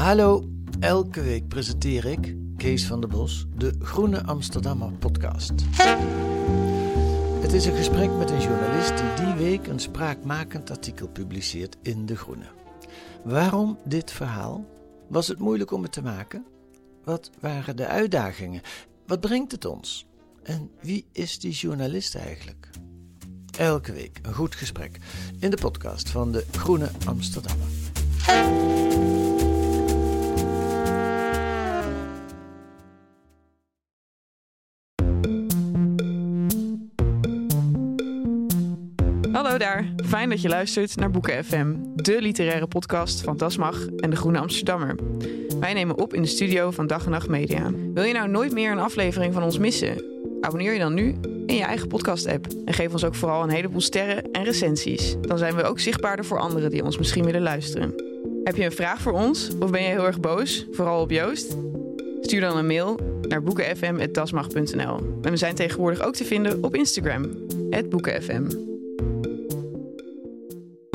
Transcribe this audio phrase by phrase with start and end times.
[0.00, 5.52] Hallo, elke week presenteer ik, Kees van der Bos, de Groene Amsterdammer podcast.
[7.40, 12.06] Het is een gesprek met een journalist die die week een spraakmakend artikel publiceert in
[12.06, 12.46] De Groene.
[13.24, 14.64] Waarom dit verhaal?
[15.08, 16.46] Was het moeilijk om het te maken?
[17.04, 18.62] Wat waren de uitdagingen?
[19.06, 20.06] Wat brengt het ons?
[20.42, 22.70] En wie is die journalist eigenlijk?
[23.58, 24.98] Elke week een goed gesprek
[25.38, 27.68] in de podcast van de Groene Amsterdammer.
[39.60, 44.16] Daar, fijn dat je luistert naar Boeken FM, de literaire podcast van Dasmag en de
[44.16, 44.94] Groene Amsterdammer.
[45.60, 47.70] Wij nemen op in de studio van Dag en Nacht Media.
[47.94, 50.04] Wil je nou nooit meer een aflevering van ons missen?
[50.40, 53.80] Abonneer je dan nu in je eigen podcast-app en geef ons ook vooral een heleboel
[53.80, 55.16] sterren en recensies.
[55.20, 57.94] Dan zijn we ook zichtbaarder voor anderen die ons misschien willen luisteren.
[58.44, 61.56] Heb je een vraag voor ons of ben je heel erg boos, vooral op Joost?
[62.20, 64.96] Stuur dan een mail naar boekenfm.dasmag.nl.
[65.22, 67.30] En we zijn tegenwoordig ook te vinden op Instagram,
[67.90, 68.69] boekenfm.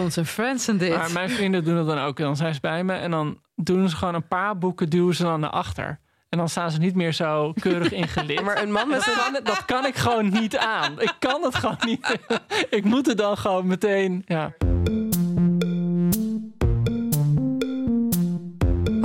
[0.05, 0.95] Onze friends en dit.
[0.97, 2.17] Maar mijn vrienden doen het dan ook.
[2.17, 5.23] Dan zijn ze bij me en dan doen ze gewoon een paar boeken, duwen ze
[5.23, 5.99] dan naar achter.
[6.29, 8.43] En dan staan ze niet meer zo keurig ingelicht.
[8.45, 11.01] Maar een man met dat, kan, dat kan ik gewoon niet aan.
[11.01, 12.19] Ik kan het gewoon niet.
[12.69, 14.23] Ik moet het dan gewoon meteen.
[14.27, 14.53] Ja.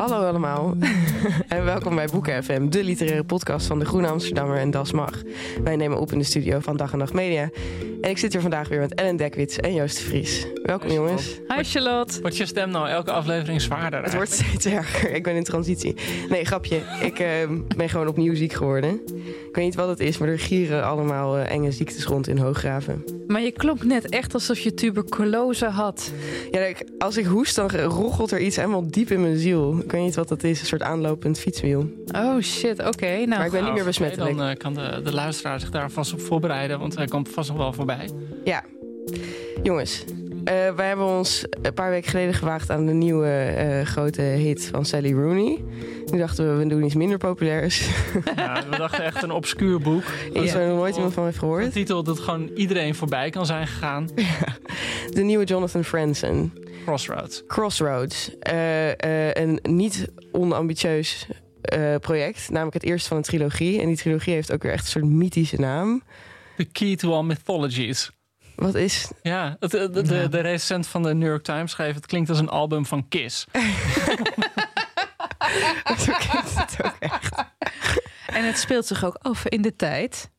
[0.00, 0.74] Hallo allemaal
[1.48, 5.22] en welkom bij Boeken FM, de literaire podcast van de Groene Amsterdammer en Das Mag.
[5.64, 7.50] Wij nemen op in de studio van Dag en Nacht Media.
[8.00, 10.46] En ik zit hier vandaag weer met Ellen Dekwits en Joost de Vries.
[10.62, 11.40] Welkom jongens.
[11.48, 12.20] Hi Charlotte.
[12.20, 14.02] Wordt je stem nou elke aflevering zwaarder?
[14.02, 15.10] Het wordt steeds erger.
[15.10, 15.94] Ik ben in transitie.
[16.28, 16.82] Nee, grapje.
[17.02, 17.28] Ik eh,
[17.76, 19.00] ben gewoon opnieuw ziek geworden.
[19.48, 22.38] Ik weet niet wat het is, maar er gieren allemaal eh, enge ziektes rond in
[22.38, 23.04] Hooggraven.
[23.26, 26.12] Maar je klonk net echt alsof je tuberculose had.
[26.50, 29.82] Ja, als ik hoest, dan roggelt er iets helemaal diep in mijn ziel.
[29.90, 30.60] Ik weet niet wat dat is.
[30.60, 31.90] Een soort aanlopend fietswiel.
[32.12, 33.06] Oh shit, oké.
[33.06, 34.36] nou, Maar ik ben niet meer besmettelijk.
[34.36, 37.48] Dan eh, kan de, de luisteraar zich daar vast op voorbereiden, want hij komt vast
[37.48, 38.08] nog wel voorbij.
[38.44, 38.64] Ja.
[39.62, 40.04] Jongens,
[40.44, 44.68] eh, wij hebben ons een paar weken geleden gewaagd aan de nieuwe eh, grote hit
[44.72, 45.64] van Sally Rooney.
[46.10, 47.78] Nu dachten we, we doen iets minder populairs.
[48.36, 50.04] Ja, we dachten echt een obscuur boek.
[50.32, 51.72] Iets waar nog nooit iemand van heeft Een gehoord.
[51.72, 54.08] titel dat gewoon iedereen voorbij kan zijn gegaan.
[55.14, 56.52] De nieuwe Jonathan Franzen.
[56.90, 57.42] Crossroads.
[57.46, 58.38] Crossroads.
[58.38, 61.26] Eh, eh, een niet onambitieus
[61.62, 62.50] eh, project.
[62.50, 63.80] Namelijk het eerste van een trilogie.
[63.80, 66.02] En die trilogie heeft ook weer echt een soort mythische naam.
[66.56, 68.10] The Key to All Mythologies.
[68.56, 69.10] Wat is...
[69.22, 71.94] Ja, het, de, de, de, de recensent van de New York Times schreef...
[71.94, 73.46] het klinkt als een album van Kiss.
[76.04, 77.44] Zo klinkt het ook echt.
[78.26, 80.30] En het speelt zich ook af in de tijd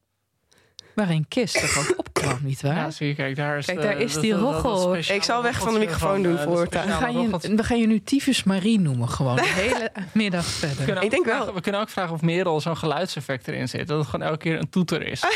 [0.95, 2.75] waarin Kiss toch ook opkwam, nietwaar?
[2.75, 4.95] Ja, zie je, kijk, daar is, Kijk, de- daar is dat- die roggel.
[4.95, 7.55] Ik zal weg van de microfoon doen eh, voor de het- we, speciale gaan je,
[7.55, 9.35] we gaan je nu Tyfus Marie noemen gewoon.
[9.35, 11.03] De hele middag verder.
[11.03, 11.53] Ik denk wel.
[11.53, 13.87] We kunnen ook vragen of Merel zo'n geluidseffect erin zit.
[13.87, 15.23] Dat het gewoon elke keer een toeter is.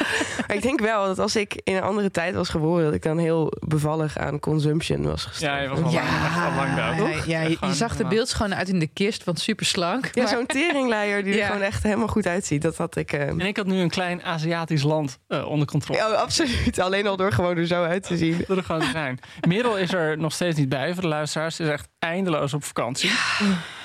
[0.46, 2.84] Maar ik denk wel dat als ik in een andere tijd was geboren...
[2.84, 5.56] dat ik dan heel bevallig aan consumption was gestorven.
[5.56, 7.24] Ja, je was al lang, echt al lang dood.
[7.24, 10.10] ja, ja, je, je zag de beeldschoon uit in de kist, want super slank.
[10.14, 11.40] Ja, zo'n teringleier die Ja.
[11.40, 12.62] er gewoon echt helemaal goed uitziet.
[12.62, 13.12] Dat had ik...
[13.12, 15.98] eh, En ik had nu een klein Aziatisch land eh, onder controle.
[16.00, 16.78] Oh, absoluut.
[16.78, 18.44] Alleen al door gewoon er zo uit te zien.
[18.48, 19.18] Dat er gewoon te zijn.
[19.48, 21.56] Merel is er nog steeds niet bij voor de luisteraars.
[21.56, 23.10] Ze is echt eindeloos op vakantie.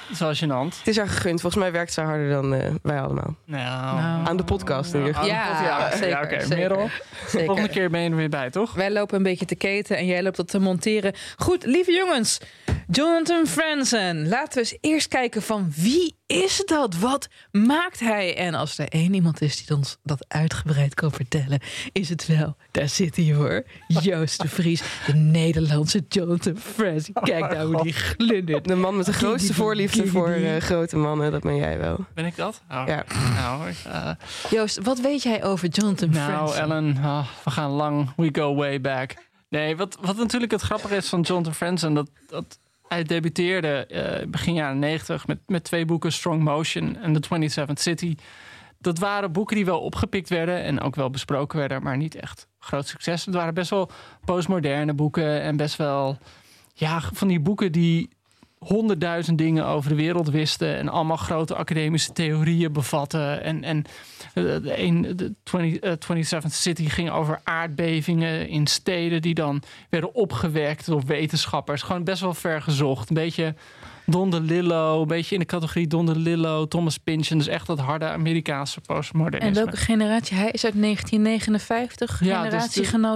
[0.08, 0.78] Dat is wel gênant.
[0.78, 1.42] Het is haar gegund.
[1.42, 3.36] Volgens mij werkt ze harder dan eh, wij allemaal.
[3.46, 4.28] Nou, Nou.
[4.28, 5.30] Aan de podcast in ieder geval.
[5.30, 6.40] Ja, ja, zeker, ja oké.
[6.42, 6.58] zeker.
[6.58, 6.90] Merel,
[7.28, 7.46] Zeker.
[7.46, 8.74] volgende keer ben je er weer bij, toch?
[8.74, 11.14] Wij lopen een beetje te keten en jij loopt dat te monteren.
[11.38, 12.40] Goed, lieve jongens.
[12.92, 14.28] Jonathan Franzen.
[14.28, 16.98] Laten we eens eerst kijken van wie is dat?
[16.98, 18.38] Wat maakt hij?
[18.38, 21.60] En als er één iemand is die ons dat uitgebreid kan vertellen,
[21.92, 27.14] is het wel, daar zit hij hoor, Joost de Vries, de Nederlandse Jonathan Franzen.
[27.14, 28.68] Kijk nou hoe die glundert.
[28.68, 32.06] De man met de grootste voorliefde voor eh, grote mannen, dat ben jij wel.
[32.14, 32.62] Ben ik dat?
[32.72, 33.04] Oh, Ja.
[33.36, 34.10] Nou, eh,
[34.50, 36.62] Joost, wat weet jij over Jonathan nou Franzen?
[36.62, 38.14] Ellen, ah, we gaan lang.
[38.16, 39.14] We go way back.
[39.50, 41.94] Nee, wat, wat natuurlijk het grappige is van Jonathan Franzen...
[41.94, 46.12] dat, dat hij debuteerde eh, begin jaren 90 met, met twee boeken...
[46.12, 48.16] Strong Motion en The 27th City.
[48.80, 50.64] Dat waren boeken die wel opgepikt werden...
[50.64, 53.26] en ook wel besproken werden, maar niet echt groot succes.
[53.26, 53.90] Het waren best wel
[54.26, 55.42] postmoderne boeken...
[55.42, 56.18] en best wel
[56.74, 58.10] ja, van die boeken die
[58.66, 60.78] honderdduizend dingen over de wereld wisten...
[60.78, 63.44] en allemaal grote academische theorieën bevatten.
[63.44, 63.84] En, en
[64.34, 69.22] eh, de, een, de 20, eh, 27th City ging over aardbevingen in steden...
[69.22, 71.82] die dan werden opgewekt door wetenschappers.
[71.82, 73.10] Gewoon best wel ver gezocht.
[73.10, 73.56] Een beetje
[74.06, 77.38] Don DeLillo, een beetje in de categorie Don DeLillo, Thomas Pynchon.
[77.38, 79.48] Dus echt dat harde Amerikaanse postmodernisme.
[79.60, 80.38] En welke generatie?
[80.38, 82.24] Hij is uit 1959.
[82.24, 82.50] Ja,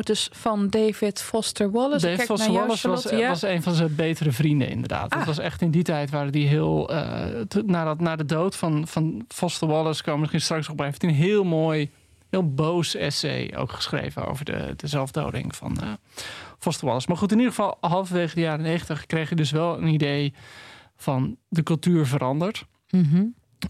[0.04, 2.06] dus van David Foster Wallace.
[2.08, 3.04] Kijk Foster Wallace was.
[3.04, 3.28] Ja.
[3.30, 5.10] was een van zijn betere vrienden, inderdaad.
[5.10, 5.26] Dat Ah.
[5.26, 6.90] was echt in die tijd waren die heel.
[6.90, 7.26] eh,
[7.66, 10.78] na, dat, na de dood van, van Foster Wallace komen we misschien straks op.
[10.78, 11.90] bij, Heeft hij een heel mooi,
[12.30, 15.88] heel boos essay ook geschreven over de, de zelfdoding van eh,
[16.60, 17.06] Foster Wallace.
[17.08, 20.34] Maar goed, in ieder geval, halverwege de jaren negentig kreeg je dus wel een idee
[21.02, 22.66] van de cultuur verandert.
[22.90, 23.24] Mhm.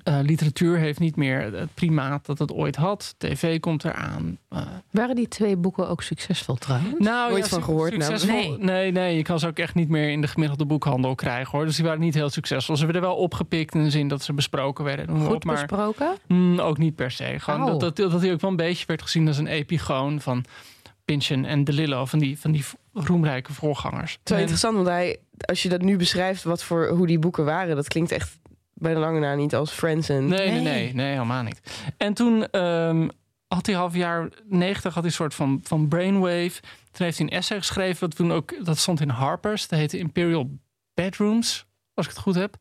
[0.03, 3.15] Eh, literatuur heeft niet meer het primaat dat het ooit had.
[3.17, 4.37] TV komt eraan.
[4.49, 4.61] Eh,
[4.91, 6.93] Waren die twee boeken ook succesvol trouwens?
[6.99, 8.63] nou, Nooit ja, van gehoord, succesvol- namelijk.
[8.63, 11.65] Nee, nee, je kan ze ook echt niet meer in de gemiddelde boekhandel krijgen hoor.
[11.65, 12.75] Dus die waren niet heel succesvol.
[12.77, 15.19] Ze werden wel opgepikt in de zin dat ze besproken werden.
[15.21, 16.15] Goed op, maar besproken?
[16.27, 17.35] mm, ook niet per se.
[17.39, 20.45] Gewoon dat, dat, dat hij ook wel een beetje werd gezien als een epigoon van
[21.05, 24.11] Pynchon en DeLillo, van die, van die roemrijke voorgangers.
[24.11, 27.19] Het is wel interessant, want hij, als je dat nu beschrijft, wat voor, hoe die
[27.19, 28.39] boeken waren, dat klinkt echt
[28.73, 30.27] bij de lange na niet als Friends en...
[30.27, 30.61] Nee, nee, Nee.
[30.61, 31.61] nee, nee, helemaal niet.
[31.97, 33.07] En toen ehm,
[33.47, 36.61] had hij half jaar 90 had hij een soort van, van brainwave.
[36.91, 39.67] Toen heeft hij een essay geschreven, dat, toen ook, dat stond in Harper's.
[39.67, 40.49] Dat heette Imperial
[40.93, 42.57] Bedrooms, als ik het goed heb.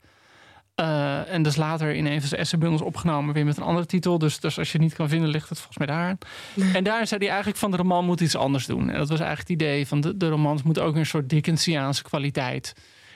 [0.79, 4.19] Eh, en dus later in een van zijn essaybundels opgenomen, weer met een andere titel.
[4.19, 6.19] Dus, dus als je het niet kan vinden, ligt het volgens mij daar.
[6.73, 8.91] En daar zei hij eigenlijk van de roman moet iets anders doen.
[8.91, 12.03] En dat was eigenlijk het idee van de, de romans moeten ook een soort Dickensiaanse
[12.03, 12.73] kwaliteit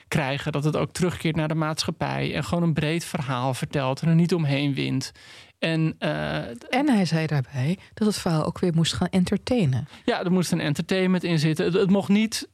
[0.07, 0.51] krijgen.
[0.51, 2.35] Dat het ook terugkeert naar de maatschappij.
[2.35, 5.11] En gewoon een breed verhaal vertelt en er niet omheen wint.
[5.59, 6.37] En eh,
[6.69, 9.87] En hij zei daarbij dat het verhaal ook weer moest gaan entertainen.
[10.05, 11.65] ja, er moest een entertainment in zitten.
[11.65, 12.47] Het, het mocht niet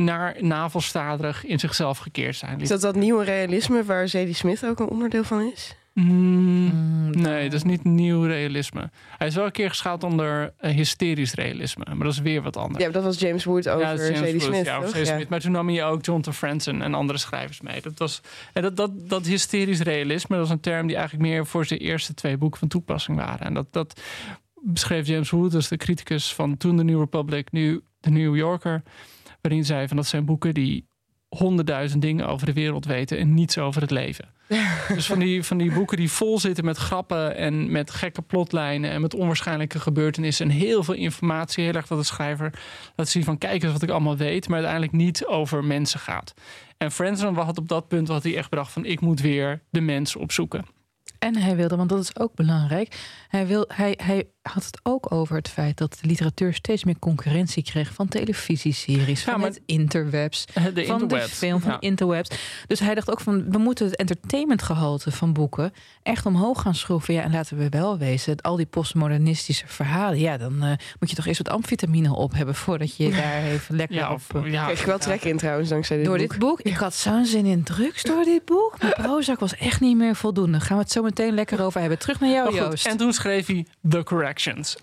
[0.00, 2.60] naar navelstaderig in zichzelf gekeerd zijn.
[2.60, 5.76] Is dat dat nieuwe realisme waar Zadie Smith ook een onderdeel van is?
[5.92, 6.54] Mm,
[7.06, 8.90] Mm, nee, dat is niet nieuw realisme.
[9.18, 11.84] Hij is wel een keer geschaald onder eh, hysterisch realisme.
[11.88, 12.84] Maar dat is weer wat anders.
[12.84, 14.96] Ja, dat was James Wood over Ja, Zadie Wood, Smith, ja, over toch?
[14.96, 15.14] Zadie Ja.
[15.14, 15.28] Smith.
[15.28, 17.80] Maar toen nam hij ook Jonathan Franzen en andere schrijvers mee.
[17.80, 18.20] Dat, was,
[18.52, 21.80] en dat, dat, dat hysterisch realisme, dat is een term die eigenlijk meer voor zijn
[21.80, 23.46] eerste twee boeken van toepassing waren.
[23.46, 24.00] En dat, dat
[24.62, 28.82] beschreef James Wood, dus de criticus van toen de New Republic, nu de New Yorker.
[29.46, 30.88] Waarin zei van dat zijn boeken die
[31.28, 34.34] honderdduizend dingen over de wereld weten en niets over het leven.
[34.94, 38.90] dus van die, van die boeken die vol zitten met grappen en met gekke plotlijnen
[38.90, 41.64] en met onwaarschijnlijke gebeurtenissen en heel veel informatie.
[41.64, 42.52] Heel erg dat de schrijver
[42.96, 46.34] laat zien van kijk eens wat ik allemaal weet, maar uiteindelijk niet over mensen gaat.
[46.76, 49.80] En Franzen had op dat punt had hij echt bedacht van ik moet weer de
[49.80, 50.64] mens opzoeken.
[51.18, 52.96] En hij wilde, want dat is ook belangrijk.
[53.28, 56.98] Hij, wil, hij, hij had het ook over het feit dat de literatuur steeds meer
[56.98, 60.44] concurrentie kreeg van televisieseries, Ja, van maar- het interwebs,
[60.74, 61.80] De van de film, van Ja.
[61.80, 62.30] interwebs.
[62.66, 65.72] Dus hij dacht ook van, we moeten het entertainmentgehalte van boeken
[66.02, 67.14] echt omhoog gaan schroeven.
[67.14, 71.16] Ja, en laten we wel wezen, al die postmodernistische verhalen, ja, dan eh, moet je
[71.16, 74.20] toch eerst wat amfetamine op hebben voordat je daar even lekker Ja, op...
[74.34, 76.30] of, eh, ja, wel trek in trouwens, dankzij dit door boek.
[76.30, 76.60] dit boek.
[76.60, 78.74] Ik had zo'n zin in drugs door dit boek.
[78.80, 80.60] Mijn Prozac was echt niet meer voldoende.
[80.60, 81.98] Gaan we het zo meteen lekker over hebben.
[81.98, 82.86] Terug naar jou, Joost.
[82.86, 84.02] en toen schreef hij The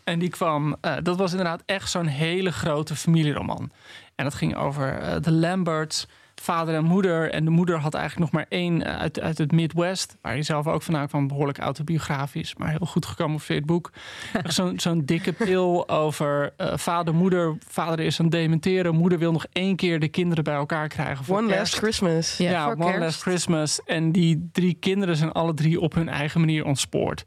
[0.03, 3.71] En die kwam, eh, dat was inderdaad echt zo'n hele grote familieroman.
[4.15, 7.31] En dat ging over eh, de Lamberts, vader en moeder.
[7.31, 10.17] En de moeder had eigenlijk nog maar één eh, uit, uit het Midwest.
[10.21, 12.55] Waar hij zelf ook vandaan kwam, behoorlijk autobiografisch.
[12.55, 13.07] Maar heel goed
[13.47, 13.91] het boek.
[14.43, 17.57] Zo'n zo'n dikke pil over vader, moeder.
[17.67, 18.95] Vader is aan het dementeren.
[18.95, 21.25] Moeder wil nog één keer de kinderen bij elkaar krijgen.
[21.25, 21.59] Voor One kerst.
[21.59, 22.37] Last Christmas.
[22.37, 22.99] Ja, One kerst.
[22.99, 23.83] Last Christmas.
[23.85, 27.23] En die drie kinderen zijn alle drie op hun eigen manier ontspoord.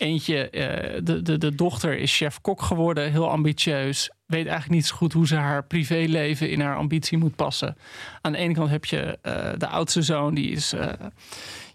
[0.00, 4.10] Eentje, eh, de, de, de dochter is chef-kok geworden, heel ambitieus.
[4.26, 7.76] Weet eigenlijk niet zo goed hoe ze haar privéleven in haar ambitie moet passen.
[8.20, 10.72] Aan de ene kant heb je eh, de oudste zoon, die is.
[10.72, 10.88] eh,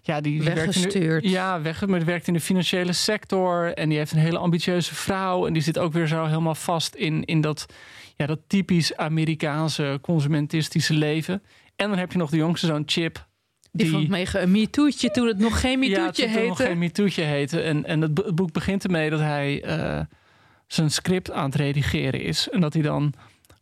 [0.02, 0.88] ja, die, die werkt in de-
[1.30, 3.72] ja, weg, maar die werkt in de financiële sector.
[3.74, 5.46] En die heeft een hele ambitieuze vrouw.
[5.46, 7.66] En die zit ook weer zo helemaal vast in, in dat,
[8.16, 11.42] ja, dat typisch Amerikaanse consumentistische leven.
[11.76, 13.25] En dan heb je nog de jongste zoon, Chip.
[13.76, 16.72] Die vond mega een MeToo'tje toen het nog geen ja, MeToo'tje toen het nog heette.
[16.72, 17.60] geen MeToo'tje heette.
[17.60, 20.00] En, en het boek begint ermee dat hij eh,
[20.66, 22.48] zijn script aan het redigeren is.
[22.48, 23.12] En dat hij dan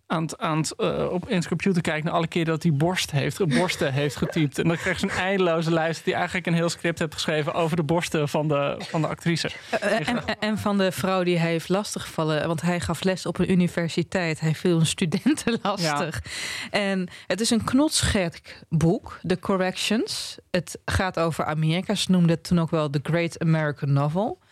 [0.07, 3.11] aan het, aan het, eh, op in computer kijkt naar alle keer dat hij borst
[3.11, 4.59] heeft, borsten heeft getypt.
[4.59, 7.77] En dan krijg je zo'n eindeloze lijst die eigenlijk een heel script heeft geschreven over
[7.77, 9.51] de borsten van de, van de actrice.
[9.71, 12.47] Eh, en, en van de vrouw die hij heeft lastiggevallen.
[12.47, 14.41] Want hij gaf les op een universiteit.
[14.41, 16.23] Hij viel een studenten lastig.
[16.71, 20.39] En het is een knotsgek boek, The Corrections.
[20.51, 21.95] Het gaat over Amerika.
[21.95, 24.43] Ze noemden het toen ook wel The Great American Novel.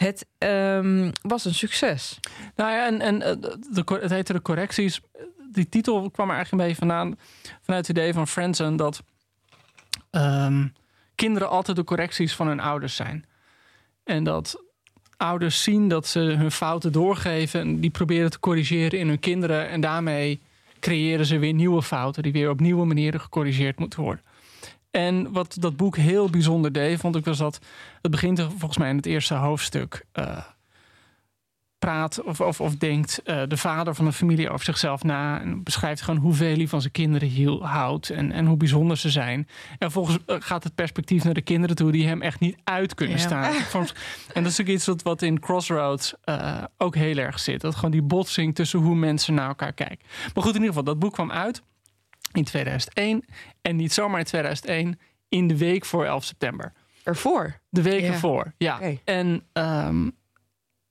[0.00, 2.20] Het ehm, was een succes.
[2.56, 3.34] Nou ja, en, en eh,
[3.70, 5.00] de, het heette de correcties.
[5.52, 7.18] Die titel kwam er eigenlijk een beetje vandaan
[7.62, 9.02] vanuit het idee van Franzen dat
[10.10, 10.66] ehm,
[11.14, 13.24] kinderen altijd de correcties van hun ouders zijn.
[14.04, 14.62] En dat
[15.16, 19.68] ouders zien dat ze hun fouten doorgeven en die proberen te corrigeren in hun kinderen.
[19.68, 20.40] En daarmee
[20.78, 24.24] creëren ze weer nieuwe fouten die weer op nieuwe manieren gecorrigeerd moeten worden.
[24.90, 27.58] En wat dat boek heel bijzonder deed, vond ik was dat
[28.02, 30.04] het begint volgens mij in het eerste hoofdstuk.
[30.12, 30.38] eh,
[31.78, 35.40] praat of, of, of denkt eh, de vader van de familie over zichzelf na.
[35.40, 39.10] En beschrijft gewoon hoeveel hij van zijn kinderen hiel, houdt en, en hoe bijzonder ze
[39.10, 39.48] zijn.
[39.78, 42.94] En volgens eh, gaat het perspectief naar de kinderen toe die hem echt niet uit
[42.94, 43.22] kunnen Ja.
[43.22, 43.52] staan.
[44.34, 46.14] En dat is ook iets wat, wat in Crossroads
[46.76, 47.60] ook heel erg zit.
[47.60, 50.06] Dat gewoon die botsing tussen hoe mensen naar elkaar kijken.
[50.34, 51.62] Maar goed, in ieder geval, dat boek kwam uit
[52.32, 53.24] in 2001.
[53.62, 56.72] En niet zomaar in 2001, in de week voor 11 september.
[57.02, 57.60] Ervoor.
[57.68, 58.80] De week ervoor, ja.
[59.04, 60.10] En ehm,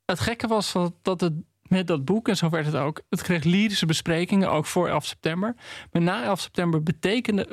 [0.06, 1.34] het gekke was dat, het
[1.70, 5.06] met dat boek, en zo werd het ook, het kreeg lyrische besprekingen, ook voor 11
[5.06, 5.56] september.
[5.92, 7.48] Maar na 11 september betekende,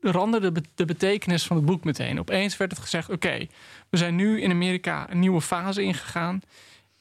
[0.00, 2.18] veranderde de betekenis van het boek meteen.
[2.18, 3.46] Opeens werd het gezegd, oké,
[3.90, 6.40] we zijn nu in Amerika een nieuwe fase ingegaan.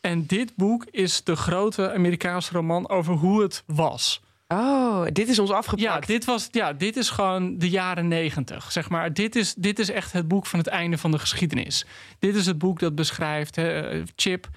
[0.02, 4.22] En dit boek is de grote Amerikaanse roman over hoe het was.
[4.48, 5.82] Oh, dit is ons afgepakt.
[5.82, 8.72] Ja, dit, was, ja, dit is gewoon de jaren negentig.
[8.72, 9.14] Zeg maar.
[9.14, 11.86] dit, is, dit is echt het boek van het einde van de geschiedenis.
[12.20, 13.56] Dit is het boek dat beschrijft.
[13.56, 14.48] Hè, Chip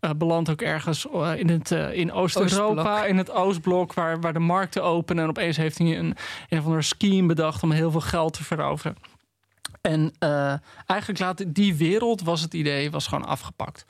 [0.00, 4.32] eh, belandt ook ergens eh, in, het, eh, in Oost-Europa, in het Oostblok, waar, waar
[4.32, 5.22] de markten openen.
[5.22, 6.16] En opeens heeft hij een,
[6.48, 8.96] een of andere scheme bedacht om heel veel geld te veroveren.
[9.80, 10.54] En eh,
[10.86, 13.84] eigenlijk laat die wereld, was het idee, was gewoon afgepakt.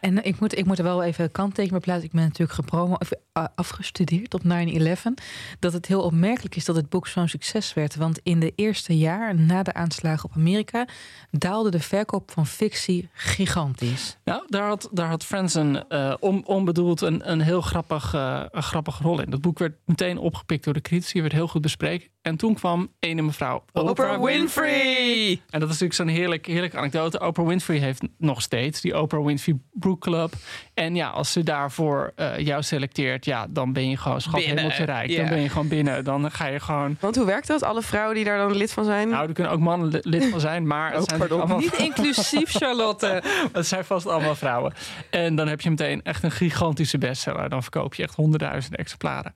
[0.00, 2.06] En ik moet, ik moet er wel even een kanttekening bij plaatsen.
[2.06, 2.96] Ik ben natuurlijk gepromo,
[3.32, 5.18] eh, afgestudeerd op 9-11.
[5.58, 7.96] Dat het heel opmerkelijk is dat het boek zo'n succes werd.
[7.96, 10.86] Want in de eerste jaar na de aanslagen op Amerika...
[11.30, 14.16] daalde de verkoop van fictie gigantisch.
[14.24, 18.62] Nou, daar had, daar had Franzen eh, on, onbedoeld een, een heel grappig, eh, een
[18.62, 19.30] grappige rol in.
[19.30, 22.08] Dat boek werd meteen opgepikt door de critici, werd heel goed bespreken.
[22.22, 25.30] En toen kwam ene mevrouw Oprah Winfrey!
[25.30, 27.20] En dat is natuurlijk zo'n heerlijk, heerlijke anekdote.
[27.20, 30.32] Oprah Winfrey heeft nog steeds die Oprah Winfrey Book Club.
[30.74, 34.84] En ja, als ze daarvoor eh, jou selecteert, ja, dan ben je gewoon schat hemeltje
[34.84, 35.10] rijk.
[35.10, 35.16] ja.
[35.16, 36.04] Dan ben je gewoon binnen.
[36.04, 36.96] Dan ga je gewoon...
[37.00, 37.62] Want hoe werkt dat?
[37.62, 39.08] Alle vrouwen die daar dan lid van zijn?
[39.08, 41.74] Nou, er kunnen ook mannen li- lid van zijn, maar het Oh, zijn allemaal Niet
[41.78, 43.22] inclusief, Charlotte.
[43.52, 44.72] Het zijn vast allemaal vrouwen.
[45.10, 47.48] En dan heb je meteen echt een gigantische bestseller.
[47.48, 49.34] Dan verkoop je echt honderdduizenden exemplaren.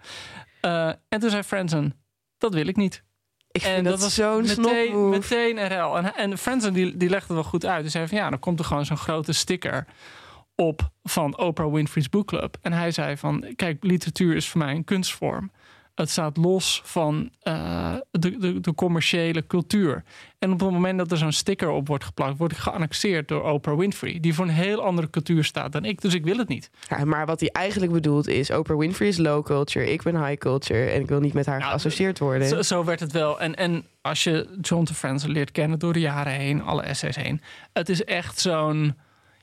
[0.60, 1.94] Eh, en toen zei Franzen,
[2.38, 3.02] dat wil ik niet.
[3.52, 5.96] Ik vind en dat, was zo'n meteen, meteen een rel.
[5.96, 7.80] En, en Franzen die, die legde het wel goed uit.
[7.80, 9.86] Hij zei van ja, dan komt er gewoon zo'n grote sticker
[10.54, 12.56] op van Oprah Winfrey's Book Club.
[12.60, 15.50] En hij zei van kijk, literatuur is voor mij een kunstvorm.
[15.94, 20.04] Het staat los van eh, de, de, de commerciële cultuur.
[20.38, 23.42] En op het moment dat er zo'n sticker op wordt geplakt, word ik geannexeerd door
[23.42, 26.00] Oprah Winfrey, die voor een heel andere cultuur staat dan ik.
[26.00, 26.70] Dus ik wil het niet.
[26.88, 28.50] Ja, maar wat hij eigenlijk bedoelt is...
[28.50, 30.90] Oprah Winfrey is low culture, ik ben high culture...
[30.90, 32.48] en ik wil niet met haar Nou, geassocieerd worden.
[32.48, 33.40] Zo, zo werd het wel.
[33.40, 37.16] En, en als je John de Franzen leert kennen door de jaren heen, alle essays
[37.16, 37.40] heen,
[37.72, 38.94] het is echt zo'n.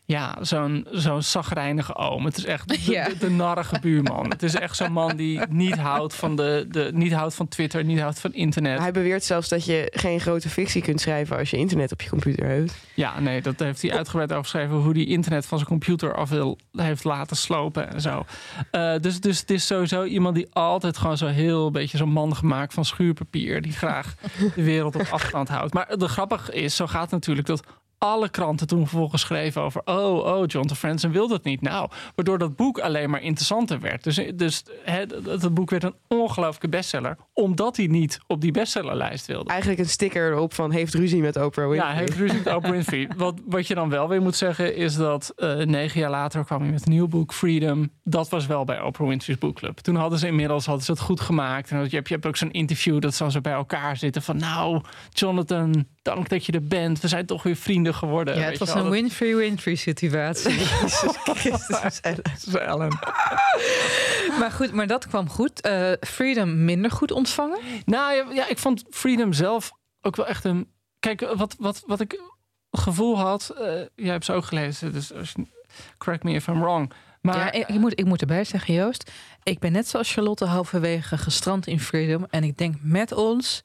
[0.10, 2.26] Ja, zo'n zo'n zagrijnige oom.
[2.26, 3.08] Het is echt de, Ja.
[3.08, 4.30] de, de narrige buurman.
[4.30, 7.84] Het is echt zo'n man die niet houdt van, de, de, niet houdt van Twitter,
[7.84, 8.80] niet houdt van internet.
[8.80, 11.38] Hij beweert zelfs dat je geen grote fictie kunt schrijven...
[11.38, 12.76] als je internet op je computer hebt.
[12.94, 14.76] Ja, nee, dat heeft hij uitgebreid over geschreven.
[14.76, 18.26] Hoe hij internet van zijn computer af wil, heeft laten slopen en zo.
[18.72, 22.36] Eh, dus, dus het is sowieso iemand die altijd gewoon zo heel beetje zo'n man
[22.36, 23.62] gemaakt van schuurpapier.
[23.62, 24.16] Die graag
[24.56, 25.74] de wereld op afstand houdt.
[25.74, 27.64] Maar de grappige is, zo gaat het natuurlijk dat
[28.00, 29.82] alle kranten toen vervolgens schreven over...
[29.86, 31.62] oh, oh, John de Franzen wil dat niet.
[31.62, 34.04] Nou, waardoor dat boek alleen maar interessanter werd.
[34.04, 37.18] Dus, dus het, het boek werd een ongelooflijke bestseller...
[37.34, 39.50] omdat hij niet op die bestsellerlijst wilde.
[39.50, 40.72] Eigenlijk een sticker erop van...
[40.72, 41.92] heeft ruzie met Oprah Winfrey.
[41.92, 43.10] Ja, heeft ruzie met Oprah Winfrey.
[43.18, 46.62] Wat, wat je dan wel weer moet zeggen is dat eh, negen jaar later kwam
[46.62, 47.92] hij met een nieuw boek, Freedom.
[48.04, 49.78] Dat was wel bij Oprah Winfrey's boekclub.
[49.78, 51.72] Toen hadden ze inmiddels hadden ze het goed gemaakt.
[51.72, 54.38] En je hebt, je hebt ook zo'n interview dat ze bij elkaar zitten van...
[54.38, 57.00] nou, Jonathan, dank dat je er bent.
[57.00, 58.36] We zijn toch weer vrienden geworden.
[58.40, 60.58] Ja, het was een dat- Winfrey-Winfrey situatie.
[61.70, 62.98] dat is Ellen.
[64.40, 65.62] maar goed, maar dat kwam goed.
[65.62, 67.60] Eh, Freedom minder goed ontvangen.
[67.86, 70.72] Nou ja, ja, ik vond Freedom zelf ook wel echt een.
[71.00, 72.20] Kijk, wat, wat, wat ik
[72.72, 73.50] gevoel had.
[73.58, 73.66] eh,
[73.96, 75.12] jij hebt ze ook gelezen, dus
[75.98, 76.92] correct me if I'm wrong.
[77.22, 79.12] Maar ja, ik, ik moet, ik moet erbij zeggen, Joost.
[79.44, 82.26] Ik ben net zoals Charlotte halverwege gestrand in Freedom.
[82.30, 83.62] En ik denk met ons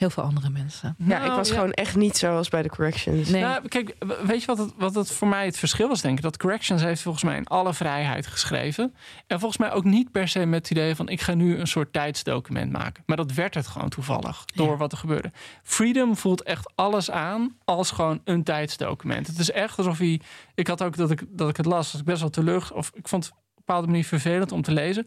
[0.00, 0.94] heel veel andere mensen.
[0.98, 1.54] Ja, ik Nou, was ja.
[1.54, 3.28] gewoon echt niet zoals bij de corrections.
[3.28, 3.42] Nee.
[3.42, 6.22] Nou, kijk, weet je wat het, wat het voor mij het verschil was, denk ik?
[6.22, 8.94] Dat Corrections heeft volgens mij in alle vrijheid geschreven.
[9.26, 11.08] En volgens mij ook niet per se met het idee van...
[11.08, 13.02] ik ga nu een soort tijdsdocument maken.
[13.06, 14.76] Maar dat werd het gewoon toevallig, door Ja.
[14.76, 15.30] wat er gebeurde.
[15.62, 19.26] Freedom voelt echt alles aan als gewoon een tijdsdocument.
[19.26, 20.20] Het is echt alsof hij...
[20.54, 22.70] Ik had ook dat ik, dat ik het las, was ik best wel teleur...
[22.74, 25.06] of ik vond het op een bepaalde manier vervelend om te lezen.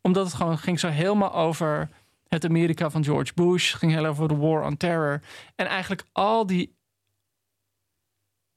[0.00, 1.88] Omdat het gewoon ging zo helemaal over...
[2.34, 5.20] Het Amerika van George Bush ging heel over de War on Terror.
[5.56, 6.73] En eigenlijk al die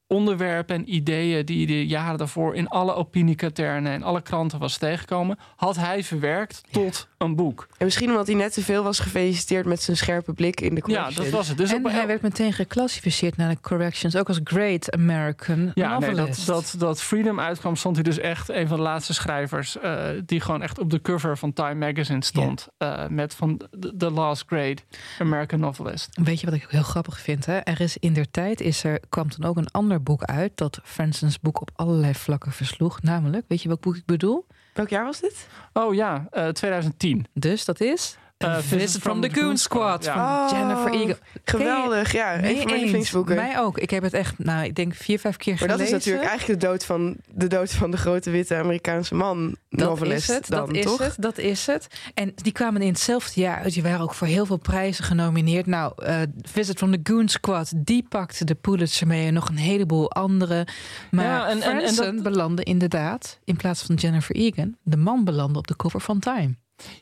[0.08, 5.38] onderwerpen en ideeën die de jaren daarvoor in alle opiniekaternen en alle kranten was tegengekomen,
[5.56, 7.66] had hij verwerkt tot een boek.
[7.78, 10.74] En misschien omdat hij net te veel was gefeliciteerd met zijn scherpe blik in de
[10.74, 11.24] Ja, correction.
[11.24, 11.56] dat was het.
[11.58, 15.98] Dus en op- hij werd meteen geclassificeerd naar de corrections, ook als Great American Ja,
[15.98, 16.46] nee, dat, Novelist.
[16.46, 19.78] dat, dat Freedom uitkwam, stond hij dus echt een van de laatste schrijvers.
[19.78, 22.68] eh, die gewoon echt op de cover van Time Magazine stond.
[22.78, 24.82] eh, met van The- The Last Great
[25.18, 26.18] American Novelist.
[26.22, 27.46] Weet je wat ik heel grappig vind?
[27.46, 27.56] Hè?
[27.56, 30.80] Er is in der tijd is er, kwam toen ook een ander boek uit dat
[30.82, 33.02] Fransons boek op allerlei vlakken versloeg.
[33.02, 34.46] Namelijk, weet je welk boek ik bedoel?
[34.74, 35.48] Welk jaar was dit?
[35.72, 37.26] Oh ja, eh, 2010.
[37.32, 40.12] Dus dat is Eh, A Visit from the Goon Squad Ja.
[40.14, 41.16] van Oh, Jennifer Egan.
[41.44, 42.32] Geweldig, ja.
[42.32, 43.36] Van mijn lievelingsboeken.
[43.36, 43.78] Mij ook.
[43.78, 45.96] Ik heb het echt, nou, ik denk vier, vijf keer Maar dat gelezen.
[45.98, 49.56] is natuurlijk eigenlijk de dood van de dood van de grote witte Amerikaanse man.
[49.68, 51.86] Dat novelist is het, dan, dat is het, dat is het.
[52.14, 53.72] En die kwamen in hetzelfde jaar uit.
[53.74, 55.66] Die waren ook voor heel veel prijzen genomineerd.
[55.66, 59.56] Nou, eh, Visit from the Goon Squad, die pakte de Pulitzer mee en nog een
[59.56, 60.66] heleboel andere.
[61.10, 65.24] Maar Ja, en- en- en dat- belandde inderdaad, in plaats van Jennifer Egan, de man
[65.24, 66.54] belandde op de cover van Time.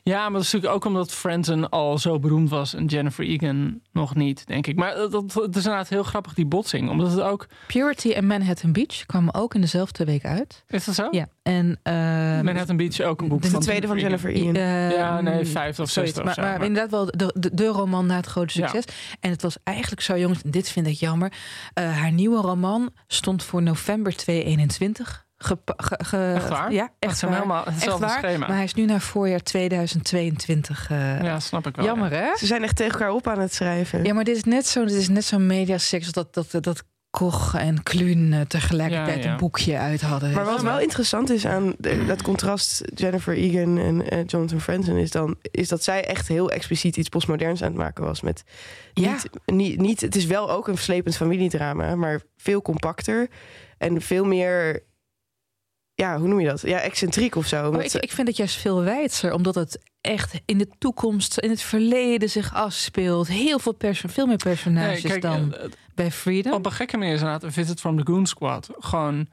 [0.03, 3.79] Ja, maar dat is natuurlijk ook omdat Franzen al zo beroemd was en Jennifer Egan
[3.91, 4.75] nog niet, denk ik.
[4.75, 6.89] Maar dat, dat, het is inderdaad heel grappig, die botsing.
[6.89, 7.47] Omdat het ook...
[7.67, 10.63] Purity en Manhattan Beach kwamen ook in dezelfde week uit.
[10.67, 11.07] Is dat zo?
[11.11, 11.93] Ja, en eh,
[12.41, 14.53] Manhattan Beach ook een boek de De van tweede van Jennifer Egan.
[14.53, 18.05] Ja, nee, vijfde of zesde Maar, zo, maar, maar- inderdaad wel de, de, de roman
[18.05, 18.67] na het grote Ja.
[18.67, 18.95] succes.
[19.19, 21.31] En het was eigenlijk zo, jongens, dit vind ik jammer.
[21.73, 25.25] Eh, haar nieuwe roman stond voor november 2021.
[25.37, 26.71] Gepa- ge- ge- Echt waar?
[26.71, 27.33] Ja, echt waar.
[27.33, 28.17] helemaal Echt hetzelfde waar.
[28.17, 28.47] schema.
[28.47, 30.89] Maar hij is nu naar voorjaar 2022.
[30.89, 31.85] eh, Ja, snap ik wel.
[31.85, 32.17] jammer, ja.
[32.19, 32.37] hè?
[32.37, 34.03] Ze zijn echt tegen elkaar op aan het schrijven.
[34.03, 37.55] Ja, maar dit is net zo, dit is net zo'n mediasex dat, dat, dat Koch
[37.55, 39.31] en Kluun eh, tegelijkertijd Ja, ja.
[39.31, 40.31] een boekje uit hadden.
[40.31, 44.97] Maar wat wel interessant is aan de- dat contrast Jennifer Egan en eh, Jonathan Franzen
[44.97, 48.43] is dan is dat zij echt heel expliciet iets postmoderns aan het maken was met
[48.93, 49.11] Ja.
[49.11, 53.27] niet, niet, niet het is wel ook een verslepend familiedrama, maar veel compacter
[53.77, 54.83] en veel meer
[55.97, 56.61] ja, hoe noem je dat?
[56.61, 57.57] Ja, excentriek of zo.
[57.57, 61.37] Maar Omdat ik, ik vind het juist veel wijdser, omdat het echt in de toekomst,
[61.37, 63.27] in het verleden zich afspeelt.
[63.27, 66.53] Heel veel, perso veel meer personages Nee, kijk, dan eh, bij Freedom.
[66.53, 69.27] op een gekke manier is inderdaad een Visit from the Goon Squad gewoon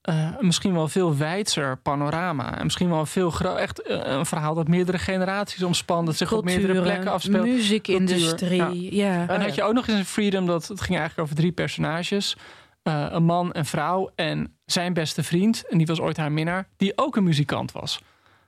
[0.00, 2.58] eh, misschien wel veel wijdser panorama.
[2.58, 6.44] En misschien wel veel echt eh, een verhaal dat meerdere generaties omspant, dat zich op
[6.44, 7.46] meerdere plekken afspeelt.
[7.46, 9.22] Muziekindustrie, ja.
[9.22, 9.40] Oh, En ja.
[9.40, 12.36] had je ook nog eens in Freedom dat het ging eigenlijk over drie personages.
[12.88, 15.64] Eh, een man, een vrouw en zijn beste vriend.
[15.68, 16.68] En die was ooit haar minnaar.
[16.76, 18.00] Die ook een muzikant was.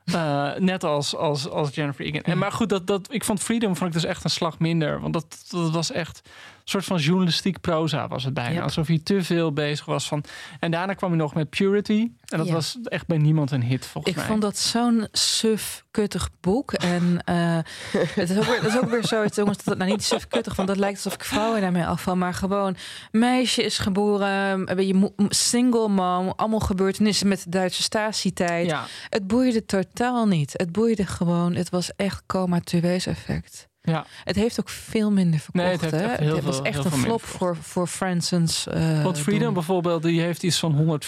[0.05, 2.21] Eh, net als, als, als Jennifer Egan.
[2.21, 5.01] En, maar goed, dat, dat, ik vond Freedom vond ik dus echt een slag minder.
[5.01, 6.29] Want dat, dat was echt
[6.71, 8.61] soort van journalistiek proza was het bijna.
[8.63, 10.25] Alsof hij te veel bezig was van...
[10.61, 12.11] En daarna kwam hij nog met Purity.
[12.27, 12.53] En dat Ja.
[12.53, 14.29] was echt bij niemand een hit volgens Ik mij.
[14.29, 16.73] vond dat zo'n suf kuttig boek.
[16.73, 17.59] En eh,
[17.93, 20.27] het is ook weer, dat is ook weer zoiets, jongens, dat het nou niet suf
[20.29, 22.17] kuttig, want dat lijkt alsof ik vrouwen daarmee afval.
[22.17, 22.77] Maar gewoon,
[23.11, 24.29] meisje is geboren,
[24.71, 28.67] een beetje mo- single mom, allemaal gebeurtenissen met de Duitse statietijd.
[28.67, 30.53] Ja, Het boeide totaal niet.
[30.57, 33.69] Het boeide gewoon, het was echt coma-tueus effect.
[33.91, 34.07] Ja.
[34.25, 35.65] Het heeft ook veel minder verkocht.
[35.65, 36.35] Nee, het hè?
[36.35, 38.67] het was echt een flop voor, voor Fransons.
[38.67, 39.55] eh, Want Freedom doen.
[39.55, 41.01] bijvoorbeeld, die heeft iets van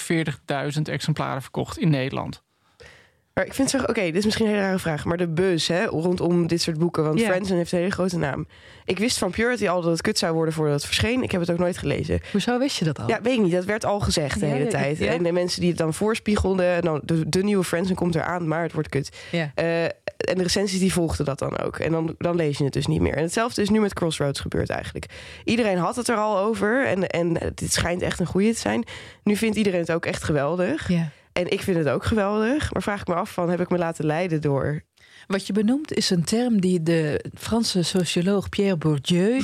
[0.77, 2.43] 140.000 exemplaren verkocht in Nederland.
[3.35, 5.29] Maar ik vind het zo, oké, dit is misschien een hele rare vraag, maar de
[5.29, 7.21] buzz hè, rondom dit soort boeken, want.
[7.23, 8.47] Franzen heeft een hele grote naam.
[8.85, 11.23] Ik wist van Purity al dat het kut zou worden voordat het verscheen.
[11.23, 12.21] Ik heb het ook nooit gelezen.
[12.31, 13.09] Hoezo wist je dat al?
[13.09, 13.53] Ja, weet ik niet.
[13.53, 14.99] Dat werd al gezegd de Ja, hele ja, tijd.
[14.99, 15.13] ja.
[15.13, 18.63] En de mensen die het dan voorspiegelden, nou, de, de nieuwe Friendsen komt eraan, maar
[18.63, 19.17] het wordt kut.
[19.31, 21.79] Eh, en de recensies die volgden dat dan ook.
[21.79, 23.15] En dan, dan lees je het dus niet meer.
[23.15, 25.07] En hetzelfde is nu met Crossroads gebeurd eigenlijk.
[25.45, 28.85] Iedereen had het er al over en, en dit schijnt echt een goede te zijn.
[29.23, 30.89] Nu vindt iedereen het ook echt geweldig.
[30.89, 31.09] Ja.
[31.33, 32.73] En ik vind het ook geweldig.
[32.73, 34.83] Maar vraag ik me af van, heb ik me laten leiden door...
[35.27, 39.43] Wat je benoemt is een term die de Franse socioloog Pierre Bourdieu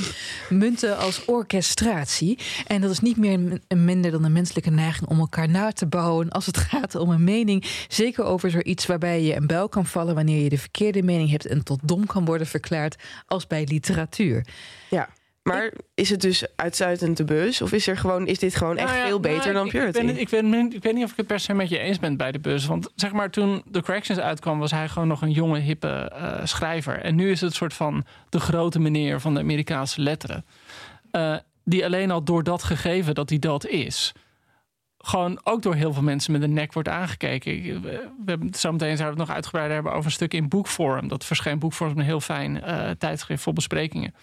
[0.49, 2.39] muntte als orchestratie.
[2.67, 6.29] En dat is niet meer minder dan een menselijke neiging om elkaar na te bouwen
[6.29, 7.65] als het gaat om een mening.
[7.87, 11.45] Zeker over zoiets waarbij je een bel kan vallen wanneer je de verkeerde mening hebt
[11.45, 14.45] en tot dom kan worden verklaard als bij literatuur.
[14.89, 15.09] Ja.
[15.55, 17.61] Maar is het dus uitsluitend de bus?
[17.61, 19.71] Of is, er gewoon, is dit gewoon echt Nou ja, veel beter nou, dan ik-
[19.71, 19.97] Purity?
[19.97, 21.69] Ik, weet, niet- ik, weet, niet- ik weet niet of ik het per se met
[21.69, 22.65] je eens ben bij de bus.
[22.65, 26.45] Want zeg maar, toen The Corrections uitkwam, was hij gewoon nog een jonge, hippe eh,
[26.45, 27.01] schrijver.
[27.01, 30.45] En nu is het een soort van de grote meneer van de Amerikaanse letteren.
[31.11, 34.11] Eh, die alleen al door dat gegeven dat hij dat is.
[34.97, 37.81] Gewoon ook door heel veel mensen met een nek wordt aangekeken.
[37.81, 41.07] We, hebben, zometeen zouden we het nog uitgebreider hebben over een stuk in Boekforum.
[41.07, 44.13] Dat verscheen Boekforum een heel fijn eh, tijdschrift vol besprekingen.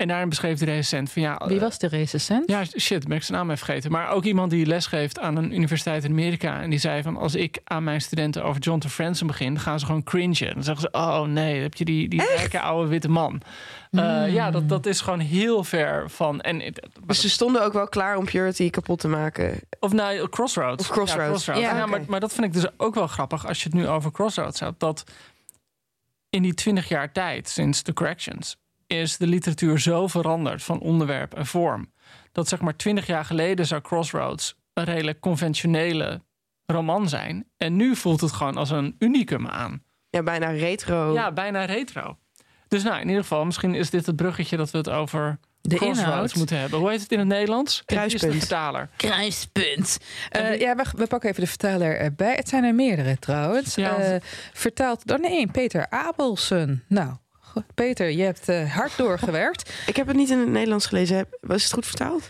[0.00, 1.40] En daarin beschreef de recensent van ja...
[1.46, 2.50] Wie was de recensent?
[2.50, 3.90] Ja, shit, ben ik zijn naam even vergeten.
[3.90, 6.60] Maar ook iemand die lesgeeft aan een universiteit in Amerika.
[6.60, 8.86] En die zei van, als ik aan mijn studenten over John T.
[8.86, 9.54] Franzen begin...
[9.54, 10.54] dan gaan ze gewoon cringen.
[10.54, 13.42] Dan zeggen ze, oh nee, dan heb je die, die rijke oude witte man.
[13.90, 16.40] Uh, ja, dat, dat is gewoon heel ver van...
[16.40, 16.74] En,
[17.06, 19.60] Dus ze stonden ook wel klaar om Purity kapot te maken.
[19.80, 20.88] Of nou, Crossroads.
[20.88, 21.24] Of Crossroads.
[21.24, 21.60] Ja, Crossroads.
[21.60, 21.90] Ja, Ja, oké.
[21.90, 24.60] maar, maar dat vind ik dus ook wel grappig als je het nu over Crossroads
[24.60, 24.80] hebt.
[24.80, 25.04] Dat
[26.30, 28.56] in die twintig jaar tijd, sinds The Corrections,
[28.90, 31.92] is de literatuur zo veranderd van onderwerp en vorm.
[32.32, 36.22] Dat zeg maar twintig jaar geleden zou Crossroads een redelijk conventionele
[36.66, 37.46] roman zijn.
[37.56, 39.82] En nu voelt het gewoon als een unicum aan.
[40.10, 41.12] Ja, bijna retro.
[41.12, 42.18] Ja, bijna retro.
[42.68, 45.76] Dus nou, in ieder geval, misschien is dit het bruggetje dat we het over De
[45.76, 46.34] Crossroads inhoud.
[46.34, 46.78] moeten hebben.
[46.78, 47.82] Hoe heet het in het Nederlands?
[47.84, 48.22] Kruispunt.
[48.22, 48.88] Het is de vertaler.
[48.96, 49.98] Kruispunt.
[50.28, 52.34] En Eh, ja, we, we pakken even de vertaler erbij.
[52.34, 53.74] Het zijn er meerdere trouwens.
[53.74, 53.96] Ja.
[53.96, 54.20] Eh,
[54.52, 56.84] vertaald door nee, Peter Abelsen.
[56.86, 57.12] Nou,
[57.74, 59.72] Peter, je hebt eh, hard doorgewerkt.
[59.86, 61.26] Ik heb het niet in het Nederlands gelezen.
[61.40, 62.28] Was het goed vertaald?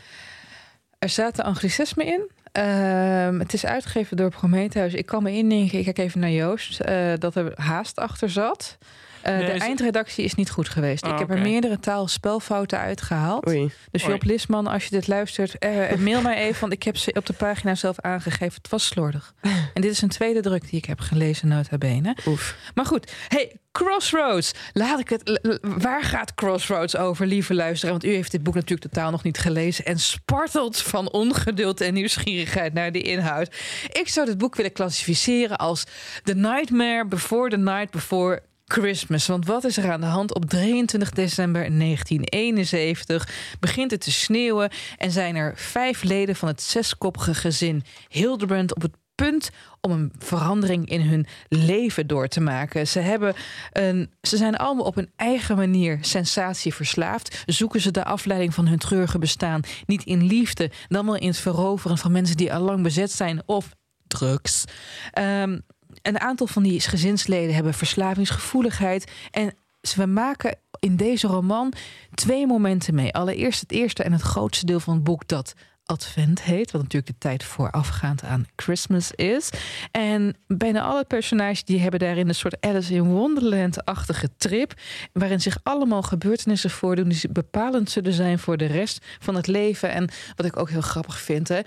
[0.99, 2.31] Er zaten anglicismen in.
[2.53, 4.95] Ehm, het is uitgegeven door Prometheus.
[4.95, 8.79] Ik kan me indenken, ik kijk even naar Joost, eh, dat er haast achter zat.
[9.23, 11.05] Eh, Nee, de is- eindredactie is niet goed geweest.
[11.05, 11.37] Ah, ik heb oké.
[11.39, 13.49] er meerdere taalspelfouten uitgehaald.
[13.49, 13.71] Oei.
[13.91, 14.13] Dus Oei.
[14.13, 16.61] Job Lisman, als je dit luistert, eh, mail mij even.
[16.61, 18.55] Want ik heb ze op de pagina zelf aangegeven.
[18.63, 19.33] Het was slordig.
[19.75, 22.17] En dit is een tweede druk die ik heb gelezen, nota bene.
[22.27, 22.57] Oef.
[22.75, 24.53] Maar goed, hey, Crossroads.
[24.73, 25.41] Laat ik het.
[25.63, 27.93] Waar gaat Crossroads over, lieve luisteraar?
[27.93, 31.95] Want u heeft dit boek natuurlijk totaal nog niet gelezen en spartelt van ongeduld en
[31.95, 33.55] nieuwsgierigheid naar de inhoud.
[33.93, 35.85] Ik zou dit boek willen klassificeren als
[36.25, 39.27] The Nightmare Before the Night Before Christmas.
[39.27, 40.35] Want wat is er aan de hand?
[40.35, 43.29] Op 23 december 1971
[43.61, 48.83] begint het te sneeuwen en zijn er vijf leden van het zeskoppige gezin Hildebrand op
[48.83, 52.87] het punt om een verandering in hun leven door te maken.
[52.87, 53.35] Ze, hebben
[53.73, 57.43] een, ze zijn allemaal op hun eigen manier sensatie verslaafd.
[57.47, 61.39] Zoeken ze de afleiding van hun treurige bestaan niet in liefde, dan wel in het
[61.39, 63.69] veroveren van mensen die al lang bezet zijn of
[64.07, 64.65] drugs.
[65.11, 65.59] Ehm,
[66.03, 69.55] een aantal van die gezinsleden hebben verslavingsgevoeligheid en
[69.95, 71.73] we maken in deze roman
[72.15, 73.15] twee momenten mee.
[73.15, 75.55] Allereerst het eerste en het grootste deel van het boek dat
[75.91, 79.51] Advent heet, wat natuurlijk de tijd voorafgaand aan Christmas is.
[79.91, 84.75] En bijna alle personages die hebben daarin een soort Alice in Wonderland-achtige trip,
[85.13, 89.91] waarin zich allemaal gebeurtenissen voordoen die bepalend zullen zijn voor de rest van het leven.
[89.91, 91.61] En wat ik ook heel grappig vind, hè,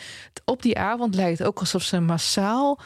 [0.46, 2.80] op die avond lijkt het ook alsof ze massaal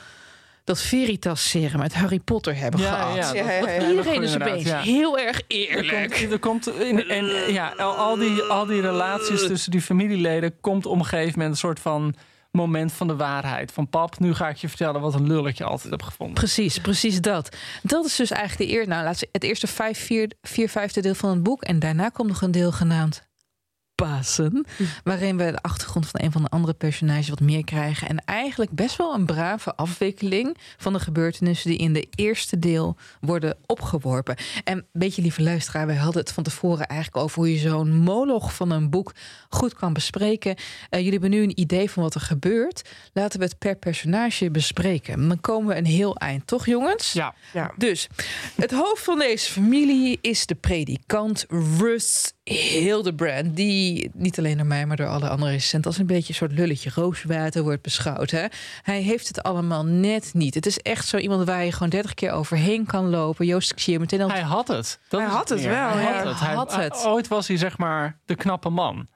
[0.68, 3.16] dat Veritas serum uit Harry Potter hebben gehad.
[3.16, 4.80] Ja, dat- ja, dat- Iedereen is opeens ja.
[4.80, 6.10] heel erg Er eerlijk.
[6.20, 10.86] komt, er komt in, en ja, al, die, al die relaties tussen die familieleden komt
[10.86, 12.16] op een gegeven moment een soort van
[12.52, 13.72] moment van de waarheid.
[13.72, 16.36] Van pap, nu ga ik je vertellen wat een lul ik je altijd heb gevonden.
[16.36, 17.56] Precies, precies dat.
[17.84, 21.02] Dat is dus eigenlijk de eer, nou, laat ze, het eerste vijf, vier, vier vijfde
[21.02, 21.64] deel van het boek.
[21.64, 23.27] En daarna komt nog een deel genaamd
[24.06, 24.66] Pasen.
[25.04, 28.08] Waarin we de achtergrond van een van de andere personages wat meer krijgen.
[28.08, 32.98] En eigenlijk best wel een brave afwikkeling van de gebeurtenissen die in de eerste deel
[33.20, 34.36] worden opgeworpen.
[34.64, 37.96] En weet je, lieve luisteraar, wij hadden het van tevoren eigenlijk over hoe je zo'n
[37.96, 39.12] moloch van een boek
[39.50, 40.56] goed kan bespreken.
[40.56, 42.90] Eh, jullie hebben nu een idee van wat er gebeurt.
[43.14, 45.28] Laten we het per personage bespreken.
[45.28, 47.14] Dan komen we een heel eind, toch jongens?
[47.14, 47.74] Ja, Ja.
[47.78, 48.08] Dus
[48.56, 51.46] het hoofd van deze familie is de predikant
[52.48, 53.56] Russ Hildebrand.
[53.56, 56.52] Die niet alleen door mij, maar door alle andere recensenten als een beetje een soort
[56.52, 58.32] lulletje rooswater wordt beschouwd.
[58.32, 58.46] Hè?
[58.82, 60.54] Hij heeft het allemaal net niet.
[60.54, 63.46] Het is echt zo iemand waar je gewoon 30 keer overheen kan lopen.
[63.46, 64.30] Joost, ik zie je meteen al.
[64.30, 65.00] hij had het.
[65.10, 65.70] Dat Hij had het meer.
[65.70, 66.14] wel, Hij ja.
[66.18, 66.40] had het.
[66.40, 67.04] Hij, Had het.
[67.06, 69.08] Ooit was hij zeg maar de knappe man.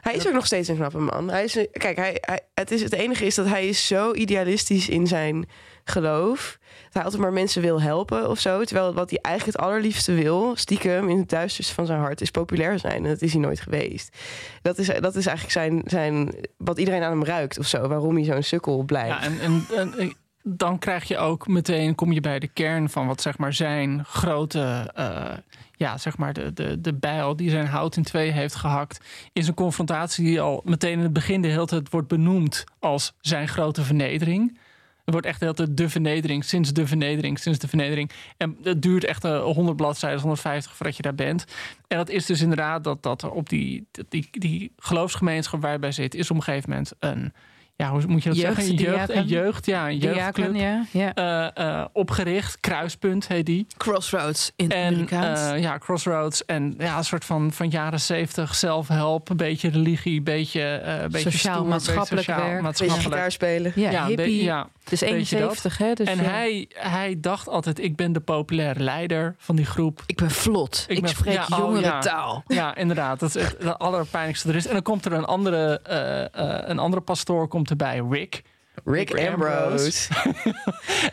[0.00, 1.30] Hij is ook nog steeds een knappe man.
[1.30, 4.12] Hij is, een- kijk, hij, hij, het, is, het enige is dat hij is zo
[4.14, 5.48] idealistisch in zijn
[5.84, 6.58] geloof.
[6.92, 8.64] Hij altijd maar mensen wil helpen of zo.
[8.64, 12.30] Terwijl wat hij eigenlijk het allerliefste wil, stiekem in het duisterste van zijn hart, is
[12.30, 13.04] populair zijn.
[13.04, 14.16] En dat is hij nooit geweest.
[14.62, 17.88] Dat is, dat is eigenlijk zijn, zijn, wat iedereen aan hem ruikt of zo.
[17.88, 19.24] Waarom hij zo'n sukkel blijft.
[19.24, 23.20] Ja, en, en dan krijg je ook meteen, kom je bij de kern van wat
[23.20, 25.36] zeg maar zijn grote, eh,
[25.76, 29.48] ja, zeg maar de, de, de bijl die zijn hout in twee heeft gehakt, is
[29.48, 33.48] een confrontatie die al meteen in het begin de hele tijd wordt benoemd als zijn
[33.48, 34.58] grote vernedering.
[35.04, 38.10] Er wordt echt de de vernedering, sinds de vernedering, sinds de vernedering.
[38.36, 41.44] En het duurt echt eh, 100 bladzijden, 150 voordat je daar bent.
[41.88, 45.78] En dat is dus inderdaad dat, dat er op die, die, die geloofsgemeenschap waar je
[45.78, 47.32] bij zit, is op een gegeven moment een
[47.76, 48.74] ja, hoe moet je dat Jeugd, zeggen?
[48.74, 50.52] Jeugd, een jeugd, ja, een jeugdclub.
[50.52, 51.12] Diaken, ja.
[51.14, 51.52] ja.
[51.54, 52.60] eh, eh, opgericht.
[52.60, 53.66] Kruispunt heet die.
[53.76, 55.40] Crossroads in En Amerikaans.
[55.50, 56.44] eh, ja, Crossroads.
[56.44, 59.28] En ja, een soort van, van jaren zeventig zelfhelp.
[59.30, 62.46] Een beetje religie, een beetje, eh, een beetje Sociaal, stoer, maatschappelijk beetje werk.
[62.46, 63.02] Beetje maatschappelijk.
[63.14, 63.72] gitaar spelen.
[63.74, 64.16] ja, ja, hippie.
[64.26, 64.68] beetje- ja.
[64.84, 65.92] het is beetje 71, hè?
[65.94, 66.22] Dus en ja.
[66.22, 70.02] hij, hij dacht altijd, ik ben de populaire leider van die groep.
[70.06, 70.84] Ik ben vlot.
[70.88, 71.98] Ik Ik, ben- spreek ja, oh, jongere ja.
[72.00, 72.42] taal.
[72.46, 73.20] Ja, inderdaad.
[73.20, 74.66] Dat is het, het allerpijnlijkste er is.
[74.66, 78.42] En dan komt er een andere, eh, eh, een andere pastoor komt erbij, Rick.
[78.84, 80.08] Rick Rick Ambrose.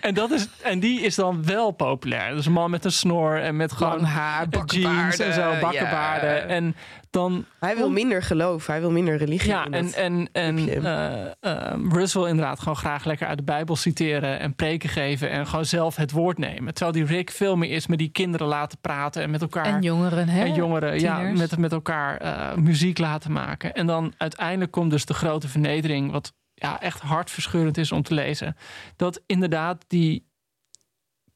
[0.01, 2.35] En, dat is, en die is dan wel populair.
[2.35, 5.59] Dus een man met een snor en met gewoon Lang haar, jeans en zo, ja.
[5.59, 6.47] bakkenbaarden.
[6.47, 6.75] En
[7.09, 9.49] dan Hij wil minder geloof, hij wil minder religie.
[9.49, 10.69] Ja, en, en, en
[11.91, 15.65] Russ wil inderdaad gewoon graag lekker uit de Bijbel citeren en preken geven en gewoon
[15.65, 16.73] zelf het woord nemen.
[16.73, 19.65] Terwijl die Rick veel meer is met die kinderen laten praten en met elkaar.
[19.65, 20.43] En jongeren, hè?
[20.43, 23.73] en jongeren ja, met, met elkaar eh, muziek laten maken.
[23.73, 28.13] En dan uiteindelijk komt dus de grote vernedering, wat ja, echt hartverscheurend is om te
[28.13, 28.55] lezen.
[28.95, 30.28] Dat inderdaad die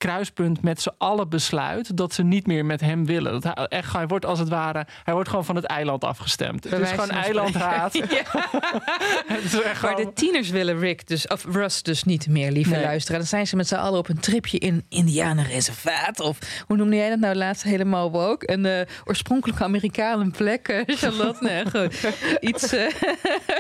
[0.04, 3.32] kruispunt met z'n allen besluit dat ze niet meer met hem willen.
[3.32, 6.64] Dat hij, echt, hij wordt als het ware, hij wordt gewoon van het eiland afgestemd.
[6.64, 7.94] Het is gewoon eilandraad.
[8.14, 8.24] Ja.
[9.82, 12.82] Maar de tieners willen Rick dus, of Russ dus niet meer, lieve Nee.
[12.82, 13.20] luisteraar.
[13.20, 16.20] Dan zijn ze met z'n allen op een tripje in Indianenreservaat.
[16.20, 16.38] Of
[16.68, 18.52] hoe noemde jij dat nou laatst helemaal woke?
[18.52, 21.44] Een eh, oorspronkelijke Amerikanen plek, Charlotte.
[21.44, 22.08] Nee, goed.
[22.40, 22.86] Iets, eh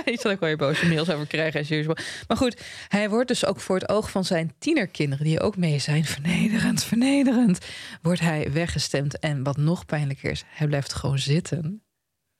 [0.06, 1.56] iets waar ik wel je boze mails over krijg.
[1.56, 1.98] Als usual.
[2.28, 5.80] Maar goed, hij wordt dus ook voor het oog van zijn tienerkinderen, die ook mee
[5.80, 7.66] zijn, vernederend, vernederend,
[8.02, 9.20] wordt hij weggestemd.
[9.20, 11.84] En wat nog pijnlijker is, hij blijft gewoon zitten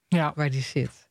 [0.08, 0.32] ja.
[0.34, 1.08] waar hij zit.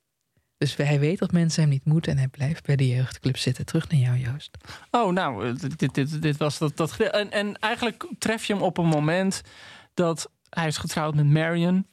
[0.57, 3.65] Dus hij weet dat mensen hem niet moeten en hij blijft bij de jeugdclub zitten.
[3.65, 4.57] Terug naar jou, Joost.
[4.91, 6.77] Oh, nou, eh, dit, dit, dit was dat.
[6.77, 9.41] dat en, en eigenlijk tref je hem op een moment
[9.93, 11.87] dat hij is getrouwd met Marion.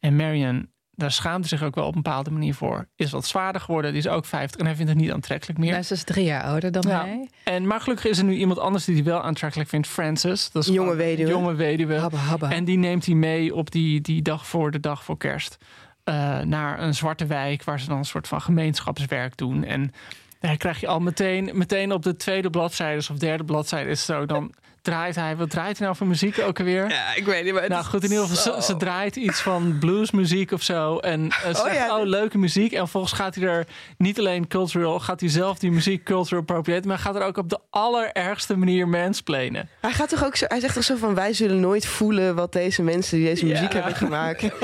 [0.00, 2.86] En Marion, daar schaamt hij zich ook wel op een bepaalde manier voor.
[2.96, 5.70] Is wat zwaarder geworden, die is ook 50 en hij vindt het niet aantrekkelijk meer.
[5.70, 7.04] Hij is dus drie jaar ouder dan Ja.
[7.04, 7.28] hij.
[7.44, 10.50] En, maar gelukkig is er nu iemand anders die hij wel aantrekkelijk vindt, Francis.
[10.50, 11.30] Dat is Jonge weduwe.
[11.30, 11.94] Jonge weduwe.
[11.94, 12.50] Habba, habba.
[12.50, 15.56] En die neemt hij mee op die, die dag voor de dag voor kerst.
[16.04, 19.64] eh, naar een zwarte wijk waar ze dan een soort van gemeenschapswerk doen.
[19.64, 19.92] En
[20.40, 24.06] daar krijg je al meteen, meteen op de tweede bladzijde of derde bladzijde is het
[24.16, 24.26] zo.
[24.26, 24.52] Dan
[24.86, 26.88] draait hij, wat draait hij nou voor muziek ook alweer?
[26.90, 27.52] ja, ik weet niet.
[27.52, 30.62] Maar het Nou goed, in ieder geval, ze, zo- ze draait iets van bluesmuziek of
[30.62, 30.98] zo.
[30.98, 31.98] En eh, ze Oh, zegt, ja.
[31.98, 32.72] oh, leuke muziek.
[32.72, 33.66] En volgens gaat hij er
[33.98, 37.48] niet alleen cultural, gaat hij zelf die muziek cultural appropriate, maar gaat er ook op
[37.50, 39.68] de allerergste manier mansplainen.
[39.80, 42.52] Hij gaat toch ook zo, hij zegt toch zo van wij zullen nooit voelen wat
[42.52, 43.78] deze mensen die deze muziek Ja.
[43.78, 44.44] hebben gemaakt.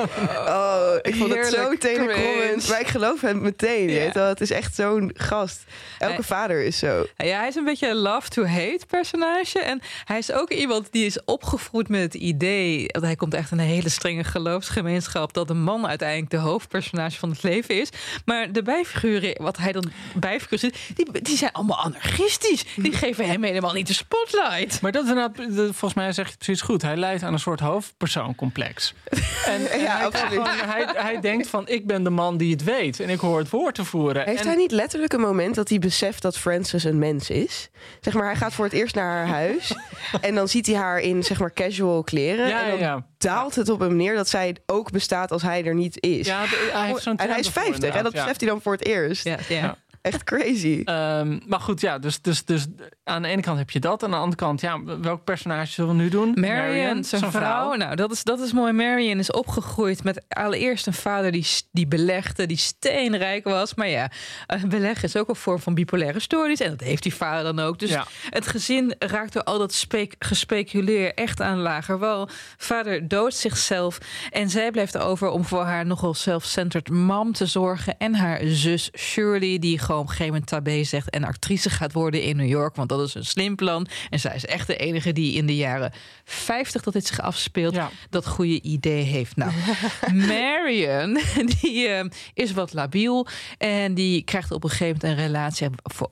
[0.47, 0.72] Oh,
[1.03, 2.57] ik vond het zo cringe.
[2.69, 3.89] Maar ik geloof hem meteen.
[3.89, 3.99] Ja.
[3.99, 4.29] weet je wel.
[4.29, 5.65] Het is echt zo'n gast.
[5.99, 7.07] Elke Hij- vader is zo.
[7.17, 9.59] Ja, hij is een beetje een love-to-hate personage.
[9.59, 12.87] En hij is ook iemand die is opgevoed met het idee...
[12.89, 15.33] dat hij komt echt in een hele strenge geloofsgemeenschap...
[15.33, 17.89] dat de man uiteindelijk de hoofdpersonage van het leven is.
[18.25, 20.77] Maar de bijfiguren, wat hij dan bijfiguren zit...
[20.95, 22.65] Die, die zijn allemaal anarchistisch.
[22.77, 24.81] Die geven hem helemaal niet de spotlight.
[24.81, 26.83] Maar dat is inderdaad, volgens mij zeg je het precies goed.
[26.83, 28.95] Hij leidt aan een soort hoofdpersooncomplex.
[29.47, 30.29] En, en Ja, hij, absoluut.
[30.49, 33.01] gewoon- hij, hij denkt van, ik ben de man die het weet.
[33.01, 34.25] En ik hoor het woord te voeren.
[34.25, 37.71] Heeft en, hij niet letterlijk een moment dat hij beseft dat Frances een mens is?
[38.01, 39.75] Zeg maar, hij gaat voor het eerst naar haar huis.
[40.21, 42.49] en dan ziet hij haar in zeg maar casual kleren.
[42.49, 43.07] Ja, en dan ja.
[43.19, 46.27] daalt het op hem neer dat zij ook bestaat als hij er niet is.
[46.27, 48.61] Ja, hij heeft zo'n en hij is term ervoor 50 en dat beseft hij dan
[48.61, 49.25] voor het eerst.
[49.25, 49.77] Ja, ja.
[50.03, 50.83] Echt crazy.
[50.85, 52.67] Ehm, maar goed, ja, dus, dus, dus
[53.05, 54.03] aan de ene kant heb je dat.
[54.05, 56.33] Aan de andere kant, ja, welk personage zullen we nu doen?
[56.35, 57.75] Marion, zijn vrouw.
[57.75, 58.73] Nou, dat is, dat is mooi.
[58.73, 63.75] Marion is opgegroeid met allereerst een vader die, die belegde, die steenrijk was.
[63.75, 64.11] Maar ja,
[64.47, 66.61] een beleg is ook een vorm van bipolaire stoornis.
[66.61, 67.79] En dat heeft die vader dan ook.
[67.79, 68.07] Dus Ja.
[68.31, 72.29] het gezin raakt door al dat speek, gespeculeer echt aan lager wal.
[72.57, 73.99] Vader doodt zichzelf.
[74.31, 77.95] En zij blijft over om voor haar nogal self-centered mam te zorgen.
[77.99, 81.11] En haar zus Shirley, die gewoon op een gegeven moment tabé zegt...
[81.11, 83.87] en actrice gaat worden in New York, want dat is een slim plan.
[84.11, 85.93] En zij is echt de enige die in de jaren
[86.25, 87.75] 50 dat dit zich afspeelt...
[87.75, 87.91] Ja.
[88.11, 89.37] dat goede idee heeft.
[89.37, 89.53] Nou,
[90.29, 91.21] Marion,
[91.61, 93.27] die eh, is wat labiel...
[93.59, 95.69] en die krijgt op een gegeven moment een relatie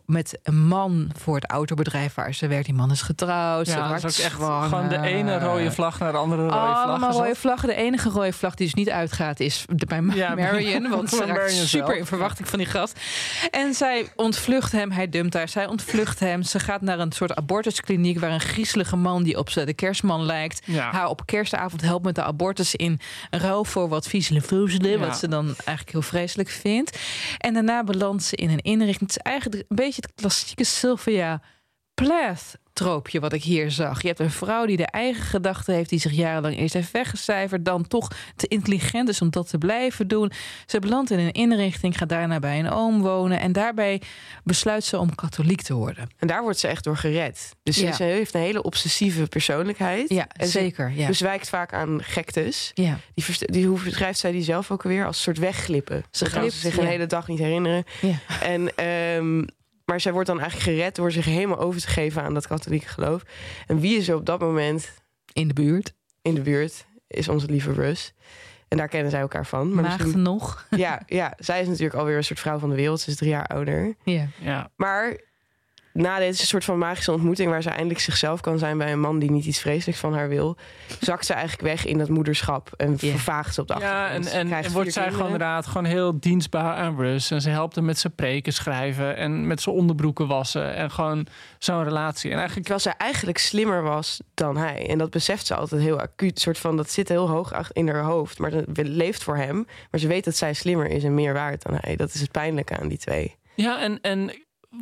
[0.07, 1.11] met een man...
[1.19, 2.65] voor het autobedrijf waar ze werkt.
[2.67, 4.69] Die man is getrouwd, ze Ja, dat wordt is echt zwanger.
[4.69, 6.85] gewoon de ene rode vlag naar de andere rode vlag.
[6.87, 7.25] Allemaal gezet.
[7.25, 7.69] rode vlaggen.
[7.69, 10.89] De enige rode vlag die dus niet uitgaat is bij Ja, Marion.
[10.97, 11.91] Want ze raakt super zelf.
[11.99, 12.99] in verwachting van die gast.
[13.51, 14.91] En zij ontvlucht hem.
[14.91, 15.49] Hij dumpt haar.
[15.49, 16.43] Zij ontvlucht hem.
[16.43, 18.21] Ze gaat naar een soort abortuskliniek...
[18.21, 20.61] waar een griezelige man die op ze- de kerstman lijkt...
[20.65, 20.91] Ja.
[20.91, 22.75] haar op kerstavond helpt met de abortus...
[22.75, 24.91] in ruil voor wat viezelen voezelen.
[24.91, 24.99] Ja.
[24.99, 26.99] Wat ze dan eigenlijk heel vreselijk vindt.
[27.39, 29.11] En daarna belandt ze in een inrichting.
[29.11, 31.41] Het is eigenlijk een beetje het klassieke Sylvia...
[31.95, 34.01] Plath troopje wat ik hier zag.
[34.03, 37.65] Je hebt een vrouw die de eigen gedachten heeft, die zich jarenlang eerst heeft weggecijferd,
[37.65, 40.33] dan toch te intelligent is om dat te blijven doen.
[40.67, 44.03] Ze belandt in een inrichting, gaat daarna bij een oom wonen en daarbij
[44.45, 46.09] besluit ze om katholiek te worden.
[46.19, 47.55] En daar wordt ze echt door gered.
[47.63, 47.93] Dus Ja.
[47.93, 50.09] ze heeft een hele obsessieve persoonlijkheid.
[50.09, 50.93] Ja, en ze zeker.
[50.95, 51.07] Ja.
[51.07, 52.71] bezwijkt vaak aan gektes.
[52.75, 52.99] ja.
[53.15, 55.07] Die, die, hoe beschrijft zij die zelf ook alweer?
[55.07, 56.05] Als een soort wegglippen.
[56.11, 57.85] Ze ze zich een hele dag niet herinneren.
[58.01, 58.19] Ja.
[58.43, 59.43] En, ehm,
[59.91, 62.89] maar zij wordt dan eigenlijk gered door zich helemaal over te geven aan dat katholieke
[62.89, 63.23] geloof.
[63.67, 64.93] En wie is er op dat moment
[65.33, 65.95] In de buurt.
[66.23, 66.87] in de buurt?
[67.07, 68.13] Is onze lieve Rus.
[68.69, 69.75] En daar kennen zij elkaar van.
[69.75, 70.67] Maar misschien- nog.
[70.71, 73.01] ja, ja, zij is natuurlijk alweer een soort vrouw van de wereld.
[73.01, 73.95] Ze is drie jaar ouder.
[74.05, 74.27] Ja.
[74.41, 74.71] Ja.
[74.77, 75.21] Maar
[75.93, 77.51] na deze soort van magische ontmoeting...
[77.51, 80.29] waar ze eindelijk zichzelf kan zijn bij een man die niet iets vreselijks van haar
[80.29, 80.57] wil...
[81.01, 83.11] zakt ze eigenlijk weg in dat moederschap en Ja.
[83.11, 84.25] vervaagt ze op de Ja, achtergrond.
[84.25, 87.31] en, Ze en, krijgt en wordt zij gewoon inderdaad gewoon heel dienstbaar aan Russ.
[87.31, 90.75] En ze helpt hem met zijn preken schrijven en met zijn onderbroeken wassen.
[90.75, 91.27] En gewoon
[91.59, 92.31] zo'n relatie.
[92.31, 94.89] En eigenlijk, Terwijl zij eigenlijk slimmer was dan hij.
[94.89, 96.41] En dat beseft ze altijd heel acuut.
[96.41, 98.39] Soort van, dat zit heel hoog in haar hoofd.
[98.39, 99.67] Maar ze leeft voor hem.
[99.91, 101.97] Maar ze weet dat zij slimmer is en meer waard dan hij.
[101.97, 103.37] Dat is het pijnlijke aan die twee.
[103.55, 104.33] ja, en, en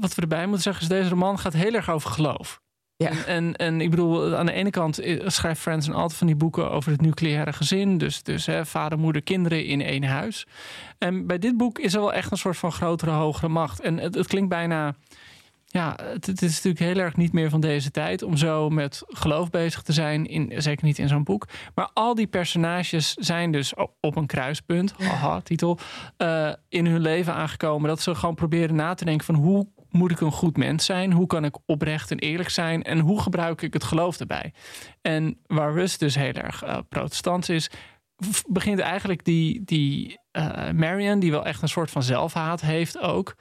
[0.00, 2.60] wat we erbij moeten zeggen is, deze roman gaat heel erg over geloof.
[3.04, 3.08] Ja.
[3.08, 6.70] En, en, en ik bedoel, aan de ene kant schrijft Franzen altijd van die boeken
[6.70, 7.98] over het nucleaire gezin.
[7.98, 10.46] Dus, dus hè, vader, moeder, kinderen in één huis.
[10.98, 13.80] En bij dit boek is er wel echt een soort van grotere, hogere macht.
[13.80, 14.94] En het, het klinkt bijna.
[15.66, 19.02] Ja, het, het is natuurlijk heel erg niet meer van deze tijd om zo met
[19.08, 20.26] geloof bezig te zijn.
[20.26, 21.46] In, zeker niet in zo'n boek.
[21.74, 25.78] Maar al die personages zijn dus op een kruispunt, haha, titel,
[26.16, 27.88] eh, in hun leven aangekomen.
[27.88, 31.12] Dat ze gewoon proberen na te denken van hoe moet ik een goed mens zijn?
[31.12, 32.82] Hoe kan ik oprecht en eerlijk zijn?
[32.82, 34.52] En hoe gebruik ik het geloof erbij?
[35.02, 37.70] En waar Rust dus heel erg eh, protestants is,
[38.46, 43.36] begint eigenlijk die, die eh, Marion, die wel echt een soort van zelfhaat heeft ook,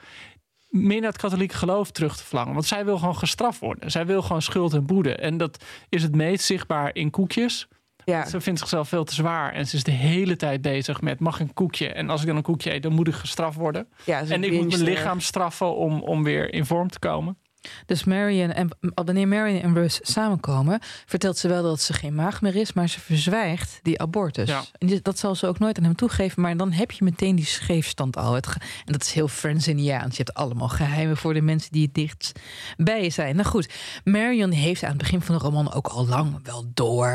[0.68, 2.52] meer naar het katholieke geloof terug te verlangen.
[2.52, 3.90] Want zij wil gewoon gestraft worden.
[3.90, 5.14] Zij wil gewoon schuld en boete.
[5.14, 7.68] En dat is het meest zichtbaar in koekjes.
[8.08, 9.52] Ja, Ze vindt zichzelf veel te zwaar.
[9.52, 11.88] En ze is de hele tijd bezig met mag ik een koekje.
[11.92, 13.88] En als ik dan een koekje eet, dan moet ik gestraft worden.
[14.04, 14.86] ja En ik moet mijn er.
[14.86, 17.38] lichaam straffen om, om weer in vorm te komen.
[17.86, 22.40] Dus Marion en wanneer Marion en Russ samenkomen, vertelt ze wel dat ze geen maag
[22.42, 24.48] meer is, maar ze verzwijgt die abortus.
[24.48, 24.62] Ja.
[24.78, 27.44] En dat zal ze ook nooit aan hem toegeven, maar dan heb je meteen die
[27.46, 28.32] scheefstand al.
[28.34, 30.16] Het ge- en dat is heel Frenziniaans.
[30.16, 32.38] Je hebt allemaal geheimen voor de mensen die het dichtst
[32.76, 33.36] bij je zijn.
[33.36, 33.72] Nou goed,
[34.04, 37.14] Marion heeft aan het begin van de roman ook al lang wel door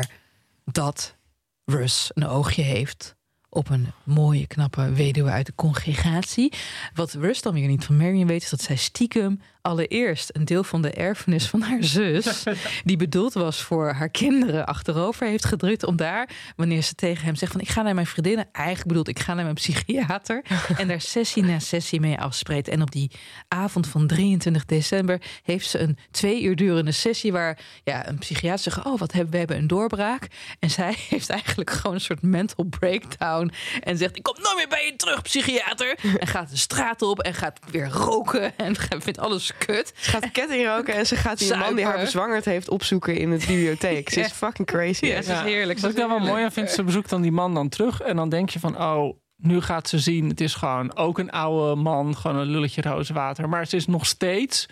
[0.64, 1.16] dat
[1.64, 3.14] Russ een oogje heeft
[3.48, 6.52] op een mooie, knappe weduwe uit de congregatie.
[6.94, 10.64] Wat Russ dan weer niet van Marion weet, is dat zij stiekem allereerst een deel
[10.64, 12.42] van de erfenis van haar zus,
[12.84, 15.84] die bedoeld was voor haar kinderen, achterover heeft gedrukt.
[15.84, 19.08] Om daar, wanneer ze tegen hem zegt van ik ga naar mijn vriendinnen, eigenlijk bedoelt
[19.08, 20.44] ik ga naar mijn psychiater.
[20.76, 22.68] en daar sessie na sessie mee afspreekt.
[22.68, 23.10] En op die
[23.48, 28.62] avond van 23 december heeft ze een twee uur durende sessie waar ja, een psychiater
[28.62, 30.28] zegt, oh wat hebben we hebben een doorbraak.
[30.58, 34.68] En zij heeft eigenlijk gewoon een soort mental breakdown en zegt ik kom nooit meer
[34.68, 35.98] bij je terug, psychiater.
[36.18, 39.92] En gaat de straat op en gaat weer roken en vindt alles kut.
[39.96, 43.30] Ze gaat ketting roken en ze gaat die man die haar bezwangerd heeft opzoeken in
[43.30, 44.10] de bibliotheek.
[44.10, 45.06] Ze is fucking crazy.
[45.06, 45.78] Ja, ze is heerlijk.
[45.78, 48.00] Wat ik daar wel mooi aan vind, ze bezoekt dan die man dan terug.
[48.00, 50.28] En dan denk je van, oh, nu gaat ze zien.
[50.28, 53.48] Het is gewoon ook een oude man, gewoon een lulletje rozenwater.
[53.48, 54.66] Maar ze is nog steeds,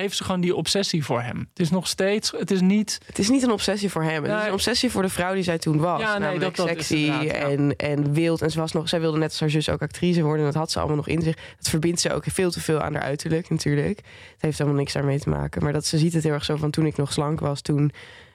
[0.00, 1.38] heeft ze gewoon die obsessie voor hem.
[1.38, 2.98] Het is nog steeds, het is niet...
[3.06, 4.24] Het is niet een obsessie voor hem.
[4.24, 6.00] Het is een obsessie voor de vrouw die zij toen was.
[6.00, 7.22] Ja, nee, dat- sexy ja.
[7.24, 8.42] en, en wild.
[8.42, 10.46] En ze was nog, zij wilde net als haar zus ook actrice worden.
[10.46, 11.34] En dat had ze allemaal nog in zich.
[11.56, 13.96] Dat verbindt ze ook veel te veel aan haar uiterlijk natuurlijk.
[14.32, 15.62] Het heeft allemaal niks daarmee te maken.
[15.62, 17.60] Maar dat ze ziet het heel erg zo van toen ik nog slank was.
[17.60, 17.92] Toen,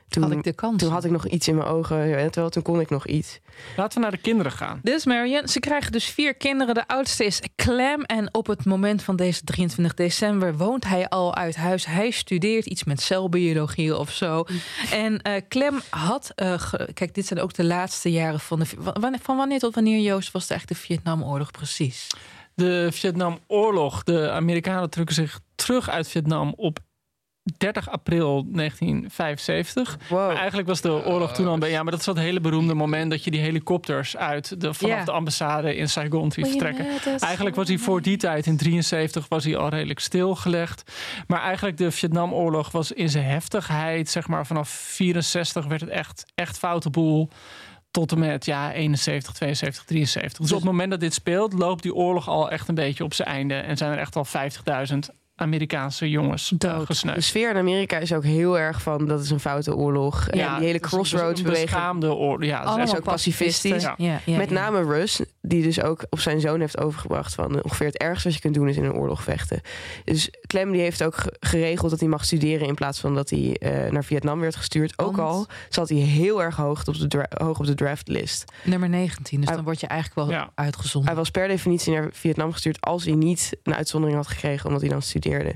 [0.09, 0.81] toen, Had ik de kans.
[0.83, 2.07] toen had ik nog iets in mijn ogen.
[2.07, 3.39] ja, Terwijl toen kon ik nog iets.
[3.75, 4.79] Laten we naar de kinderen gaan.
[4.83, 5.47] Dit is Marion.
[5.47, 6.73] Ze krijgen dus vier kinderen.
[6.73, 8.01] De oudste is Clem.
[8.01, 11.85] En op het moment van deze 23 december woont hij al uit huis.
[11.85, 14.43] Hij studeert iets met celbiologie of zo.
[14.91, 16.31] En eh, Clem had...
[16.35, 18.65] eh, ge- kijk, dit zijn ook de laatste jaren van de...
[19.21, 22.07] Van wanneer tot wanneer, Joost, was het eigenlijk de Vietnamoorlog precies?
[22.55, 24.03] De Vietnamoorlog.
[24.03, 26.79] De Amerikanen trekken zich terug uit Vietnam op
[27.57, 29.97] 30 april 1975.
[30.09, 30.27] Wow.
[30.27, 31.57] Maar eigenlijk was de oorlog toen al...
[31.57, 33.11] bij- Ja, maar dat is dat hele beroemde moment...
[33.11, 36.85] dat je die helikopters uit de, vanaf de ambassade in Saigon ziet vertrekken.
[37.19, 40.91] Eigenlijk was hij voor die tijd, in 73, was hij al redelijk stilgelegd.
[41.27, 46.25] Maar eigenlijk de Vietnamoorlog was in zijn heftigheid, zeg maar vanaf 64 werd het echt,
[46.35, 47.29] echt foute boel.
[47.91, 50.39] Tot en met ja, 71, 72, 73.
[50.41, 53.13] Dus op het moment dat dit speelt, loopt die oorlog al echt een beetje op
[53.13, 53.53] zijn einde.
[53.55, 54.25] En zijn er echt al
[54.91, 54.97] 50.000
[55.39, 57.01] Amerikaanse jongens uh, Dood.
[57.15, 60.27] De sfeer in Amerika is ook heel erg van dat is een foute oorlog.
[60.27, 62.03] en die hele crossroads beweging.
[62.03, 62.43] oorlog.
[62.43, 63.83] Ja, het is Allemaal echt- ook pacifistisch.
[63.83, 63.93] Ja.
[63.97, 64.55] Ja, ja, Met ja.
[64.55, 68.33] name Russ, die dus ook op zijn zoon heeft overgebracht van ongeveer het ergste wat
[68.35, 69.61] je kunt doen is in een oorlog vechten.
[70.03, 73.29] Dus Clem die heeft ook ge- geregeld dat hij mag studeren in plaats van dat
[73.29, 74.99] hij eh, naar Vietnam werd gestuurd.
[74.99, 78.51] Ook al zat hij heel erg hoog op de, dra- hoog op de draftlist.
[78.63, 80.51] Nummer 19, dus Hij- dan word je eigenlijk wel Ja.
[80.55, 81.09] uitgezonden.
[81.09, 84.81] Hij was per definitie naar Vietnam gestuurd als hij niet een uitzondering had gekregen omdat
[84.81, 85.55] hij dan studeerde.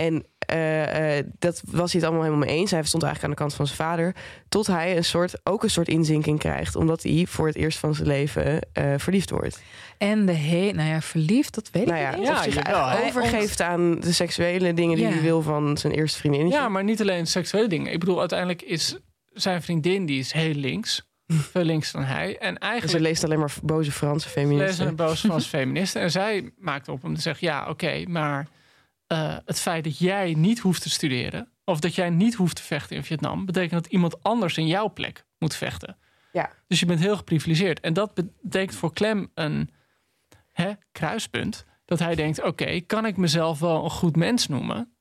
[0.00, 2.70] En eh, eh, dat was hij het allemaal helemaal mee eens.
[2.70, 4.14] Hij stond eigenlijk aan de kant van zijn vader.
[4.48, 6.76] Tot hij een soort, ook een soort inzinking krijgt.
[6.76, 9.62] Omdat hij voor het eerst van zijn leven eh, verliefd wordt.
[9.98, 12.26] En de he, nou ja, verliefd, dat weet Nou ik ja, niet.
[12.26, 15.12] Ja, of zich overgeeft aan de seksuele dingen die Ja.
[15.12, 16.58] hij wil van zijn eerste vriendinnetje.
[16.58, 17.92] Ja, maar niet alleen seksuele dingen.
[17.92, 18.96] Ik bedoel, uiteindelijk is
[19.32, 21.08] zijn vriendin die is heel links.
[21.52, 22.38] Veel links dan hij.
[22.38, 24.86] En Dus eigenlijk hij leest alleen maar boze Franse feministen.
[24.86, 26.00] een boos van feministen.
[26.02, 28.46] En zij maakt op om te zeggen: ja, oké, maar
[29.10, 31.48] eh, het feit dat jij niet hoeft te studeren.
[31.64, 33.46] of dat jij niet hoeft te vechten in Vietnam.
[33.46, 35.96] betekent dat iemand anders in jouw plek moet vechten.
[36.32, 36.50] Ja.
[36.66, 37.80] Dus je bent heel geprivilegeerd.
[37.80, 39.70] En dat betekent voor Clem een
[40.52, 41.64] hè, kruispunt.
[41.84, 44.94] Dat hij denkt: oké, kan ik mezelf wel een goed mens noemen.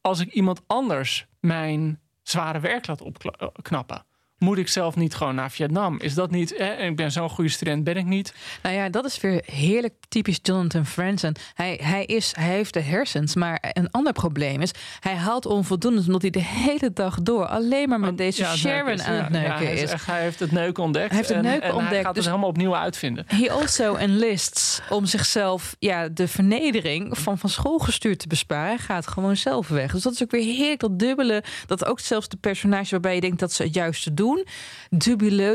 [0.00, 4.06] als ik iemand anders mijn zware werk laat opknappen?
[4.44, 6.00] Moet ik zelf niet gewoon naar Vietnam?
[6.00, 6.56] Is dat niet.
[6.56, 8.34] En ik ben zo'n goede student, ben ik niet.
[8.62, 11.34] Nou ja, dat is weer heerlijk typisch Jonathan Franzen.
[11.54, 14.70] Hij, hij, is, hij heeft de hersens, maar een ander probleem is...
[15.00, 17.46] hij haalt onvoldoende omdat hij de hele dag door...
[17.46, 19.02] alleen maar met deze Ja, het Sharon is.
[19.02, 19.90] aan het ja, neuken hij, is.
[19.90, 21.08] echt- hij heeft het neuken ontdekt.
[21.08, 23.24] Hij heeft het en, neuken en Hij ontdekt, gaat dus- het helemaal opnieuw uitvinden.
[23.28, 28.68] He also enlists om zichzelf ja, de vernedering van van school gestuurd te besparen.
[28.68, 29.92] Hij gaat gewoon zelf weg.
[29.92, 31.42] Dus dat is ook weer heerlijk, dat dubbele.
[31.66, 34.33] Dat ook zelfs de personages waarbij je denkt dat ze het juiste doen...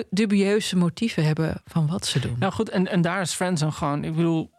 [0.09, 2.35] dubieuze motieven hebben van wat ze doen.
[2.39, 4.03] Nou goed, en, en daar is Friendzone gewoon...
[4.03, 4.51] Ik bedoel,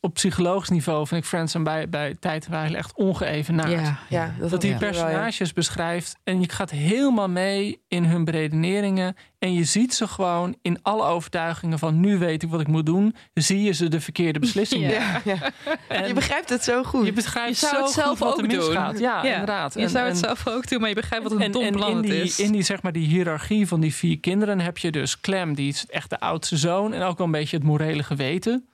[0.00, 3.70] op psychologisch niveau vind ik Friendzone bij, bij Tijdwijl echt ongeëvenaard.
[3.70, 4.78] ja, Ja, dat, Dat die ja.
[4.78, 9.16] personages beschrijft en je gaat helemaal mee in hun beredeneringen.
[9.38, 12.86] En je ziet ze gewoon in alle overtuigingen van nu weet ik wat ik moet
[12.86, 13.14] doen.
[13.34, 14.90] Zie je ze de verkeerde beslissingen.
[14.90, 15.20] Ja.
[15.24, 15.50] Ja, ja.
[15.88, 17.06] En Je begrijpt het zo goed.
[17.06, 18.58] je begrijpt Je zou zo het zelf goed wat ook er doen.
[18.58, 18.98] misgaat.
[18.98, 19.74] Ja, Ja, inderdaad.
[19.74, 21.62] Je En- zou het en- zelf ook doen, maar je begrijpt wat een en, dom
[21.64, 22.38] en plan in het die, is.
[22.40, 25.68] in die, zeg maar, die hiërarchie van die vier kinderen heb je dus Clem, die
[25.68, 26.92] is echt de oudste zoon.
[26.92, 28.68] En ook wel een beetje het morele geweten.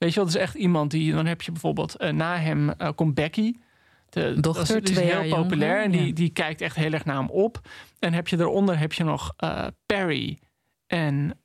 [0.00, 1.12] Weet je wel, dat is echt iemand die...
[1.12, 3.52] Dan heb je bijvoorbeeld, eh, na hem eh, komt Becky.
[4.08, 6.12] De, Dochter, dat is, die is twee heel populair en die, ja.
[6.12, 7.60] die kijkt echt heel erg naar hem op.
[7.98, 10.38] En heb je daaronder heb je nog eh, Perry
[10.86, 11.38] en.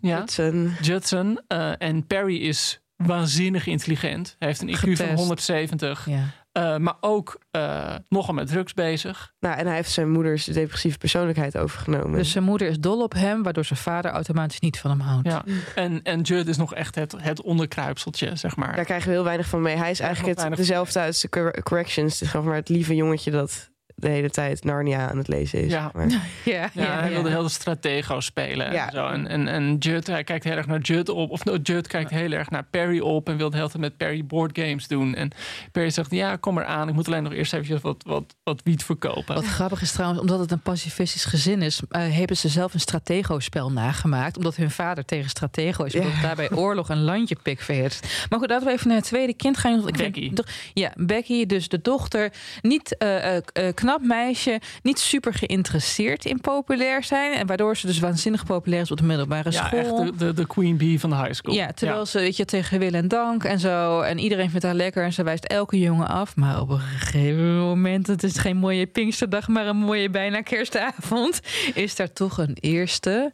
[0.00, 0.24] Ja.
[0.36, 1.40] Een- Judson.
[1.46, 4.36] eh, en Perry is waanzinnig intelligent.
[4.38, 5.18] Hij heeft een IQ van Getest.
[5.18, 6.06] 170.
[6.08, 6.24] ja.
[6.54, 9.32] Eh, maar ook eh, nogal met drugs bezig.
[9.40, 12.18] nou, en hij heeft zijn moeders depressieve persoonlijkheid overgenomen.
[12.18, 15.28] Dus zijn moeder is dol op hem, waardoor zijn vader automatisch niet van hem houdt.
[15.28, 15.44] Ja.
[15.74, 18.76] En, en Judd is nog echt het, het onderkruipseltje, zeg maar.
[18.76, 19.76] Daar krijgen we heel weinig van mee.
[19.76, 22.12] Hij is eigenlijk het, dezelfde uit de cor- corrections.
[22.12, 25.62] Het is gewoon maar het lieve jongetje dat de hele tijd Narnia aan het lezen
[25.64, 25.70] is.
[25.70, 25.90] Ja.
[25.94, 26.08] Maar,
[26.44, 28.72] ja, Ja, hij wilde heel de stratego spelen.
[28.72, 28.86] Ja.
[28.86, 29.06] En, zo.
[29.06, 31.30] En, en, en Judd, hij kijkt heel erg naar Judd op.
[31.30, 33.28] Of nou, Judd kijkt heel erg naar Perry op.
[33.28, 35.14] En wil de hele tijd met Perry boardgames doen.
[35.14, 35.30] En
[35.72, 36.88] Perry zegt, ja, kom maar aan.
[36.88, 39.34] Ik moet alleen nog eerst even wat, wat, wat wiet verkopen.
[39.34, 42.80] Wat grappig is trouwens, omdat het een pacifistisch gezin is, eh, hebben ze zelf een
[42.80, 44.36] stratego-spel nagemaakt.
[44.36, 45.94] Omdat hun vader tegen stratego is.
[45.94, 46.20] Omdat Ja.
[46.22, 48.00] daarbij oorlog een landje pikveert.
[48.28, 49.88] Maar goed, laten we even naar het tweede kind gaan.
[49.88, 50.32] Ik Becky.
[50.72, 52.32] ja, Becky, dus de dochter.
[52.62, 53.36] Niet eh,
[53.84, 54.60] knap meisje.
[54.82, 57.32] Niet super geïnteresseerd in populair zijn.
[57.32, 59.78] En waardoor ze dus waanzinnig populair is op de middelbare ja, school.
[59.78, 61.54] echt de, de, de queen bee van de high school.
[61.54, 64.00] Ja, terwijl ze weet je, tegen wil en dank en zo.
[64.00, 66.36] En iedereen vindt haar lekker en ze wijst elke jongen af.
[66.36, 71.40] Maar op een gegeven moment, het is geen mooie Pinksterdag, maar een mooie bijna kerstavond,
[71.74, 73.32] is daar toch een eerste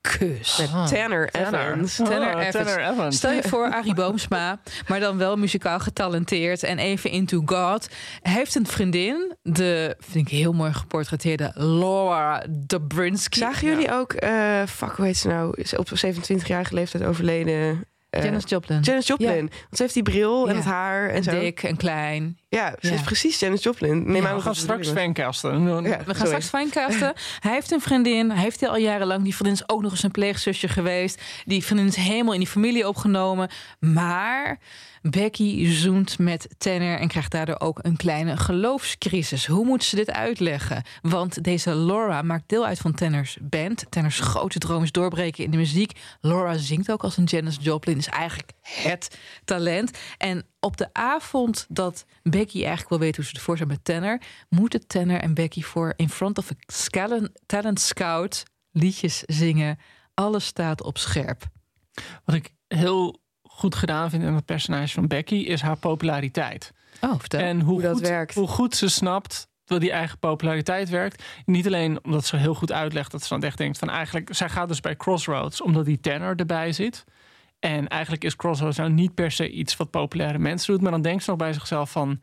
[0.00, 0.58] kus.
[0.58, 0.86] met Ah.
[0.86, 1.72] Tanner Tanner.
[1.72, 2.00] Evans.
[2.00, 2.52] Oh, Tanner Evans.
[2.52, 3.16] Tanner Evans.
[3.16, 7.88] Stel je voor Arie Boomsma, maar dan wel muzikaal getalenteerd en even into God.
[8.20, 13.38] Hij heeft een vriendin, de, vind ik heel mooi geportretteerde Laura Dobrinsky.
[13.38, 15.52] Zagen jullie ook, eh, fuck, hoe heet ze nou?
[15.54, 17.84] Is op 27-jarige leeftijd overleden.
[18.10, 18.80] Eh, Janis Joplin.
[18.80, 19.38] Janis Joplin.
[19.38, 20.58] Want ze heeft die bril en Ja.
[20.60, 21.30] het haar en zo.
[21.40, 22.38] Dik en klein.
[22.48, 22.94] Ja, ze Ja.
[22.94, 24.02] is precies Janis Joplin.
[24.12, 25.64] Neem Ja, aan We gaan straks fancasten.
[25.64, 26.26] We gaan sorry.
[26.26, 27.12] straks fijncasten.
[27.40, 28.30] Hij heeft een vriendin.
[28.30, 29.22] Hij heeft die al jarenlang.
[29.22, 31.22] Die vriendin is ook nog eens een pleegzusje geweest.
[31.44, 33.48] Die vriendin is helemaal in die familie opgenomen.
[33.78, 34.58] Maar
[35.02, 39.46] Becky zoent met Tanner en krijgt daardoor ook een kleine geloofscrisis.
[39.46, 40.84] Hoe moet ze dit uitleggen?
[41.02, 43.86] Want deze Laura maakt deel uit van Tanners band.
[43.88, 45.92] Tanners grote droom is doorbreken in de muziek.
[46.20, 47.96] Laura zingt ook als een Janis Joplin.
[47.96, 49.98] Is eigenlijk het talent.
[50.18, 54.22] En op de avond dat Becky eigenlijk wil weten hoe ze ervoor staat met Tanner,
[54.48, 58.42] moeten Tanner en Becky voor in front of a talent scout
[58.72, 59.78] liedjes zingen.
[60.14, 61.42] Alles staat op scherp.
[62.24, 63.19] Wat ik heel
[63.60, 66.72] goed gedaan vind in het personage van Becky, is haar populariteit.
[67.00, 67.40] Oh, vertel.
[67.40, 68.34] En hoe, Hoe dat goed, werkt.
[68.34, 71.22] hoe goed ze snapt dat die eigen populariteit werkt.
[71.44, 74.48] Niet alleen omdat ze heel goed uitlegt dat ze dan echt denkt van eigenlijk, zij
[74.48, 77.04] gaat dus bij Crossroads omdat die tenor erbij zit.
[77.58, 81.02] En eigenlijk is Crossroads nou niet per se iets wat populaire mensen doet, maar dan
[81.02, 82.20] denkt ze nog bij zichzelf van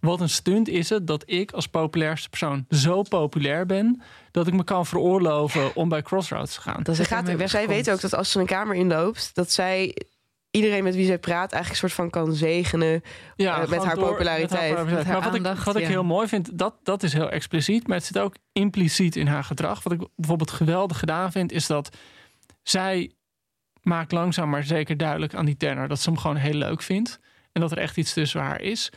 [0.00, 4.54] wat een stunt is het dat ik als populairste persoon zo populair ben dat ik
[4.54, 6.82] me kan veroorloven om bij Crossroads te gaan.
[6.82, 9.96] dat Ze gaat, zij weet ook dat als ze een kamer inloopt, dat zij
[10.50, 13.02] iedereen met wie zij praat eigenlijk een soort van kan zegenen.
[13.36, 14.76] Ja, Eh, met haar door- populariteit.
[14.76, 15.88] met Met haar maar wat aandacht, ik, wat ik ja.
[15.88, 17.86] heel mooi vind, dat, dat is heel expliciet.
[17.86, 19.82] Maar het zit ook impliciet in haar gedrag.
[19.82, 21.96] Wat ik bijvoorbeeld geweldig gedaan vind, is dat
[22.62, 23.12] zij
[23.82, 27.18] maakt langzaam maar zeker duidelijk aan die tenor dat ze hem gewoon heel leuk vindt.
[27.52, 28.90] En dat er echt iets tussen haar is.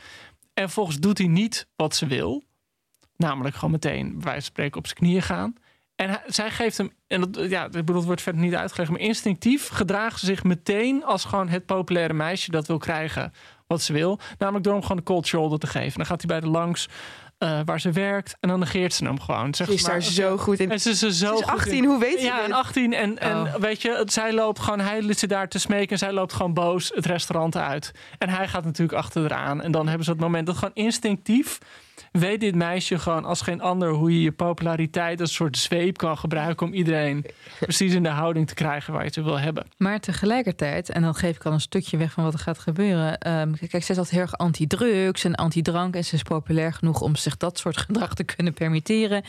[0.53, 2.43] En volgens doet hij niet wat ze wil.
[3.15, 5.53] Namelijk gewoon meteen, bij wijze van spreken, op zijn knieën gaan.
[5.95, 8.91] En hij- zij geeft hem, en dat, ja, ik bedoel, het wordt verder niet uitgelegd,
[8.91, 13.33] maar instinctief gedraagt ze zich meteen als gewoon het populaire meisje dat wil krijgen
[13.67, 14.19] wat ze wil.
[14.37, 15.97] Namelijk door hem gewoon de cold shoulder te geven.
[15.97, 16.87] Dan gaat hij bij de langs
[17.37, 19.53] eh, waar ze werkt en dan negeert ze hem gewoon.
[19.55, 20.71] Zegt Ze is maar, daar zo goed in.
[20.71, 21.53] En ze is er zo Ze is goed in.
[21.59, 22.45] 18, hoe weet je Ja, dit?
[22.45, 22.93] en 18.
[22.93, 23.55] En, en Oh.
[23.55, 26.53] weet je, het- zij loopt gewoon, hij zit daar te smeken en zij loopt gewoon
[26.53, 27.91] boos het restaurant uit.
[28.17, 29.61] En hij gaat natuurlijk achter eraan.
[29.61, 31.57] En dan hebben ze het moment dat gewoon instinctief
[32.11, 36.17] weet dit meisje gewoon als geen ander hoe je je populariteit als soort zweep kan
[36.17, 37.25] gebruiken om iedereen
[37.59, 39.65] precies in de houding te krijgen waar je ze wil hebben.
[39.77, 43.17] Maar tegelijkertijd, en dan geef ik al een stukje weg van wat er gaat gebeuren.
[43.17, 45.95] ehm, kijk, zij is altijd heel erg anti-drugs en anti-drank.
[45.95, 49.23] En ze is populair genoeg om zich dat soort gedrag te kunnen permitteren.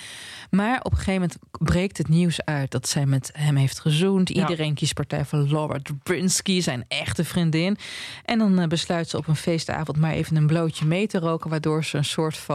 [0.51, 4.29] Maar op een gegeven moment breekt het nieuws uit dat zij met hem heeft gezoend.
[4.29, 4.41] Ja.
[4.41, 7.77] Iedereen kiest partij voor Laura Dubrinsky, zijn echte vriendin.
[8.25, 11.51] En dan eh, besluit ze op een feestavond maar even een blootje mee te roken.
[11.51, 12.54] Waardoor ze een soort van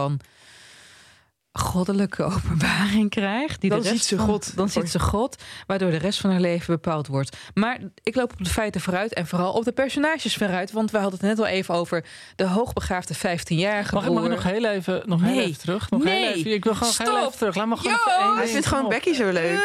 [1.52, 3.60] goddelijke openbaring krijgt.
[3.60, 4.56] Die Dan de rest ziet ze van- God.
[4.56, 7.36] Dan ziet ze God, waardoor de rest van haar leven bepaald wordt.
[7.54, 10.72] Maar ik loop op de feiten vooruit en vooral op de personages vooruit.
[10.72, 12.04] Want we hadden het net al even over
[12.36, 15.90] de hoogbegaafde 15-jarige Mag ik, mag ik nog heel even, nog heel even terug?
[15.90, 16.34] Nog heel Nee.
[16.34, 17.54] even, ik wil gewoon heel even terug.
[17.54, 18.90] Laat me gewoon Yo, even één ding vindt gewoon op.
[18.90, 19.58] Becky zo leuk.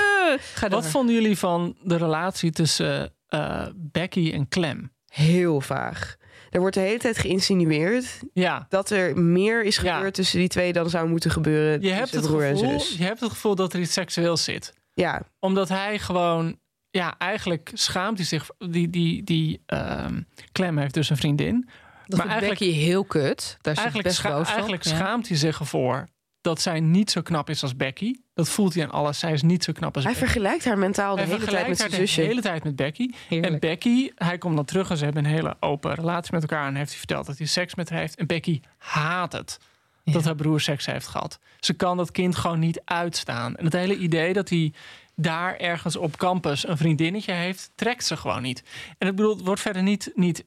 [0.54, 0.82] Ga door.
[0.82, 4.92] Wat vonden jullie van de relatie tussen eh, Becky en Clem?
[5.08, 6.16] Heel vaag.
[6.56, 9.96] Er wordt de hele tijd geïnsinueerd Ja, dat er meer is Ja.
[9.96, 12.98] gebeurd tussen die twee dan zou moeten gebeuren je hebt, het gevoel, zus.
[12.98, 14.74] je hebt het gevoel dat er iets seksueels zit.
[14.94, 18.48] Ja, Omdat hij gewoon, ja, eigenlijk schaamt hij zich.
[18.58, 21.56] Die, die, die ehm, Clem heeft dus een vriendin.
[21.56, 23.58] dat maar vindt eigenlijk- Becky heel kut.
[23.62, 24.54] Daar is Eigenlijk, best scha- boos op.
[24.54, 24.96] eigenlijk Ja.
[24.96, 26.08] schaamt hij zich ervoor
[26.46, 28.14] dat zij niet zo knap is als Becky.
[28.34, 29.20] Dat voelt hij aan alles.
[29.20, 30.26] Zij is niet zo knap als hij Becky.
[30.26, 32.22] vergelijkt haar mentaal de Hij hele tijd vergelijkt met zijn haar de zusje.
[32.22, 33.10] hele tijd met Becky.
[33.30, 33.60] En.
[33.60, 36.68] Becky, hij komt dan terug en ze hebben een hele open relatie met elkaar.
[36.68, 38.16] En heeft hij verteld dat hij seks met haar heeft.
[38.16, 39.58] En Becky haat het
[40.04, 40.14] Ja.
[40.14, 41.40] dat haar broer seks heeft gehad.
[41.60, 43.56] Ze kan dat kind gewoon niet uitstaan.
[43.56, 44.74] En het hele idee dat hij
[45.16, 48.64] daar ergens op campus een vriendinnetje heeft, trekt ze gewoon niet.
[48.98, 50.46] En ik bedoel, het wordt verder niet, niet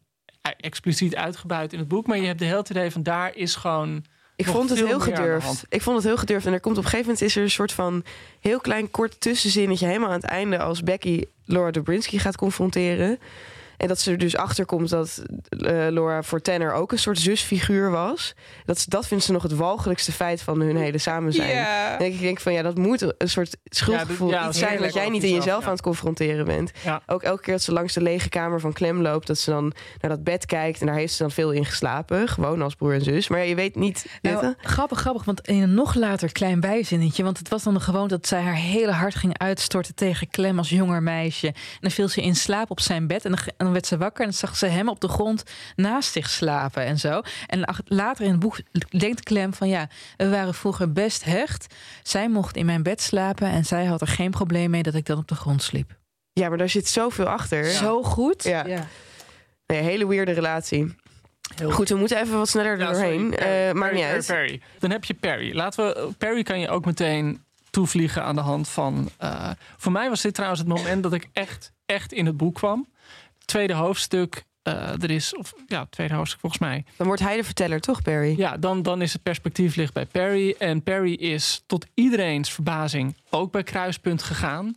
[0.56, 2.06] expliciet uitgebuit in het boek.
[2.06, 4.04] Maar je hebt de hele idee van daar is gewoon.
[4.38, 5.64] Ik nog vond het heel gedurfd.
[5.68, 6.46] Ik vond het heel gedurfd.
[6.46, 8.04] En er komt op een gegeven moment is er een soort van
[8.40, 13.18] heel klein kort tussenzinnetje helemaal aan het einde als Becky Laura Dubrinsky gaat confronteren.
[13.78, 17.18] En dat ze er dus achter komt dat eh, Laura voor Tanner ook een soort
[17.18, 18.34] zusfiguur was.
[18.64, 21.48] Dat, dat vindt ze nog het walgelijkste feit van hun hele samen zijn.
[21.54, 21.98] Ja.
[21.98, 24.78] En ik denk van ja, dat moet een soort schuldgevoel Ja, dat- ja, iets zijn
[24.80, 26.70] wat jij niet in jezelf, aan het confronteren bent.
[26.84, 27.02] Ja.
[27.06, 29.72] Ook elke keer dat ze langs de lege kamer van Clem loopt, dat ze dan
[30.00, 32.94] naar dat bed kijkt en daar heeft ze dan veel in geslapen, gewoon als broer
[32.94, 33.28] en zus.
[33.28, 34.06] Maar ja, je weet niet.
[34.22, 37.22] Nou, grappig, grappig, want in een nog later klein bijzinnetje.
[37.22, 40.68] Want het was dan gewoon dat zij haar hele hart ging uitstorten tegen Clem als
[40.68, 41.46] jonger meisje.
[41.46, 43.96] En dan viel ze in slaap op zijn bed en dan, en dan werd ze
[43.96, 45.42] wakker en zag ze hem op de grond
[45.76, 47.20] naast zich slapen en zo.
[47.46, 48.58] En later in het boek
[48.98, 51.74] denkt Clem van ja, we waren vroeger best hecht.
[52.02, 55.06] Zij mocht in mijn bed slapen en zij had er geen probleem mee dat ik
[55.06, 55.96] dan op de grond sliep.
[56.32, 57.64] Ja, maar daar zit zoveel achter.
[57.64, 58.42] Zo goed.
[58.44, 58.64] Ja.
[59.66, 60.96] Nee, hele weirde relatie.
[61.70, 63.34] Goed, we moeten even wat sneller er Ja, doorheen.
[63.36, 64.26] Eh Perry, niet Perry, uit.
[64.26, 64.60] Perry.
[64.78, 65.54] Dan heb je Perry.
[65.54, 69.10] Laten we, Perry kan je ook meteen toevliegen aan de hand van.
[69.18, 72.54] eh, voor mij was dit trouwens het moment dat ik echt, echt in het boek
[72.54, 72.88] kwam.
[73.48, 74.44] Tweede hoofdstuk.
[74.62, 76.84] eh, er is, of ja, tweede hoofdstuk volgens mij.
[76.96, 78.34] Dan wordt hij de verteller, toch, Barry?
[78.36, 80.54] Ja, dan, dan is het perspectief ligt bij Perry.
[80.58, 84.76] En Perry is tot iedereen's verbazing ook bij Kruispunt gegaan.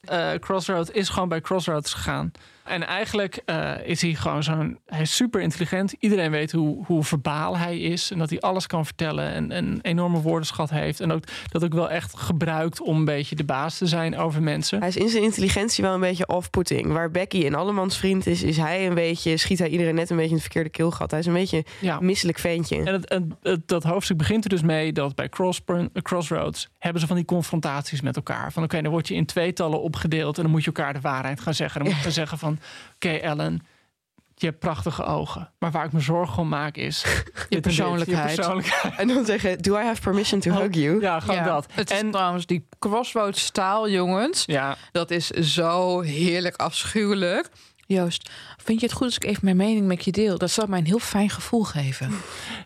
[0.00, 2.32] Eh, Crossroads is gewoon bij Crossroads gegaan.
[2.68, 4.78] En eigenlijk eh, is hij gewoon zo'n...
[4.86, 5.94] Hij is super intelligent.
[5.98, 8.10] Iedereen weet hoe, hoe verbaal hij is.
[8.10, 9.32] En dat hij alles kan vertellen.
[9.32, 11.00] En en een enorme woordenschat heeft.
[11.00, 14.42] En ook dat ook wel echt gebruikt om een beetje de baas te zijn over
[14.42, 14.78] mensen.
[14.78, 16.92] Hij is in zijn intelligentie wel een beetje off-putting.
[16.92, 20.16] Waar Becky een allemans vriend is, is hij een beetje, schiet hij iedereen net een
[20.16, 21.10] beetje in het verkeerde keelgat.
[21.10, 21.96] Hij is een beetje Ja.
[21.98, 22.76] een misselijk ventje.
[22.84, 27.00] En het, het- het- dat hoofdstuk begint er dus mee dat bij Crosspr- Crossroads hebben
[27.00, 28.52] ze van die confrontaties met elkaar.
[28.52, 31.40] Van oké, dan word je in tweetallen opgedeeld en dan moet je elkaar de waarheid
[31.40, 31.78] gaan zeggen.
[31.80, 32.57] Dan moet je gaan zeggen van
[32.94, 33.66] oké Ellen,
[34.34, 35.50] je hebt prachtige ogen.
[35.58, 37.02] Maar waar ik me zorgen om maak is...
[37.60, 38.30] persoonlijkheid.
[38.30, 38.96] Je persoonlijkheid.
[38.98, 41.00] En dan zeggen, do I have permission to hug you?
[41.00, 41.66] Ja, gewoon Ja, dat.
[41.70, 44.42] Het is en trouwens die crossroads staal, jongens.
[44.46, 47.48] ja, Dat is zo heerlijk afschuwelijk.
[47.94, 50.38] Joost, vind je het goed als ik even mijn mening met je deel?
[50.38, 52.10] Dat zou mij een heel fijn gevoel geven.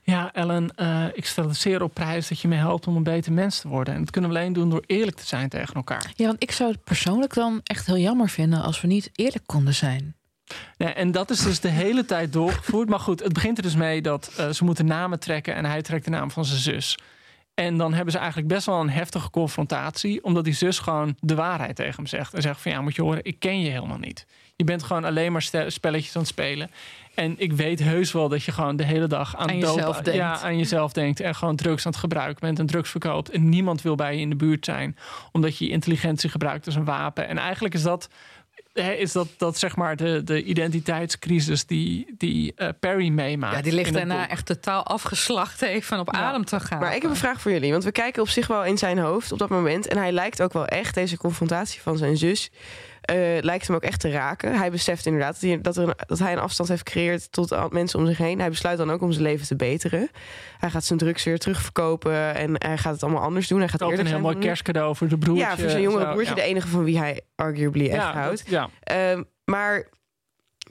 [0.02, 3.02] ja, Ellen, eh, ik stel het zeer op prijs dat je me helpt om een
[3.02, 3.94] beter mens te worden.
[3.94, 6.12] En dat kunnen we alleen doen door eerlijk te zijn tegen elkaar.
[6.16, 9.46] Ja, want ik zou het persoonlijk dan echt heel jammer vinden als we niet eerlijk
[9.46, 10.14] konden zijn.
[10.76, 12.88] En dat is dus de hele tijd doorgevoerd.
[12.88, 15.82] Maar goed, het begint er dus mee dat eh, ze moeten namen trekken en hij
[15.82, 16.98] trekt de naam van zijn zus.
[17.54, 21.34] En dan hebben ze eigenlijk best wel een heftige confrontatie, omdat die zus gewoon de
[21.34, 22.34] waarheid tegen hem zegt.
[22.34, 24.26] En zegt van ja, moet je horen, ik ken je helemaal niet.
[24.62, 26.70] Je bent gewoon alleen maar spelletjes aan het spelen.
[27.14, 30.14] En ik weet heus wel dat je gewoon de hele dag aan, Aan denkt.
[30.14, 31.20] Ja, aan jezelf denkt.
[31.20, 33.30] En gewoon drugs aan het gebruiken bent en drugs verkoopt.
[33.30, 34.96] En niemand wil bij je in de buurt zijn.
[35.32, 37.28] Omdat je intelligentie gebruikt als een wapen.
[37.28, 38.08] En eigenlijk is dat,
[38.72, 43.56] hè, is dat, dat zeg maar de, de identiteitscrisis die, die eh, Perry meemaakt.
[43.56, 44.30] Ja, die ligt daarna boek.
[44.30, 46.20] echt totaal afgeslacht heeft van op Ja.
[46.20, 46.80] adem te gaan.
[46.80, 47.70] Maar ik heb een vraag voor jullie.
[47.70, 49.86] Want we kijken op zich wel in zijn hoofd op dat moment.
[49.86, 52.50] En hij lijkt ook wel echt, deze confrontatie van zijn zus...
[53.02, 54.58] eh, lijkt hem ook echt te raken.
[54.58, 57.52] Hij beseft inderdaad dat hij, dat, er een, dat hij een afstand heeft gecreëerd tot
[57.52, 58.38] al- mensen om zich heen.
[58.40, 60.10] Hij besluit dan ook om zijn leven te beteren.
[60.58, 63.58] Hij gaat zijn drugs weer terugverkopen en hij gaat het allemaal anders doen.
[63.58, 65.44] Hij gaat Koopt een heel zijn mooi kerstcadeau voor de broertje.
[65.44, 66.40] Ja, voor zijn jongere Zo, broertje, ja.
[66.42, 68.38] de enige van wie hij arguably echt ja, houdt.
[68.38, 68.68] dat- ja.
[68.82, 69.88] Ehm, maar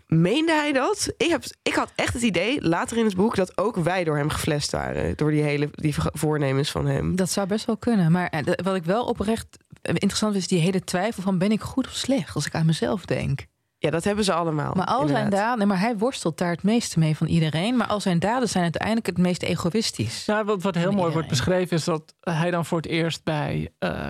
[0.08, 1.14] meende hij dat?
[1.18, 4.18] Ik, heb, ik had echt het idee, later in het boek, dat ook wij door
[4.18, 5.14] hem geflest waren.
[5.18, 7.16] Door die hele die voornemens van hem.
[7.16, 8.12] Dat zou best wel kunnen.
[8.12, 11.88] Maar eh, wat ik wel oprecht interessant is die hele twijfel van ben ik goed
[11.88, 13.46] of slecht als ik aan mezelf denk.
[13.78, 14.74] Ja, dat hebben ze allemaal.
[14.74, 15.40] Maar al zijn inderdaad.
[15.40, 17.78] daden, nee, maar hij worstelt daar het meeste mee van iedereen.
[17.78, 20.26] Maar al zijn daden zijn uiteindelijk het meest egoïstisch.
[20.26, 23.72] Nou, wat, wat heel mooi wordt beschreven is dat hij dan voor het eerst bij
[23.80, 24.10] eh,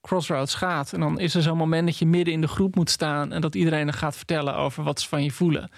[0.00, 0.92] Crossroads gaat.
[0.92, 3.40] En dan is er zo'n moment dat je midden in de groep moet staan en
[3.40, 5.70] dat iedereen er gaat vertellen over wat ze van je voelen.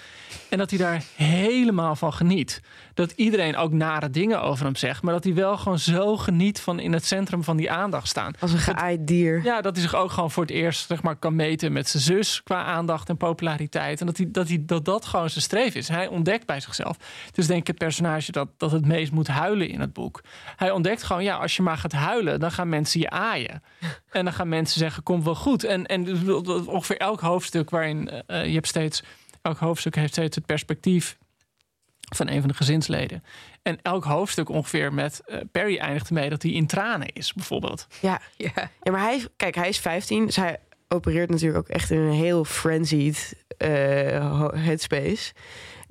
[0.48, 2.60] En dat hij daar helemaal van geniet.
[2.94, 6.60] Dat iedereen ook nare dingen over hem zegt, maar dat hij wel gewoon zo geniet
[6.60, 8.32] van in het centrum van die aandacht staan.
[8.40, 9.44] Als een geaaid dier.
[9.44, 12.02] Ja, dat hij zich ook gewoon voor het eerst zeg maar, kan meten met zijn
[12.02, 14.00] zus qua aandacht en populariteit.
[14.00, 15.88] En dat, hij, dat, hij, dat dat gewoon zijn streef is.
[15.88, 16.96] Hij ontdekt bij zichzelf.
[17.32, 20.22] Dus denk ik het personage dat, dat het meest moet huilen in het boek.
[20.56, 23.62] Hij ontdekt gewoon, ja, als je maar gaat huilen, dan gaan mensen je aaien.
[24.10, 25.64] En dan gaan mensen zeggen, komt wel goed.
[25.64, 26.28] En, en
[26.66, 29.02] ongeveer elk hoofdstuk waarin eh, je hebt steeds,
[29.44, 31.18] elk hoofdstuk heeft steeds het perspectief
[32.14, 33.24] van een van de gezinsleden.
[33.62, 37.86] En elk hoofdstuk ongeveer met eh, Perry eindigt ermee dat hij in tranen is, bijvoorbeeld.
[38.00, 38.20] Ja.
[38.36, 38.50] Ja.
[38.82, 42.12] ja, maar hij, kijk, hij is 15, dus hij opereert natuurlijk ook echt in een
[42.12, 43.44] heel frenzied
[44.20, 45.32] ho- headspace.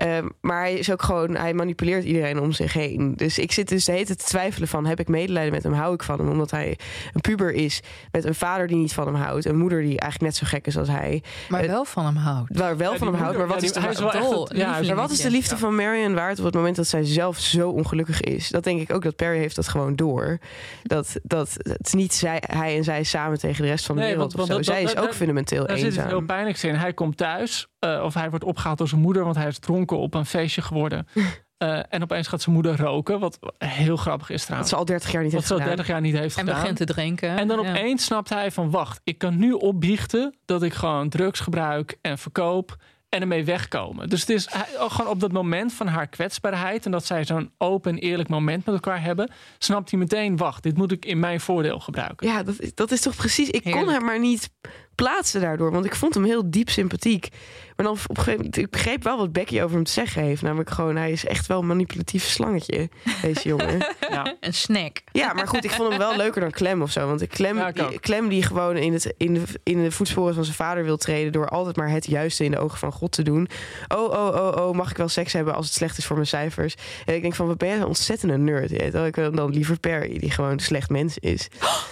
[0.03, 3.13] Ehm, maar hij is ook gewoon, hij manipuleert iedereen om zich heen.
[3.15, 5.73] Dus ik zit dus de hele tijd te twijfelen van, heb ik medelijden met hem,
[5.73, 6.29] hou ik van hem?
[6.29, 6.77] Omdat hij
[7.13, 7.81] een puber is
[8.11, 10.67] met een vader die niet van hem houdt, een moeder die eigenlijk net zo gek
[10.67, 12.57] is als hij, Maar Eh, wel van hem houdt.
[12.57, 13.37] waar wel Ja, van hem houdt.
[13.37, 15.21] Maar wat ja, is de hij is wel echt dol, het- ja, maar wat is
[15.21, 18.49] de liefde van Marion waard op het moment dat zij zelf zo ongelukkig is?
[18.49, 20.37] Dat denk ik ook dat Perry heeft dat gewoon door.
[20.83, 24.01] Dat, dat het is niet zij, hij en zij samen tegen de rest van de
[24.01, 24.71] Nee, wereld want- of want zo.
[24.71, 26.09] dat- zij is dat- ook dat- fundamenteel Daar zit het eenzaam.
[26.09, 26.75] heel pijnlijks in.
[26.75, 29.92] Hij komt thuis, eh, of hij wordt opgehaald door zijn moeder, want hij is dronken
[29.97, 31.07] op een feestje geworden.
[31.57, 34.69] Eh, en opeens gaat zijn moeder roken, wat heel grappig is Dat trouwens.
[34.71, 35.75] ze al 30 jaar niet Wat heeft ze al gedaan.
[35.75, 36.59] 30 jaar niet heeft En gedaan.
[36.59, 37.37] begint te drinken.
[37.37, 37.69] En dan Ja.
[37.69, 42.17] opeens snapt hij van wacht, ik kan nu opbiechten dat ik gewoon drugs gebruik en
[42.17, 42.75] verkoop
[43.09, 44.09] en ermee wegkomen.
[44.09, 47.25] Dus het is hij- ook gewoon op dat moment van haar kwetsbaarheid en dat zij
[47.25, 51.05] zo'n open en eerlijk moment met elkaar hebben, snapt hij meteen wacht, dit moet ik
[51.05, 52.27] in mijn voordeel gebruiken.
[52.27, 53.49] Ja, dat, is- dat is toch precies...
[53.49, 54.49] Ik kon hem maar niet
[54.95, 55.71] plaatsen daardoor.
[55.71, 57.27] Want ik vond hem heel diep sympathiek.
[57.75, 58.57] Maar dan op een gegeven moment...
[58.57, 60.41] Ik begreep wel wat Becky over hem te zeggen heeft.
[60.41, 60.95] Namelijk gewoon...
[60.95, 62.89] Hij is echt wel een manipulatief slangetje.
[63.21, 63.81] Deze jongen.
[64.09, 64.35] Ja.
[64.39, 65.01] Een snack.
[65.11, 67.07] Ja, maar goed, ik vond hem wel leuker dan Clem of zo.
[67.07, 67.99] Want ik Clem, Ja, die.
[67.99, 71.31] Clem die gewoon in, het, in, de, in de voetsporen van zijn vader wil treden...
[71.31, 73.47] door altijd maar het juiste in de ogen van God te doen.
[73.87, 76.27] Oh, oh, oh, oh, mag ik wel seks hebben als het slecht is voor mijn
[76.27, 76.75] cijfers?
[77.05, 78.69] En ik denk van, wat ben je een ontzettende nerd.
[78.69, 79.05] je weet wel.
[79.05, 81.47] Ik wil dan liever Perry, die gewoon een slecht mens is.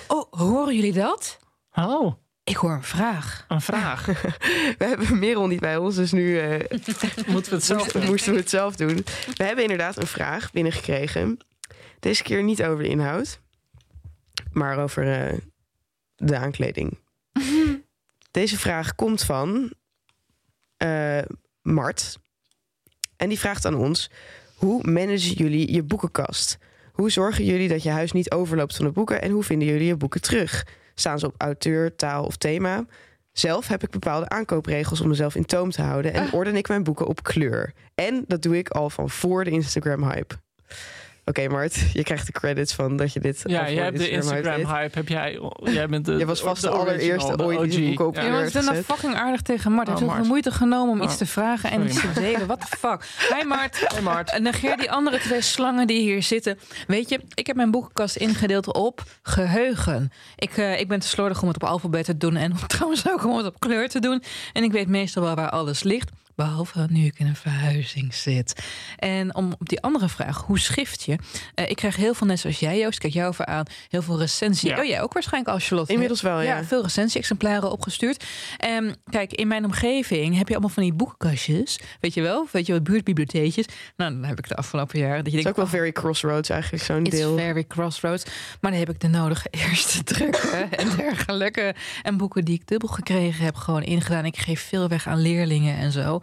[0.08, 1.40] Oh, horen jullie dat?
[1.74, 3.46] Oh, Ik hoor een vraag.
[3.48, 4.06] een vraag.
[4.78, 6.60] We hebben Merel niet bij ons, dus nu eh,
[7.28, 8.96] Moeten we het zelf moesten, moesten we het zelf doen.
[9.36, 11.38] We hebben inderdaad een vraag binnengekregen.
[12.00, 13.40] Deze keer niet over de inhoud,
[14.52, 15.38] maar over eh,
[16.16, 16.98] de aankleding.
[18.32, 19.74] Deze vraag komt van
[20.78, 21.22] eh,
[21.62, 22.20] Mart.
[23.18, 24.10] En die vraagt aan ons:
[24.56, 26.58] hoe managen jullie je boekenkast?
[26.92, 29.22] Hoe zorgen jullie dat je huis niet overloopt van de boeken?
[29.22, 30.66] En hoe vinden jullie je boeken terug?
[31.02, 32.86] Staan ze op auteur, taal of thema?
[33.32, 36.14] Zelf heb ik bepaalde aankoopregels om mezelf in toom te houden.
[36.14, 37.74] En orden ik mijn boeken op kleur.
[37.96, 40.36] En dat doe ik al van voor de Instagram-hype.
[41.32, 43.42] Oké, Mart, je krijgt de credits van dat je dit.
[43.46, 44.98] Ja, jij hebt de Instagram hype.
[44.98, 48.22] Heb jij, jij bent de, Jij was vast de allereerste de ooit die op Ja.
[48.22, 48.86] Is nou gezet.
[48.86, 49.88] fucking aardig tegen Mart.
[49.88, 50.28] Hij Oh, heeft zoveel Mart.
[50.28, 51.06] moeite genomen om Oh.
[51.06, 52.48] iets te vragen en Sorry, iets te delen.
[52.48, 53.06] What the fuck?
[53.40, 53.80] Hi Mart.
[53.94, 54.40] Hey Mart.
[54.40, 56.60] Negeer die andere twee slangen die hier zitten.
[56.88, 60.12] Weet je, ik heb mijn boekenkast ingedeeld op geheugen.
[60.36, 63.26] Ik, eh, ik ben te slordig om het op alfabet te doen en trouwens ook
[63.26, 64.24] om het op kleur te doen.
[64.54, 66.10] En ik weet meestal wel waar alles ligt.
[66.36, 68.64] Behalve nu ik in een verhuizing zit.
[68.98, 71.18] En om op die andere vraag, hoe schrift je?
[71.56, 74.20] Eh, ik krijg heel veel, net zoals jij Joost, kijk jou even aan, heel veel
[74.20, 74.70] recensie.
[74.70, 74.80] Ja.
[74.80, 75.92] Oh, jij ook waarschijnlijk als Charlotte.
[75.94, 76.58] Inmiddels wel, ja.
[76.58, 78.24] Ja, veel recensie-exemplaren opgestuurd.
[78.58, 81.80] En kijk, in mijn omgeving heb je allemaal van die boekenkastjes.
[82.00, 82.48] Weet je wel?
[82.52, 83.66] Weet je wel, buurtbibliotheekjes.
[83.98, 85.24] Nou, dan heb ik de afgelopen jaren.
[85.24, 87.38] Dat je Het is ook wel very crossroads eigenlijk, zo'n It's deel.
[87.38, 88.24] very crossroads.
[88.62, 91.76] Maar dan heb ik de nodige eerste drukken en dergelijke.
[92.02, 94.26] En boeken die ik dubbel gekregen heb, gewoon ingedaan.
[94.26, 96.20] Ik geef veel weg aan leerlingen en zo.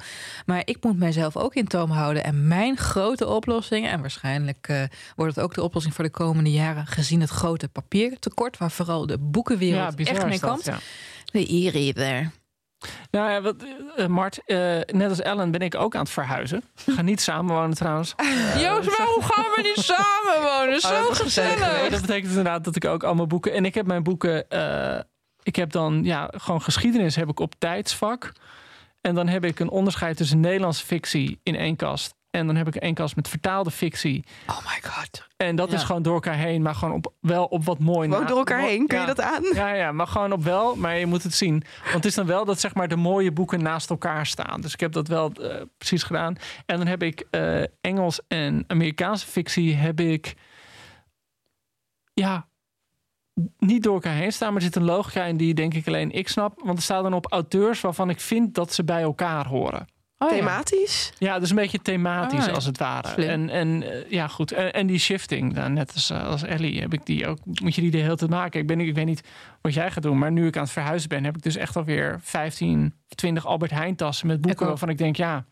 [0.46, 2.24] Maar ik moet mijzelf ook in toom houden.
[2.24, 4.82] En mijn grote oplossing, en waarschijnlijk eh,
[5.16, 9.06] wordt het ook de oplossing voor de komende jaren, gezien het grote papiertekort, waar vooral
[9.06, 10.64] de boekenwereld Ja, echt mee kampt.
[10.64, 10.78] ja.
[11.24, 12.30] De e-reader.
[13.10, 13.54] Nou ja, wat,
[13.96, 16.62] eh, Mart, eh, net als Ellen ben ik ook aan het verhuizen.
[16.84, 18.14] We gaan niet samenwonen trouwens.
[18.62, 20.80] Joost, waarom gaan we niet samenwonen?
[20.80, 21.80] Zo dat gezellig.
[21.80, 23.52] Nee, dat betekent inderdaad dat ik ook allemaal boeken...
[23.52, 24.46] En ik heb mijn boeken...
[25.42, 28.32] ik heb dan ja, gewoon geschiedenis heb ik op tijdsvak.
[29.08, 32.16] En dan heb ik een onderscheid tussen Nederlandse fictie in één kast.
[32.30, 34.24] En dan heb ik één kast met vertaalde fictie.
[34.46, 35.26] Oh my god.
[35.36, 35.76] En dat Ja.
[35.76, 38.38] is gewoon door elkaar heen, maar gewoon op, wel op wat mooi Gewoon na- door
[38.38, 39.42] elkaar heen, kun je dat aan?
[39.54, 41.62] Ja, ja, maar gewoon op wel, maar je moet het zien.
[41.82, 44.60] Want het is dan wel dat zeg maar de mooie boeken naast elkaar staan.
[44.60, 46.36] Dus ik heb dat wel eh, precies gedaan.
[46.66, 50.34] En dan heb ik eh, Engels en Amerikaanse fictie heb ik
[52.14, 52.47] ja
[53.58, 56.10] niet door elkaar heen staan, maar er zit een logica in die denk ik alleen
[56.10, 56.60] ik snap.
[56.64, 59.86] Want er staat dan op auteurs waarvan ik vind dat ze bij elkaar horen.
[60.18, 60.36] Oh, ja.
[60.36, 61.12] Thematisch?
[61.18, 62.52] Ja, dus een beetje thematisch Ah, ja.
[62.52, 63.08] als het ware.
[63.08, 63.28] Slim.
[63.28, 64.52] En, en eh, ja, goed.
[64.52, 67.74] En, en die shifting, nou, net als, eh, als Ellie, heb ik die ook, moet
[67.74, 68.60] je die de hele tijd maken.
[68.60, 69.22] Ik, ben, ik weet niet
[69.60, 71.76] wat jij gaat doen, maar nu ik aan het verhuizen ben, heb ik dus echt
[71.76, 75.44] alweer 15, 20 Albert Heijn tassen met boeken waarvan ik denk, ja,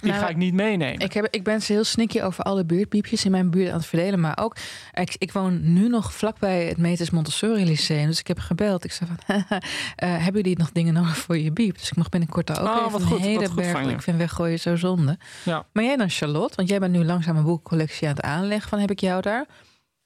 [0.00, 0.98] die Nou, ga ik niet meenemen.
[1.00, 3.86] Ik, heb, ik ben ze heel sneaky over alle buurtpiepjes in mijn buurt aan het
[3.86, 4.20] verdelen.
[4.20, 4.56] Maar ook,
[4.92, 8.06] ik, ik woon nu nog vlakbij het Metis Montessori Lyceum.
[8.06, 8.84] Dus ik heb gebeld.
[8.84, 9.60] Ik zei van, eh,
[9.96, 11.78] hebben jullie nog dingen nodig voor je biep?
[11.78, 13.90] Dus ik mag binnenkort daar ook Oh, even wat goed, hele wat berg.
[13.90, 15.18] Ik vind weggooien zo zonde.
[15.42, 15.66] Ja.
[15.72, 16.56] Maar jij dan Charlotte?
[16.56, 18.68] Want jij bent nu langzaam een boekcollectie aan het aanleggen.
[18.68, 19.46] Van heb ik jou daar?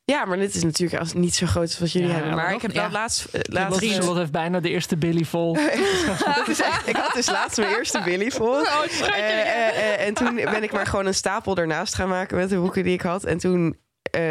[0.05, 2.35] Ja, maar dit is natuurlijk als niet zo groot als wat jullie Ja, hebben.
[2.35, 2.81] maar ik heb ja.
[2.83, 3.25] wel laatst...
[3.25, 5.55] eh, laatst Charlotte heeft bijna de eerste Billy vol.
[6.37, 8.59] dat is echt, ik had dus laatst mijn eerste Billy vol.
[8.71, 12.57] Oh, eh, en toen ben ik maar gewoon een stapel ernaast gaan maken met de
[12.59, 13.25] boeken die ik had.
[13.25, 13.77] En toen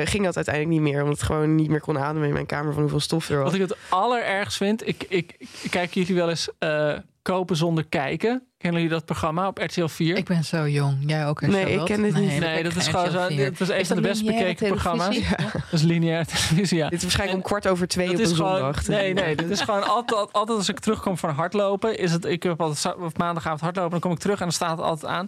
[0.04, 1.02] ging dat uiteindelijk niet meer.
[1.02, 3.46] Omdat het gewoon niet meer kon ademen in mijn kamer van hoeveel stof er was.
[3.46, 6.50] Wat ik het allerergst vind, ik, ik, ik kijk jullie wel eens
[7.30, 8.44] kopen zonder kijken.
[8.58, 10.18] Kennen jullie dat programma op RTL 4?
[10.18, 10.98] Ik ben zo jong.
[11.06, 12.40] Jij ook, hè, Nee, ik ken dit niet.
[12.40, 13.18] Nee, dat is gewoon zo.
[13.18, 13.38] RTL 4.
[13.50, 15.06] Dit was een Is van de best bekeken programma's.
[15.16, 15.36] televisie?
[15.72, 16.90] Dat is lineaire televisie, ja.
[16.90, 18.88] Dit is waarschijnlijk om kwart over twee Dat op is een gewoon, zondag.
[18.88, 22.44] nee, nee, dit is gewoon altijd, altijd als ik terugkom van hardlopen, is het, ik
[22.44, 25.26] heb altijd maandagavond hardlopen, dan kom ik terug en dan staat het altijd aan.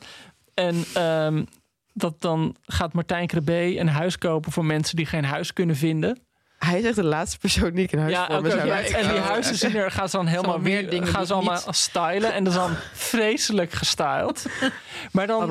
[0.54, 1.44] En ehm,
[1.94, 6.20] dat dan gaat Martijn Krabbe een huis kopen voor mensen die geen huis kunnen vinden.
[6.66, 8.66] Hij is echt de laatste persoon die ik een huis Ja, voor ook, me zou
[8.66, 11.08] ja, laten en die huizen zien er, gaan ze dan helemaal Zo meer weer, dingen
[11.08, 14.46] gaan ze allemaal niet- stylen en dat is dan vreselijk gestyled.
[15.12, 15.50] Maar dan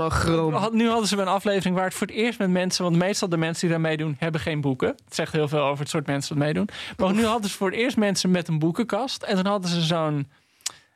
[0.53, 3.29] had, nu hadden ze een aflevering waar het voor het eerst met mensen, want meestal
[3.29, 4.89] de mensen die daar meedoen hebben geen boeken.
[4.89, 6.69] Het zegt heel veel over het soort mensen dat meedoen.
[6.97, 9.81] Maar nu hadden ze voor het eerst mensen met een boekenkast en dan hadden ze
[9.81, 10.31] zo'n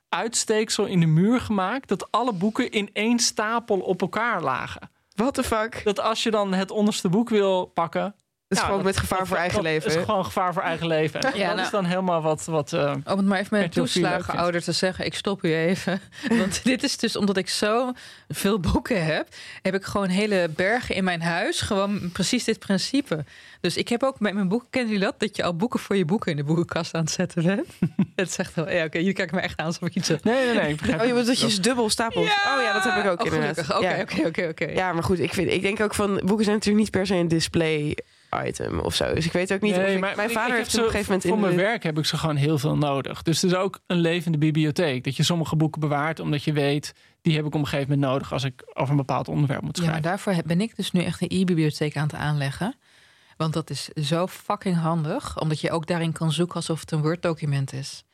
[0.08, 4.90] uitsteeksel in de muur gemaakt dat alle boeken in één stapel op elkaar lagen.
[5.14, 5.80] What the fuck?
[5.84, 8.14] Dat als je dan het onderste boek wil pakken,
[8.48, 9.90] is Ja, gewoon dat- met gevaar dat- voor eigen dat leven.
[9.90, 11.20] is gewoon gevaar voor eigen leven.
[11.20, 12.44] En Ja, dat nou- is dan helemaal wat.
[12.44, 15.14] wat eh, Om het maar even met een RTL 4 leuk toeslagenouder te zeggen, ik
[15.14, 16.00] stop u even.
[16.40, 17.92] Want dit is dus omdat ik zo
[18.28, 19.28] veel boeken heb,
[19.62, 21.60] heb ik gewoon hele bergen in mijn huis.
[21.60, 23.24] Gewoon precies dit principe.
[23.60, 25.20] Dus ik heb ook met mijn boeken, kennen jullie dat?
[25.20, 27.66] Dat je al boeken voor je boeken in de boekenkast aan het zetten bent.
[28.16, 30.22] Het zegt wel, ja oké, jullie kijken me echt aan alsof ik iets zeg.
[30.22, 30.70] nee, nee, nee.
[30.70, 31.20] Ik begrijp Oh, je het.
[31.26, 32.24] bedoelt dat je dubbel stapelt?
[32.26, 33.74] Oh ja, dat heb ik ook Oh, inderdaad.
[33.76, 34.00] Oké, Ja.
[34.00, 34.64] oké, oké, oké.
[34.64, 36.20] Ja, maar goed, ik, vind, ik denk ook van...
[36.24, 37.96] Boeken zijn natuurlijk niet per se een display
[38.46, 39.14] item of zo.
[39.14, 40.80] Dus ik weet ook niet Nee, of ik- maar Mijn ik- vader ik heeft heb
[40.80, 41.28] op een gegeven moment...
[41.28, 43.22] Voor in mijn de- werk heb ik ze gewoon heel veel nodig.
[43.22, 45.04] Dus het is ook een levende bibliotheek.
[45.04, 46.92] Dat je sommige boeken bewaart omdat je weet...
[47.22, 49.76] die heb ik op een gegeven moment nodig als ik over een bepaald onderwerp moet
[49.76, 50.02] Ja, schrijven.
[50.02, 52.74] daarvoor ben ik dus nu echt een e-bibliotheek aan het aanleggen.
[53.36, 55.40] Want dat is zo fucking handig.
[55.40, 58.04] Omdat je ook daarin kan zoeken alsof het een Word-document is.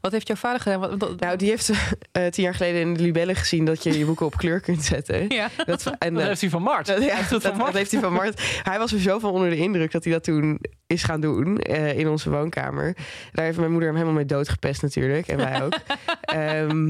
[0.00, 0.80] Wat heeft jouw vader gedaan?
[0.80, 1.70] Wat, wat- Nou, die heeft
[2.12, 3.64] eh, tien jaar geleden in de Libelle gezien...
[3.64, 5.28] dat je je boeken op kleur kunt zetten.
[5.38, 5.48] ja.
[5.66, 6.86] Dat, en, Dat eh, heeft hij van Mart.
[6.86, 7.66] dat, ja, Hij heeft dat, van Mart.
[7.66, 8.60] dat heeft hij van Mart.
[8.62, 11.58] Hij was er zo van onder de indruk dat hij dat toen is gaan doen
[11.58, 12.96] eh, in onze woonkamer.
[13.32, 15.28] Daar heeft mijn moeder hem helemaal mee doodgepest natuurlijk.
[15.28, 15.74] En wij ook.
[16.20, 16.88] Ehm,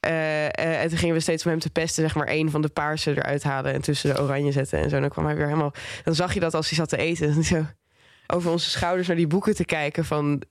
[0.00, 2.62] Eh, eh, en toen gingen we steeds om hem te pesten, zeg maar één van
[2.62, 4.94] de paarse eruit halen en tussen de oranje zetten en zo.
[4.94, 5.72] En dan kwam hij weer helemaal.
[6.04, 7.64] Dan zag je dat als hij zat te eten, en zo
[8.26, 10.42] over onze schouders naar die boeken te kijken van.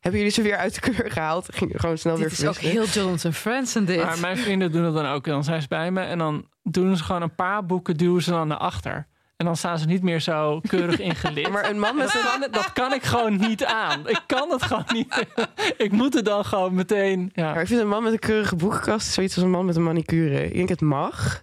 [0.00, 1.46] Hebben jullie ze weer uit de kleur gehaald?
[1.54, 4.04] Ging gewoon snel Dit weer is ook heel Jonathan Franzen dit.
[4.04, 5.24] Maar mijn vrienden doen het dan ook.
[5.24, 8.30] Dan zijn ze bij me en dan doen ze gewoon een paar boeken, duwen ze
[8.30, 9.06] dan naar achter.
[9.36, 11.48] En dan staan ze niet meer zo keurig ingelid.
[11.52, 14.08] Maar een man met dat, een kan, dat kan ik gewoon niet aan.
[14.08, 15.26] Ik kan het gewoon niet.
[15.76, 17.30] ik moet het dan gewoon meteen.
[17.34, 17.52] Ja.
[17.52, 19.82] Maar ik vind een man met een keurige boekenkast zoiets als een man met een
[19.82, 20.44] manicure.
[20.46, 21.42] Ik denk het mag.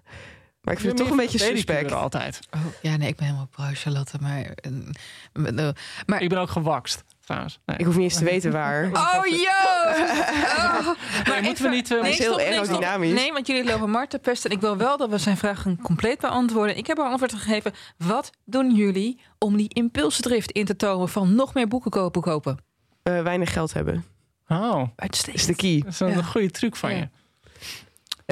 [0.62, 1.92] Maar ik vind het toch een beetje suspect.
[1.92, 2.40] altijd.
[2.56, 4.42] Oh, ja, nee, ik ben helemaal pro Charlotte, maar...
[4.42, 5.70] eh,
[6.06, 7.60] maar Ik ben ook gewakst, trouwens.
[7.66, 7.78] Nee.
[7.78, 8.86] Ik hoef niet eens te weten waar.
[8.92, 10.12] Oh, Joost!
[10.58, 10.90] Oh.
[11.28, 11.92] Nee, moeten we niet...
[11.92, 13.14] eh, Hij is heel aerodynamisch.
[13.14, 14.50] Nee, want jullie lopen Mart te pesten.
[14.50, 16.78] En ik wil wel dat we zijn vragen compleet beantwoorden.
[16.78, 17.74] Ik heb een antwoord gegeven.
[17.98, 22.58] Wat doen jullie om die impulsdrift in te tonen van nog meer boeken kopen kopen?
[23.04, 24.06] Eh, weinig geld hebben.
[24.48, 25.36] Oh, Uitstekend.
[25.42, 25.80] is de key.
[25.84, 26.22] dat is een Ja.
[26.22, 26.96] goede truc van Ja.
[26.96, 27.02] je.
[27.02, 27.10] En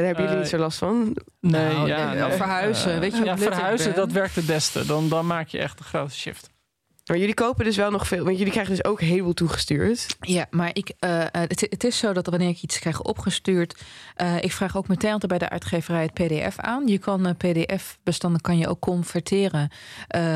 [0.04, 1.18] daar hebben jullie Eh, niet zo last van.
[1.42, 2.32] Nee, Nou, ja, nee, nee.
[2.32, 2.94] verhuizen.
[2.94, 4.86] Eh, Weet je ja, verhuizen, dat werkt het beste.
[4.86, 6.50] Dan, dan maak je echt een grote shift.
[7.06, 8.24] Maar jullie kopen dus wel nog veel.
[8.24, 10.16] Want jullie krijgen dus ook een heleboel toegestuurd.
[10.20, 13.82] Ja, maar ik, eh, eh, het, het is zo dat wanneer ik iets krijg opgestuurd,
[14.16, 16.88] eh, ik vraag ook meteen altijd bij de uitgeverij het PDF aan.
[16.88, 19.72] Je kan eh, PDF-bestanden kan je ook converteren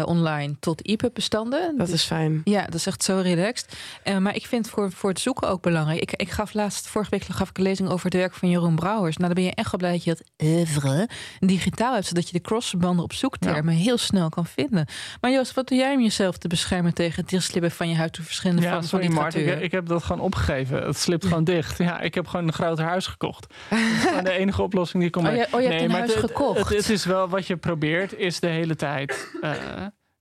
[0.06, 1.78] online tot EPUB-bestanden.
[1.78, 2.42] Dat is fijn.
[2.44, 3.78] Ja, dat is echt zo relaxed.
[4.20, 6.02] Maar ik vind voor, voor het zoeken ook belangrijk.
[6.02, 8.76] Ik, ik gaf laatst, vorige week gaf ik een lezing over het werk van Jeroen
[8.76, 9.18] Brouwers.
[9.18, 11.10] Nou, dan ben je echt wel blij dat je dat oeuvre
[11.40, 14.88] digitaal hebt, zodat je de crossverbanden op zoektermen heel snel kan vinden.
[15.22, 18.16] Maar Joost, wat doe jij om jezelf te beschermen tegen het dichtslibben van je huid
[18.16, 20.84] door verschillende Ja, vormen van sorry Mart, ik, ik heb dat gewoon opgegeven.
[20.86, 21.78] Het slipt gewoon dicht.
[21.78, 23.48] Ja, ik heb gewoon een groter huis gekocht.
[23.70, 25.88] Dat is gewoon de enige oplossing die ik kon Oh, je- oh, je hebt een
[25.88, 26.60] maar huis het- gekocht.
[26.60, 29.32] Het, het is wel wat je probeert, is de hele tijd.
[29.42, 29.54] eh,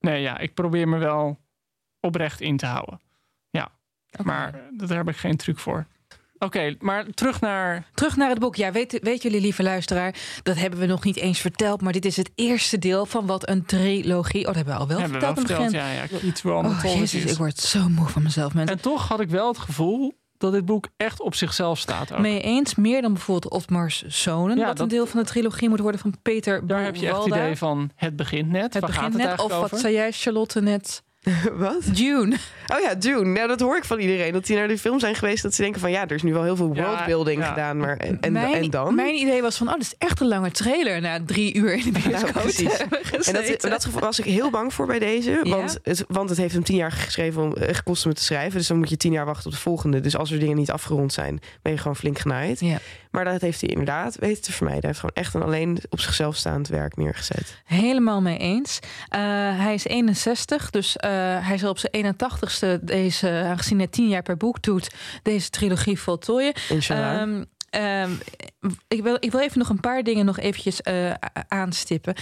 [0.00, 1.38] nee, ja, ik probeer me wel
[2.00, 3.00] oprecht in te houden.
[3.50, 3.68] Ja,
[4.22, 5.86] maar daar heb ik geen truc voor.
[6.38, 7.86] Oké, maar terug naar.
[7.94, 8.56] Terug naar het boek.
[8.56, 11.80] Ja, weet, weet jullie, lieve luisteraar, dat hebben we nog niet eens verteld.
[11.80, 14.40] Maar dit is het eerste deel van wat een trilogie.
[14.40, 15.86] Oh, dat hebben we al wel hebben we wel verteld aan het verteld.
[15.92, 16.08] begin.
[16.10, 18.76] Ja, ja, iets wel Oh, jezus, ik word zo moe van mezelf, mensen.
[18.76, 22.12] En toch had ik wel het gevoel dat dit boek echt op zichzelf staat.
[22.12, 22.24] Ook.
[22.24, 25.80] Eens meer dan bijvoorbeeld Otmars Zonen, Ja, wat dat- een deel van de trilogie moet
[25.80, 28.62] worden van Peter Daar heb je echt het idee van het begint net.
[28.62, 29.68] Het Waar begint gaat het net, of over?
[29.70, 31.02] wat zei jij, Charlotte, net?
[31.52, 31.82] Wat?
[31.96, 32.36] Dune.
[32.66, 33.24] Oh ja, Dune.
[33.24, 34.32] Nou, dat hoor ik van iedereen.
[34.32, 35.42] Dat die naar de film zijn geweest.
[35.42, 37.48] Dat ze denken van ja, er is nu wel heel veel worldbuilding ja.
[37.48, 37.76] gedaan.
[37.78, 38.94] Maar en, en, mijn, en dan?
[38.94, 41.92] Mijn idee was van, oh, dit is echt een lange trailer na drie uur in
[41.92, 42.76] de bioscoop precies.
[43.26, 45.30] En dat, dat was ik heel bang voor bij deze.
[45.30, 45.42] Ja?
[45.42, 48.24] Want, het, want het heeft hem tien jaar geschreven om, eh, gekost om het te
[48.24, 48.58] schrijven.
[48.58, 50.00] Dus dan moet je tien jaar wachten op de volgende.
[50.00, 52.60] Dus als er dingen niet afgerond zijn, ben je gewoon flink genaaid.
[52.60, 52.78] Ja.
[53.10, 54.80] Maar dat heeft hij inderdaad weten te vermijden.
[54.80, 57.62] Hij heeft gewoon echt een alleen op zichzelf staand werk neergezet.
[57.64, 58.78] Helemaal mee eens.
[59.08, 59.20] Eh,
[59.58, 61.10] hij is 61, dus eh,
[61.46, 64.90] hij zal op zijn 81ste, deze, aangezien hij 10 jaar per boek doet,
[65.22, 66.52] deze trilogie voltooien.
[66.68, 67.20] Inshallah.
[67.20, 68.10] Ehm, ehm,
[68.88, 71.12] ik, wil, ik wil even nog een paar dingen nog eventjes eh,
[71.48, 72.14] aanstippen.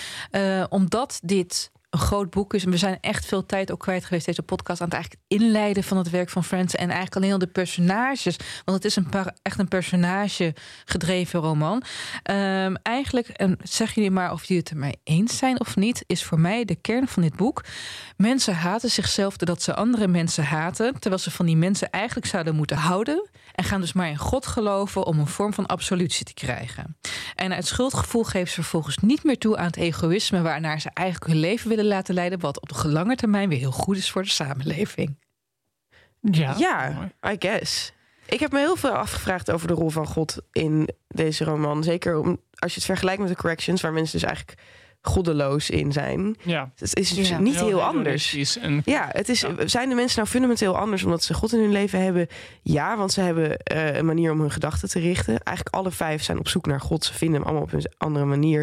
[0.68, 2.64] Omdat dit een groot boek is.
[2.64, 5.82] En we zijn echt veel tijd ook kwijt geweest, deze podcast, aan het eigenlijk inleiden
[5.82, 6.74] van het werk van Friends.
[6.74, 8.36] En eigenlijk alleen al de personages.
[8.64, 11.82] Want het is een paar, echt een personage gedreven roman.
[12.22, 16.05] Ehm, eigenlijk, en zeg jullie maar of jullie het er mee eens zijn of niet,
[16.07, 17.64] is voor mij de kern van dit boek.
[18.16, 20.92] Mensen haten zichzelf doordat ze andere mensen haten.
[21.01, 23.28] Terwijl ze van die mensen eigenlijk zouden moeten houden.
[23.57, 26.97] En gaan dus maar in God geloven om een vorm van absolutie te krijgen.
[27.35, 31.33] En uit schuldgevoel geven ze vervolgens niet meer toe aan het egoïsme waarnaar ze eigenlijk
[31.33, 32.41] hun leven willen laten leiden.
[32.41, 35.19] Wat op de lange termijn weer heel goed is voor de samenleving.
[36.21, 37.11] Ja, ja.
[37.31, 37.93] I guess.
[38.27, 41.85] Ik heb me heel veel afgevraagd over de rol van God in deze roman.
[41.85, 44.59] Zeker om, als je het vergelijkt met de corrections, waar mensen dus eigenlijk
[45.07, 46.37] goddeloos in zijn.
[46.43, 46.71] ja.
[46.77, 47.39] Het is Ja.
[47.39, 48.57] niet heel anders.
[48.59, 49.49] En Ja, het is, Ja.
[49.67, 52.27] zijn de mensen nou fundamenteel anders omdat ze God in hun leven hebben?
[52.63, 55.39] Ja, want ze hebben eh, een manier om hun gedachten te richten.
[55.43, 57.05] Eigenlijk alle vijf zijn op zoek naar God.
[57.05, 58.61] Ze vinden hem allemaal op een andere manier.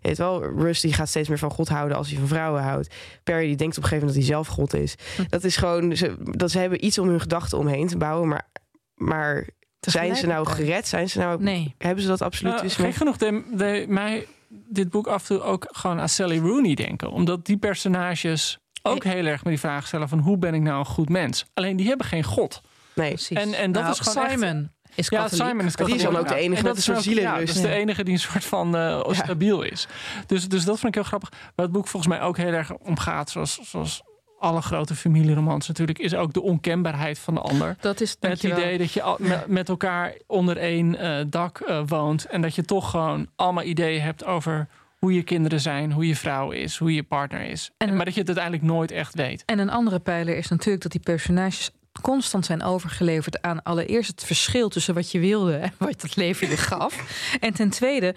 [0.00, 0.44] Je weet wel,
[0.80, 2.94] die gaat steeds meer van God houden als hij van vrouwen houdt.
[3.22, 4.94] Perry die denkt op een gegeven moment dat hij zelf God is.
[5.16, 5.22] Hm.
[5.28, 8.28] Dat is gewoon, ze, dat ze hebben iets om hun gedachten omheen te bouwen.
[8.28, 8.48] Maar,
[8.94, 9.46] maar
[9.80, 10.86] zijn ze nou gered?
[10.88, 11.74] Zijn ze nou, Nee.
[11.78, 14.26] Hebben ze dat absoluut Nou, dus gek genoeg deed, deed mij
[14.68, 17.10] dit boek af en toe ook gewoon aan Sally Rooney denken.
[17.10, 20.78] Omdat die personages ook heel erg met die vraag stellen van hoe ben ik nou
[20.78, 21.44] een goed mens?
[21.54, 22.60] Alleen die hebben geen god.
[22.94, 23.08] Nee.
[23.08, 23.36] Precies.
[23.36, 25.28] En- en dat Nou, is gewoon echt- Simon is Ja.
[25.28, 27.10] Simon is die is dan ook de enige En dat een is soort ook- Ja,
[27.10, 27.46] zielenrust.
[27.46, 29.12] dat is de enige die een soort van eh, Ja.
[29.14, 29.88] stabiel is.
[30.26, 31.28] Dus, dus dat vond ik heel grappig.
[31.30, 34.02] Waar het boek volgens mij ook heel erg om gaat, zoals, zoals
[34.42, 37.76] alle grote familieromans natuurlijk, is ook de onkenbaarheid van de ander.
[37.80, 42.24] Dat is Het idee dat je al- met elkaar onder één eh, dak eh, woont.
[42.24, 44.68] En dat je toch gewoon allemaal ideeën hebt over
[44.98, 47.70] hoe je kinderen zijn, hoe je vrouw is, hoe je partner is.
[47.76, 49.42] En- maar dat je het uiteindelijk nooit echt weet.
[49.46, 51.70] En een andere pijler is natuurlijk dat die personages
[52.02, 56.48] constant zijn overgeleverd aan allereerst het verschil tussen wat je wilde en wat het leven
[56.48, 57.20] je gaf.
[57.40, 58.14] En ten tweede,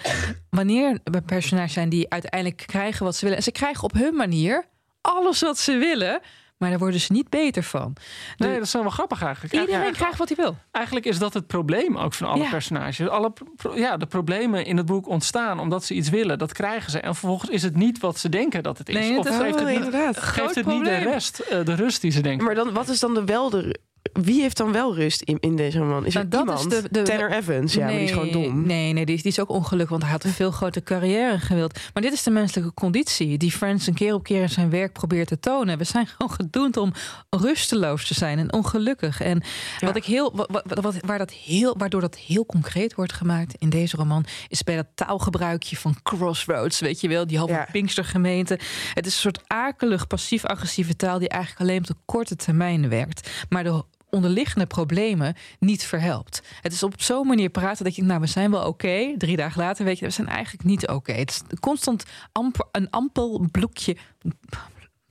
[0.50, 3.38] wanneer er personages zijn die uiteindelijk krijgen wat ze willen.
[3.38, 4.66] En ze krijgen op hun manier
[5.14, 6.20] alles wat ze willen.
[6.58, 7.94] Maar daar worden ze niet beter van.
[8.38, 9.54] Nee, De- dat is wel grappig eigenlijk.
[9.54, 10.56] Iedereen krijgt wat hij wil.
[10.72, 12.50] Eigenlijk is dat het probleem ook van alle Ja.
[12.50, 13.08] personages.
[13.10, 16.38] Alle pro- ja, de problemen in het boek ontstaan omdat ze iets willen.
[16.38, 17.00] Dat krijgen ze.
[17.00, 18.96] En vervolgens is het niet wat ze denken dat het is.
[18.96, 20.18] Nee, het of is geeft het Oh, niet, inderdaad.
[20.18, 22.46] geeft het niet de rest, eh, de rust die ze denken.
[22.46, 23.80] Maar dan, wat is dan de wel de...
[24.14, 26.06] Wie heeft dan wel rust in, in deze roman?
[26.06, 26.74] Is Nou, er dat iemand?
[26.74, 28.66] is de- de- Tanner Evans, ja, maar die is gewoon dom.
[28.66, 31.40] Nee, nee die, is, die is ook ongelukkig, want hij had een veel grotere carrière
[31.40, 31.80] gewild.
[31.94, 34.94] Maar dit is de menselijke conditie die Friends een keer op keer in zijn werk
[34.94, 35.78] probeert te tonen.
[35.78, 36.94] We zijn gewoon gedoemd om
[37.30, 39.22] rusteloos te zijn en ongelukkig.
[39.22, 39.44] En
[39.80, 39.88] Ja.
[39.88, 43.56] wat ik heel, wat, wat, wat- waar dat heel, waardoor dat heel concreet wordt gemaakt
[43.58, 47.68] in deze roman, is bij dat taalgebruikje van Crossroads, weet je wel, die halve Ja.
[47.72, 48.60] Pinkstergemeente.
[48.94, 53.30] Het is een soort akelig passief-agressieve taal die eigenlijk alleen op de korte termijn werkt.
[53.50, 53.84] Maar de
[54.16, 56.42] onderliggende problemen niet verhelpt.
[56.62, 59.14] Het is op zo'n manier praten dat je, nou, we zijn wel oké.
[59.18, 61.12] Drie dagen later weet je, we zijn eigenlijk niet oké.
[61.14, 63.96] Het is constant amper, een ampel bloekje.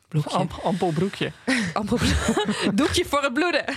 [0.08, 0.36] Bloekje.
[0.36, 1.32] Amp, ampel broekje.
[1.72, 1.98] Ampel,
[2.74, 3.64] doekje voor het bloeden.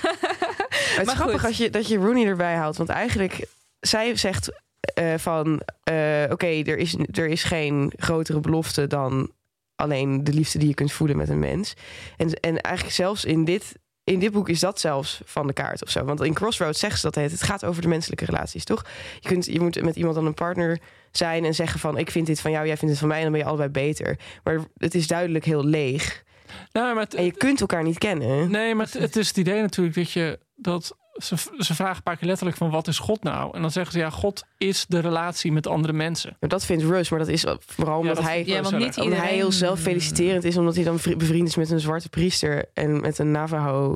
[0.78, 1.50] Het is Maar grappig goed.
[1.50, 2.78] als je, dat je Rooney erbij haalt.
[2.78, 3.48] Want eigenlijk,
[3.80, 4.52] zij zegt
[4.94, 5.62] eh, van...
[5.84, 9.32] eh, Oké, er, is, er is geen grotere belofte dan
[9.76, 11.74] alleen de liefde die je kunt voelen met een mens.
[12.18, 13.74] En, en eigenlijk zelfs in dit,
[14.08, 16.04] in dit boek is dat zelfs van de kaart of zo.
[16.04, 18.86] Want in Crossroads zegt ze dat het, het gaat over de menselijke relaties, toch?
[19.20, 20.80] Je, kunt, je moet met iemand dan een partner
[21.12, 21.98] zijn en zeggen van...
[21.98, 23.18] ik vind dit van jou, jij vindt dit van mij...
[23.18, 24.18] en dan ben je allebei beter.
[24.44, 26.24] Maar het is duidelijk heel leeg.
[26.72, 28.52] Nou, maar het- En je kunt elkaar niet kennen.
[28.52, 30.40] nee, maar het, het is het idee natuurlijk dat je...
[30.56, 33.56] Dat, ze, ze vragen een paar keer letterlijk van wat is God nou?
[33.56, 36.38] En dan zeggen ze ja, God is de relatie met andere mensen.
[36.40, 38.46] Dat vindt Russ, maar dat is vooral omdat dat hij...
[38.46, 38.74] Ja, want niet.
[38.84, 42.10] Omdat hij iedereen- heel zelffeliciterend is, omdat hij dan vri- bevriend is met een zwarte
[42.10, 43.96] priester en met een Navajo.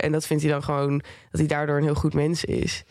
[0.00, 0.98] En dat vindt hij dan gewoon
[1.30, 2.82] dat hij daardoor een heel goed mens is.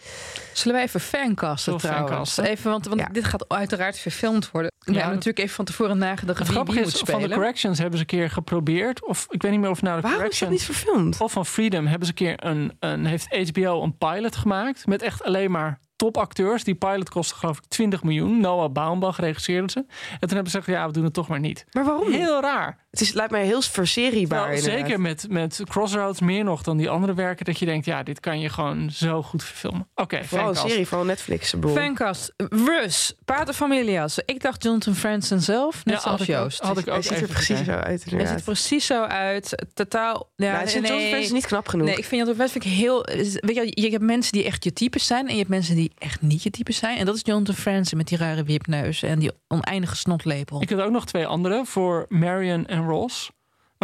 [0.53, 2.09] Zullen wij even fancasten trouwens?
[2.09, 2.43] fancasten?
[2.45, 3.07] Even, want, want Ja.
[3.11, 4.71] dit gaat uiteraard verfilmd worden.
[4.79, 7.29] We hebben natuurlijk even van tevoren nagedacht Het grappige is, van de.
[7.29, 9.05] Corrections hebben ze een keer geprobeerd.
[9.07, 10.69] Of ik weet niet meer of nou de Waarom is dat Corrections...
[10.69, 11.21] niet verfilmd?
[11.21, 15.01] Of van Freedom hebben ze een keer een, een heeft HBO een pilot gemaakt met
[15.01, 16.63] echt alleen maar topacteurs.
[16.63, 18.39] Die pilot kostte geloof ik 20 miljoen.
[18.41, 19.79] Noah Baumbach regisseerde ze.
[19.79, 21.65] En toen hebben ze gezegd, ja, we doen het toch maar niet.
[21.71, 22.11] Maar waarom?
[22.11, 22.77] Heel raar.
[22.91, 24.47] Het is, lijkt mij heel verseriebaar.
[24.47, 24.79] Wel, inderdaad.
[24.79, 27.45] zeker met, met Crossroads meer nog dan die andere werken.
[27.45, 29.87] Dat je denkt, ja, dit kan je gewoon zo goed verfilmen.
[29.95, 31.51] Oké, Vooral een serie, vooral Netflix.
[31.53, 31.75] bedoel.
[31.75, 32.33] Fancast.
[32.37, 33.13] Rus.
[33.25, 34.19] Pater Familias.
[34.25, 35.85] Ik dacht Jonathan Franzen zelf.
[35.85, 36.59] Net Ja, zoals had ik ook- Joost.
[36.61, 39.03] had ik ook Hij ziet er even precies zo uit Hij ziet er precies zo
[39.03, 39.65] uit.
[39.73, 40.29] Totaal.
[40.35, 40.81] Ja, Ja, St.
[40.81, 41.85] nee, niet knap genoeg.
[41.87, 43.03] Nee, ik vind Jonathan Franzen ik heel.
[43.41, 45.88] Weet je, je hebt mensen die echt je type zijn en je hebt mensen die
[45.97, 46.97] echt niet je type zijn.
[46.97, 50.61] En dat is Jonathan Franzen met die rare wipneus en die oneindige snotlepel.
[50.61, 53.31] Ik had ook nog twee andere voor Marion en Ross.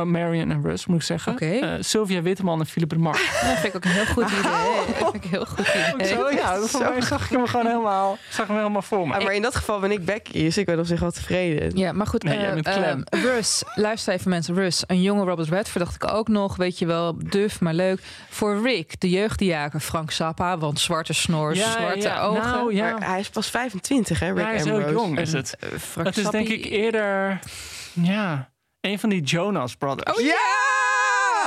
[0.04, 1.32] Marion en Russ, moet ik zeggen.
[1.32, 1.46] Oké.
[1.46, 3.24] Eh, Sylvia Witteman en Philip Remarque.
[3.48, 5.00] Dat vind ik ook een heel goed idee.
[5.00, 6.08] Dat vind ik heel goed idee.
[6.16, 9.14] Zo, ja, voor mij zag ik hem gewoon helemaal, zag hem helemaal voor me.
[9.14, 11.78] Ah, maar in dat geval ben ik Becky, dus ik ben op zich wel tevreden.
[11.78, 12.24] Ja, maar goed.
[12.24, 13.22] Nee, jij eh, bent eh.
[13.22, 14.56] Russ, luister even mensen.
[14.56, 16.56] Russ, een jonge Robert Redford dacht ik ook nog.
[16.56, 18.02] Weet je wel, duf, maar leuk.
[18.30, 20.58] Voor Rick, de jeugdjager Frank Zappa.
[20.58, 22.44] Want zwarte snor, Ja, zwarte ja, ogen.
[22.44, 22.92] nou, ja.
[22.92, 25.58] Maar hij is pas 25, hè, Rick Ja, hij is heel jong, is het.
[25.78, 27.40] Frank Het is denk ik eerder,
[27.94, 28.50] ja,
[28.86, 30.18] een van die Jonas Brothers.
[30.18, 30.65] Oh ja!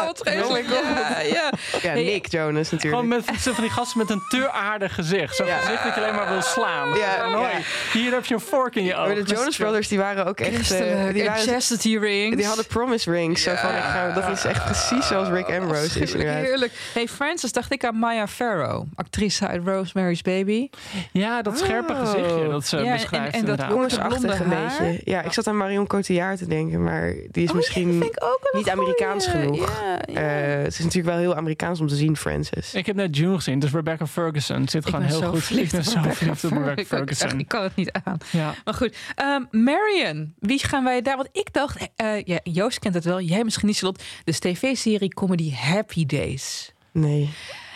[0.04, 0.66] Wat vreselijk.
[0.66, 1.08] Oh my God.
[1.08, 1.50] Ja, ja.
[1.82, 3.02] Ja, Nick Jonas natuurlijk.
[3.02, 3.24] Gewoon met
[3.54, 5.36] van die gasten met een te aardig gezicht.
[5.36, 5.56] Zo'n Ja.
[5.58, 6.88] gezicht dat je alleen maar wil slaan.
[6.88, 7.50] Ja, ja.
[7.92, 9.06] Hier heb je een vork in je oog.
[9.06, 10.70] maar de Jonas Brothers die waren ook echt...
[10.70, 12.36] eh, die, En waren, chastity rings.
[12.36, 13.42] die hadden promise rings.
[13.42, 16.42] Zo van, ik ga, dat is echt precies zoals Rick Ambrose is inderdaad.
[16.44, 16.72] Heerlijk.
[16.94, 18.84] Hey Francis, dacht ik aan Maya Farrow.
[18.94, 20.68] Actrice uit Rosemary's Baby.
[21.12, 22.00] Ja, dat scherpe Oh.
[22.00, 23.70] gezicht dat ze Ja, en- beschrijft en dat inderdaad.
[23.70, 24.78] jongens- Jongensachtig een blonde haar.
[24.86, 25.00] beetje.
[25.10, 27.92] Ja, ik zat aan Marion Cotillard te denken, maar die is Oh, misschien...
[27.98, 28.06] ja,
[28.52, 28.70] niet.
[28.70, 29.70] Amerikaans genoeg.
[29.88, 30.56] Ja, ja.
[30.56, 32.74] eh, het is natuurlijk wel heel Amerikaans om te zien, Francis.
[32.74, 35.50] Ik heb net June gezien, dus Rebecca Ferguson zit gewoon heel goed.
[35.50, 37.38] Ik ben zo Rebecca verliefd op Rebecca Ik, ook echt, Ferguson.
[37.38, 38.18] ik kan het niet aan.
[38.30, 38.54] Ja.
[38.64, 40.34] Maar goed, ehm, Marion.
[40.38, 41.16] Wie gaan wij daar?
[41.16, 43.20] Want ik dacht, eh, ja, Joost kent het wel.
[43.20, 44.04] Jij misschien niet, Charlotte.
[44.24, 46.72] De tv-serie comedy Happy Days.
[46.92, 47.30] Nee.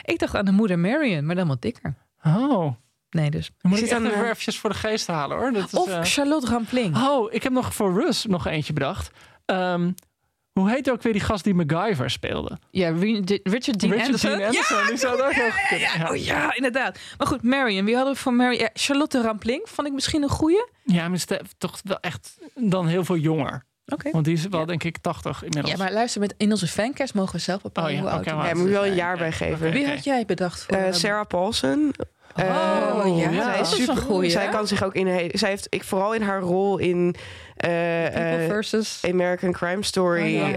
[0.04, 1.94] Ik dacht aan de moeder Marion, maar dan wat dikker.
[2.24, 2.72] Oh,
[3.10, 3.50] Nee, dus.
[3.58, 5.52] dan moet Zit ik even eh, eventjes voor de geest halen hoor.
[5.52, 6.96] Dat is, Of eh, Charlotte Rampling.
[6.96, 9.10] Oh, ik heb nog voor Russ nog eentje bedacht.
[9.44, 9.90] Ehm,
[10.52, 12.58] hoe heet ook weer die gast die MacGyver speelde?
[12.70, 14.30] Ja, Richard Dean Richard Anderson.
[14.30, 15.52] Dean Anderson, die zou kunnen.
[15.80, 16.10] Ja, Ja.
[16.10, 16.98] oh ja, inderdaad.
[17.18, 17.84] Maar goed, Marion.
[17.84, 18.60] Wie hadden we voor Marion?
[18.60, 20.66] Ja, Charlotte Rampling vond ik misschien een goeie.
[20.84, 21.24] Ja, maar
[21.58, 23.64] toch wel echt dan heel veel jonger.
[23.86, 24.10] Oké.
[24.10, 24.66] Want die is wel Ja.
[24.66, 25.70] denk ik 80 inmiddels.
[25.76, 28.24] Ja, maar luister, met, in onze fancast mogen we zelf bepalen Oh ja, hoe oud
[28.24, 29.70] die maar- Ja, moet je wel een jaar bij geven.
[29.72, 30.76] Wie had jij bedacht voor?
[30.76, 31.94] Eh, Sarah Paulson.
[32.36, 33.42] Oh, Eh, ja, ja.
[33.44, 33.96] zij dat is een super.
[34.02, 34.30] goeie.
[34.30, 35.30] Zij kan zich ook in.
[35.32, 37.14] Zij heeft ik vooral in haar rol in
[37.56, 39.02] eh, eh, versus...
[39.10, 40.52] American Crime Story Oh, ja.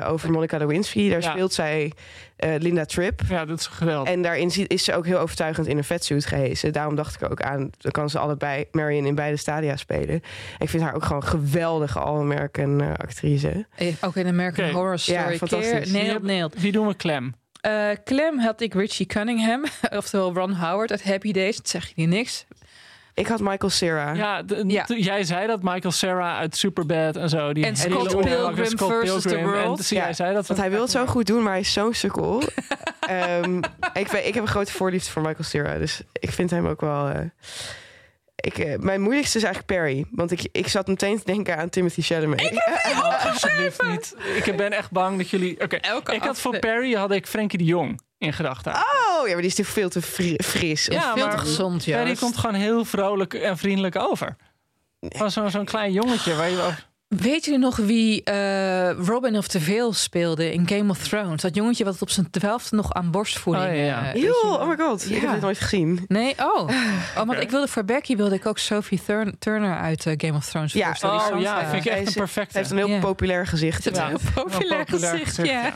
[0.00, 1.10] eh, over Monica Lewinsky.
[1.10, 1.30] Daar Ja.
[1.30, 1.92] speelt zij
[2.36, 3.20] eh, Linda Tripp.
[3.28, 4.12] Ja, dat is geweldig.
[4.12, 6.72] En daarin ziet- is ze ook heel overtuigend in een vetsuit gehezen.
[6.72, 10.20] Daarom dacht ik ook aan, dan kan ze allebei Marion in beide stadia spelen.
[10.58, 13.66] Ik vind haar ook gewoon een geweldige All-American actrice.
[14.00, 14.70] Ook in American.
[14.70, 15.18] Horror Story.
[15.18, 15.70] Ja, fantastisch.
[15.92, 16.60] Keer, nailed, nailed.
[16.60, 17.34] Wie doen we klem?
[17.60, 19.64] Eh, Clem had ik Richie Cunningham,
[20.00, 21.56] oftewel Ron Howard uit Happy Days.
[21.56, 22.44] Dat zeg je niet niks.
[23.14, 24.12] Ik had Michael Cera.
[24.12, 24.84] Ja, de- Ja.
[24.86, 27.52] jij zei dat Michael Sarah uit Superbad en zo.
[27.52, 29.50] Die En Scott Pilgrim Scott versus the Pilgrim.
[29.50, 29.78] World.
[29.78, 30.46] En zie Ja, jij zei dat.
[30.46, 32.42] Want hij wil het zo goed doen, maar hij is zo'n sukkel.
[33.00, 33.58] Ehm,
[33.92, 35.78] ik, ik heb een grote voorliefde voor Michael Cera.
[35.78, 37.08] Dus ik vind hem ook wel...
[37.08, 37.20] eh,
[38.40, 40.04] ik, eh, mijn moeilijkste is eigenlijk Perry.
[40.10, 42.50] Want ik, ik zat meteen te denken aan Timothy Chalamet.
[42.86, 44.14] Oh, alsjeblieft niet.
[44.44, 45.60] Ik ben echt bang dat jullie...
[45.60, 48.72] Oké, Elke ik had voor Perry had ik Frankie de Jong in gedachten.
[48.72, 50.84] Oh, ja, maar die is toch veel te fri- fris.
[50.86, 51.96] Ja, Veel maar- te gezond, ja.
[51.96, 54.36] Perry komt gewoon heel vrolijk en vriendelijk over.
[55.00, 56.70] Van zo'n zo'n klein jongetje waar je...
[57.08, 61.42] Weet jullie nog wie eh, Robin of the Vale speelde in Game of Thrones?
[61.42, 63.66] Dat jongetje wat op zijn twaalfde nog aan borstvoeding...
[63.66, 64.12] Oh, ja, ja.
[64.14, 65.04] eh, je oh my god.
[65.04, 65.20] Ik Ja.
[65.20, 66.04] heb dit nooit gezien.
[66.08, 66.68] Nee, oh.
[67.16, 69.00] oh want ik wilde voor Becky wilde ik ook Sophie
[69.38, 70.86] Turner uit eh, Game of Thrones Ja.
[70.86, 71.32] voorstellen.
[71.34, 72.58] Oh ja, vind ik echt een Hij perfecte.
[72.58, 73.84] heeft een heel populair gezicht.
[73.84, 74.02] Het Ja.
[74.02, 75.72] een heel populair, populair gezicht, gezicht, ja.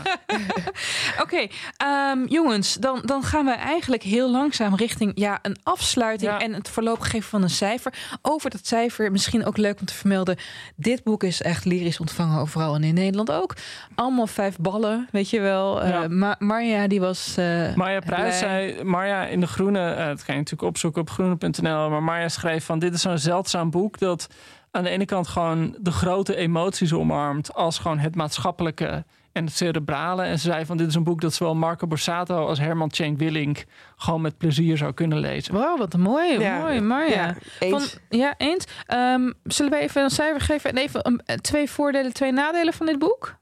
[1.23, 6.39] Oké, ehm, jongens, dan, dan gaan we eigenlijk heel langzaam richting ja, een afsluiting Ja.
[6.41, 7.95] en het voorlopig geven van een cijfer.
[8.23, 10.37] Over dat cijfer, misschien ook leuk om te vermelden.
[10.77, 13.57] Dit boek is echt lyrisch ontvangen overal en in Nederland ook.
[13.95, 15.87] Allemaal vijf ballen, weet je wel.
[15.87, 16.03] Ja.
[16.03, 17.37] Eh, Ma- Marja, die was.
[17.37, 21.11] eh, Marja Pruis zei, Marja in de Groene, eh, dat kan je natuurlijk opzoeken op
[21.11, 24.27] groene.nl, maar Marja schreef van dit is zo'n zeldzaam boek dat
[24.71, 29.55] aan de ene kant gewoon de grote emoties omarmt als gewoon het maatschappelijke en het
[29.57, 30.23] cerebrale.
[30.23, 33.19] En ze zei van dit is een boek dat zowel Marco Borsato als Herman Tjenk
[33.19, 33.65] Willink
[33.97, 35.55] gewoon met plezier zou kunnen lezen.
[35.55, 36.59] Wow, wat een mooi, Ja.
[36.59, 37.15] mooi, Marja.
[37.15, 37.91] Ja, eens.
[37.91, 38.65] Van, ja, eens.
[38.87, 42.87] Ehm, zullen we even een cijfer geven en even um, twee voordelen, twee nadelen van
[42.87, 43.41] dit boek?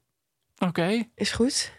[0.67, 1.03] Oké.
[1.15, 1.71] Is goed.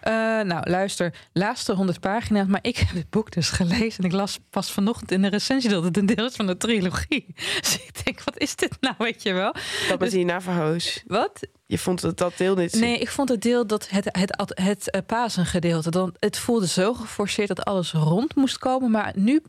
[0.00, 2.46] Eh, nou, luister, laatste 100 pagina's.
[2.46, 3.98] Maar ik heb het boek dus gelezen.
[3.98, 6.56] En ik las pas vanochtend in de recensie dat het een deel is van de
[6.56, 7.26] trilogie.
[7.60, 9.52] Dus ik denk, wat is dit nou, weet je wel?
[9.52, 11.02] Dat met Dus- die Navajo's.
[11.06, 11.48] Wat?
[11.66, 12.74] Je vond dat dat deel niet...
[12.74, 15.90] Nee, ik vond het deel dat het, het, het, het eh, Pasengedeelte.
[15.90, 18.90] Dan, het voelde zo geforceerd dat alles rond moest komen.
[18.90, 19.42] Maar nu,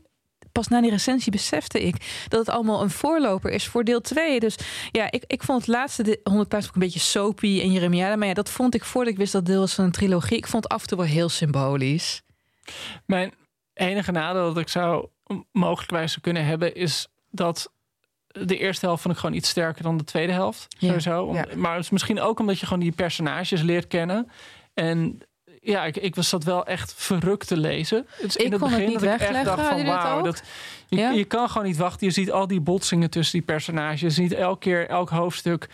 [0.56, 4.40] pas na die recensie, besefte ik dat het allemaal een voorloper is voor deel 2.
[4.40, 4.56] Dus
[4.90, 8.16] ja, ik, ik vond het laatste de- 100 pagina's ook een beetje soapy en Jeremiade.
[8.16, 10.36] Maar ja, dat vond ik voordat ik wist dat deel was van een trilogie.
[10.36, 12.22] Ik vond het af en toe wel heel symbolisch.
[13.06, 13.32] Mijn
[13.74, 15.08] enige nadeel dat ik zou
[15.52, 17.72] mogelijkwijs zou kunnen hebben is dat
[18.26, 20.66] de eerste helft vond ik gewoon iets sterker dan de tweede helft.
[20.78, 20.86] Ja.
[20.86, 21.22] Sowieso.
[21.24, 21.44] Om- Ja.
[21.56, 24.30] Maar het is misschien ook omdat je gewoon die personages leert kennen.
[24.74, 25.18] En
[25.66, 28.06] ja, ik, ik was dat wel echt verrukt te lezen.
[28.10, 30.22] Het is Ik in het kon het begin niet dat ik echt dacht van wauw,
[30.22, 30.42] dat
[30.88, 31.10] je, Ja?
[31.10, 32.06] je kan gewoon niet wachten.
[32.06, 34.00] Je ziet al die botsingen tussen die personages.
[34.00, 35.68] Je ziet elke keer elk hoofdstuk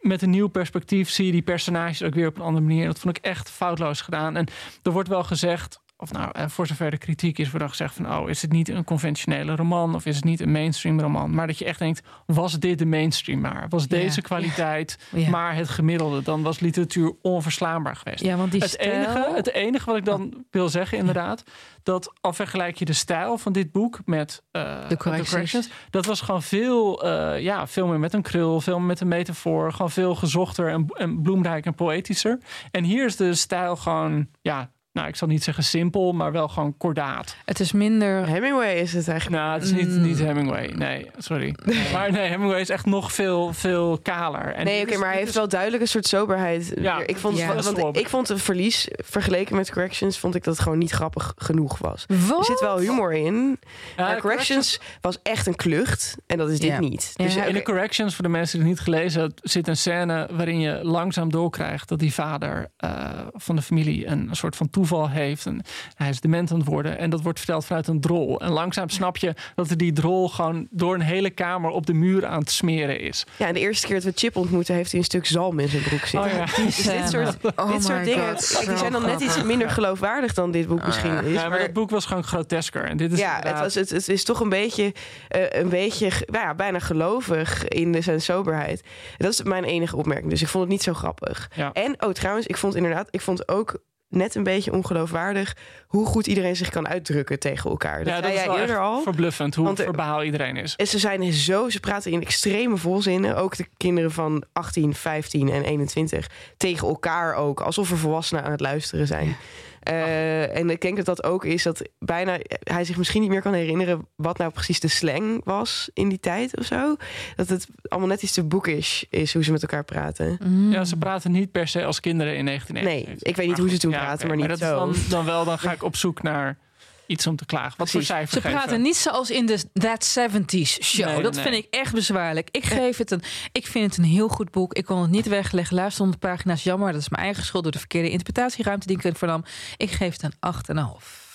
[0.00, 2.86] met een nieuw perspectief zie je die personages ook weer op een andere manier.
[2.86, 4.36] Dat vond ik echt foutloos gedaan.
[4.36, 4.46] En
[4.82, 7.94] er wordt wel gezegd, of nou, eh, voor zover de kritiek is, wordt dan gezegd
[7.94, 11.34] van, oh, is het niet een conventionele roman of is het niet een mainstream roman?
[11.34, 13.66] Maar dat je echt denkt, was dit de mainstream maar?
[13.68, 15.30] Was deze kwaliteit Ja.
[15.30, 16.22] maar het gemiddelde?
[16.22, 18.24] Dan was literatuur onverslaanbaar geweest.
[18.24, 18.92] Ja, want die Het stijl...
[18.92, 21.44] enige, het enige wat ik dan wil zeggen, inderdaad,
[21.82, 25.68] dat al vergelijk je de stijl van dit boek met eh, De corrections.
[25.90, 29.08] dat was gewoon veel, eh, ja, veel meer met een krul, veel meer met een
[29.08, 32.38] metafoor, gewoon veel gezochter en, en bloemrijk en poëtischer.
[32.70, 36.48] En hier is de stijl gewoon, ja, nou, ik zal niet zeggen simpel, maar wel
[36.48, 37.36] gewoon kordaat.
[37.44, 38.26] Het is minder...
[38.26, 39.42] Hemingway is het eigenlijk.
[39.42, 40.00] Nou, het is niet, Mm.
[40.02, 41.54] niet Hemingway, nee, sorry.
[41.92, 44.54] Maar nee, Hemingway is echt nog veel, veel kaler.
[44.54, 46.72] En Nee, oké, maar hij heeft is- wel duidelijk een soort soberheid.
[46.80, 47.54] Ja, ik vond, ja.
[47.54, 51.32] want ik vond het verlies vergeleken met corrections, vond ik dat het gewoon niet grappig
[51.36, 52.04] genoeg was.
[52.28, 52.38] Wat?
[52.38, 53.58] Er zit wel humor in.
[53.96, 56.78] Ja, maar de corrections was echt een klucht en dat is dit Ja.
[56.80, 57.12] niet.
[57.14, 57.24] Ja.
[57.24, 60.28] Dus, In de corrections, voor de mensen die het niet gelezen hebben, zit een scène
[60.32, 64.70] waarin je langzaam doorkrijgt dat die vader eh, van de familie een, een soort van
[64.88, 65.46] toeval heeft.
[65.46, 65.62] En
[65.96, 68.40] hij is dement aan het worden en dat wordt verteld vanuit een drol.
[68.40, 71.92] En langzaam snap je dat er die drol gewoon door een hele kamer op de
[71.92, 73.26] muur aan het smeren is.
[73.36, 75.68] ja, en de eerste keer dat we Chip ontmoeten, heeft hij een stuk zalm in
[75.68, 76.30] zijn broek zitten.
[76.30, 76.44] Oh ja.
[76.64, 80.34] Dus dit soort, Oh dit soort dingen, God, die zijn dan net iets minder geloofwaardig
[80.34, 81.32] dan dit boek misschien is.
[81.32, 82.84] Ja, maar maar- dat boek was gewoon grotesker.
[82.84, 84.94] En dit is ja, het, was, het, het is toch een beetje,
[85.28, 88.82] eh, een beetje nou ja, bijna gelovig in de, zijn soberheid.
[89.16, 90.30] Dat is mijn enige opmerking.
[90.30, 91.50] Dus ik vond het niet zo grappig.
[91.54, 91.72] Ja.
[91.72, 93.78] En, oh trouwens, ik vond inderdaad, ik vond ook
[94.14, 95.56] net een beetje ongeloofwaardig
[95.86, 97.98] hoe goed iedereen zich kan uitdrukken tegen elkaar.
[97.98, 99.02] Dat ja, dat is wel eerder al.
[99.02, 100.76] verbluffend hoe Want, eh, verbaal iedereen is.
[100.76, 103.36] En ze zijn zo, ze praten in extreme volzinnen.
[103.36, 107.60] Ook de kinderen van 18, 15 en 21 tegen elkaar ook.
[107.60, 109.36] Alsof er volwassenen aan het luisteren zijn.
[109.84, 113.42] Eh, en ik denk dat dat ook is dat bijna hij zich misschien niet meer
[113.42, 116.96] kan herinneren wat nou precies de slang was in die tijd of zo.
[117.36, 120.38] Dat het allemaal net iets te bookish is hoe ze met elkaar praten.
[120.44, 120.72] Mm.
[120.72, 123.28] Ja, ze praten niet per se als kinderen in Nee, 1999.
[123.28, 124.74] ik weet niet hoe ze toen praten, maar niet dat is zo.
[124.76, 126.58] Dan, dan wel, dan ga ik op zoek naar
[127.06, 127.74] iets om te klagen.
[127.76, 128.58] Wat voor cijfer Ze geven?
[128.58, 131.06] praten niet zoals in de That 70s show.
[131.06, 131.42] Nee, dat nee.
[131.42, 132.48] vind ik echt bezwaarlijk.
[132.50, 133.22] Ik geef het een.
[133.52, 134.74] Ik vind het een heel goed boek.
[134.74, 135.76] Ik kon het niet wegleggen.
[135.76, 136.62] Luister honderd pagina's.
[136.62, 136.92] Jammer.
[136.92, 139.44] Dat is mijn eigen schuld door de verkeerde interpretatieruimte die ik erin vernam.
[139.76, 141.28] Ik geef het een 8,5.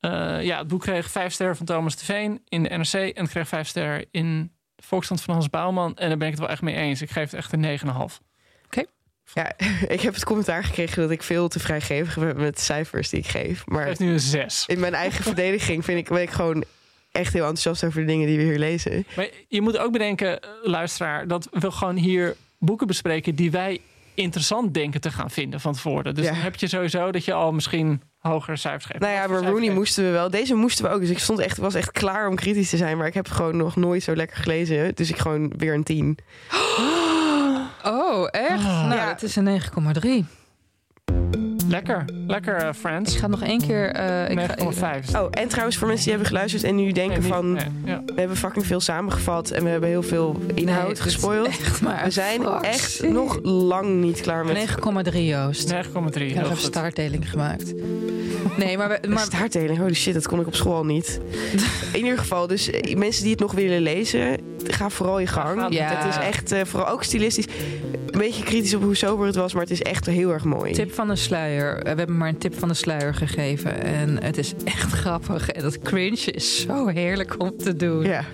[0.00, 2.92] Eh, ja, het boek kreeg vijf sterren van Thomas de Veen in de NRC.
[2.92, 5.96] En het kreeg vijf sterren in de Volkskrant van Hans Bouwman.
[5.96, 7.02] En daar ben ik het wel echt mee eens.
[7.02, 8.20] Ik geef het echt een 9,5.
[9.34, 9.52] Ja,
[9.88, 13.26] ik heb het commentaar gekregen dat ik veel te vrijgevig ben met cijfers die ik
[13.26, 13.66] geef.
[13.66, 14.64] Maar geef nu een 6.
[14.66, 16.64] in mijn eigen verdediging vind ik, ben ik gewoon
[17.12, 19.06] echt heel enthousiast over de dingen die we hier lezen.
[19.16, 23.80] Maar je moet ook bedenken, eh, luisteraar, dat we gewoon hier boeken bespreken die wij
[24.14, 26.14] interessant denken te gaan vinden van tevoren.
[26.14, 26.30] Dus Ja.
[26.32, 28.98] dan heb je sowieso dat je al misschien hogere cijfers geeft.
[29.00, 30.30] Nou ja, maar Rooney moesten we wel.
[30.30, 31.00] Deze moesten we ook.
[31.00, 32.96] Dus ik stond echt, was echt klaar om kritisch te zijn.
[32.96, 34.94] Maar ik heb gewoon nog nooit zo lekker gelezen.
[34.94, 36.18] Dus ik gewoon weer een 10.
[36.52, 36.78] Oh,
[38.30, 38.64] echt?
[38.64, 38.86] Ah.
[38.86, 39.06] Nou, Ja.
[39.06, 40.24] dat is een 9,3.
[41.72, 43.16] Lekker, lekker eh, Ik Friends.
[43.16, 43.90] ga nog één keer.
[43.90, 45.14] eh, ik ga- 9,5.
[45.16, 47.52] Oh, en trouwens voor mensen die hebben geluisterd en nu denken Nee, niet- van...
[47.52, 48.02] nee, ja.
[48.06, 51.46] We hebben fucking veel samengevat en we hebben heel veel inhoud gespoild.
[51.46, 54.56] Echt maar We zijn fuck echt nog lang niet klaar met...
[55.12, 55.72] 9,3 Joost.
[55.74, 56.20] 9,3.
[56.22, 56.58] Ik heb goed.
[56.58, 57.72] staartdeling gemaakt.
[58.56, 61.20] Nee, maar, we, Maar staartdeling, holy shit, dat kon ik op school al niet.
[61.92, 65.74] In ieder geval, dus eh, mensen die het nog willen lezen, ga vooral je gang.
[65.74, 65.84] Ja.
[65.84, 67.44] Het is echt, vooral ook stilistisch,
[68.12, 70.72] een beetje kritisch op hoe sober het was, maar het is echt heel erg mooi.
[70.72, 71.78] Tip van de sluier.
[71.82, 73.82] We hebben maar een tip van de sluier gegeven.
[73.82, 75.50] En het is echt grappig.
[75.50, 78.02] En dat cringe is zo heerlijk om te doen.
[78.04, 78.24] Ja,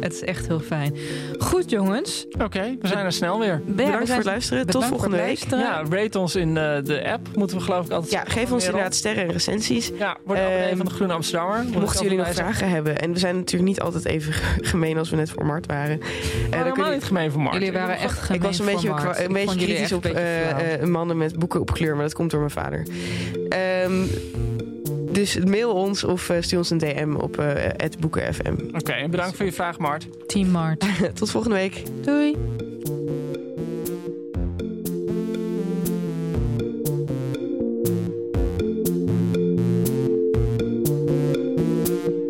[0.00, 0.96] Het is echt heel fijn.
[1.38, 2.26] Goed, jongens.
[2.42, 3.62] Oké, we zijn er snel weer.
[3.66, 4.66] bedankt voor het luisteren.
[4.66, 5.38] Tot volgende week.
[5.50, 7.28] Ja, rate ons in eh, de app.
[7.34, 9.90] Moeten we geloof ik altijd Ja, geef ons inderdaad sterren en recensies.
[9.98, 11.64] Ja, word Ehm, van de Groene Amsterdammer.
[11.80, 14.32] Mochten jullie nog vragen hebben, en we zijn natuurlijk niet altijd even
[14.70, 16.00] gemeen als we net voor Mart waren.
[16.00, 17.54] Eh, Oh, kun helemaal je- niet gemeen voor Mark.
[17.54, 19.27] Jullie waren echt gemeen ik was een beetje, Mart.
[19.28, 22.52] Een beetje kritisch op beetje mannen met boeken op kleur, maar dat komt door mijn
[22.52, 22.82] vader.
[23.48, 24.04] Ehm,
[25.12, 28.54] dus mail ons of eh, stuur ons een DM op eh boekenfm.
[28.72, 30.28] Oké, en bedankt voor je vraag, Mart.
[30.28, 30.84] Team Mart.
[31.18, 31.82] Tot volgende week.
[32.02, 32.36] Doei.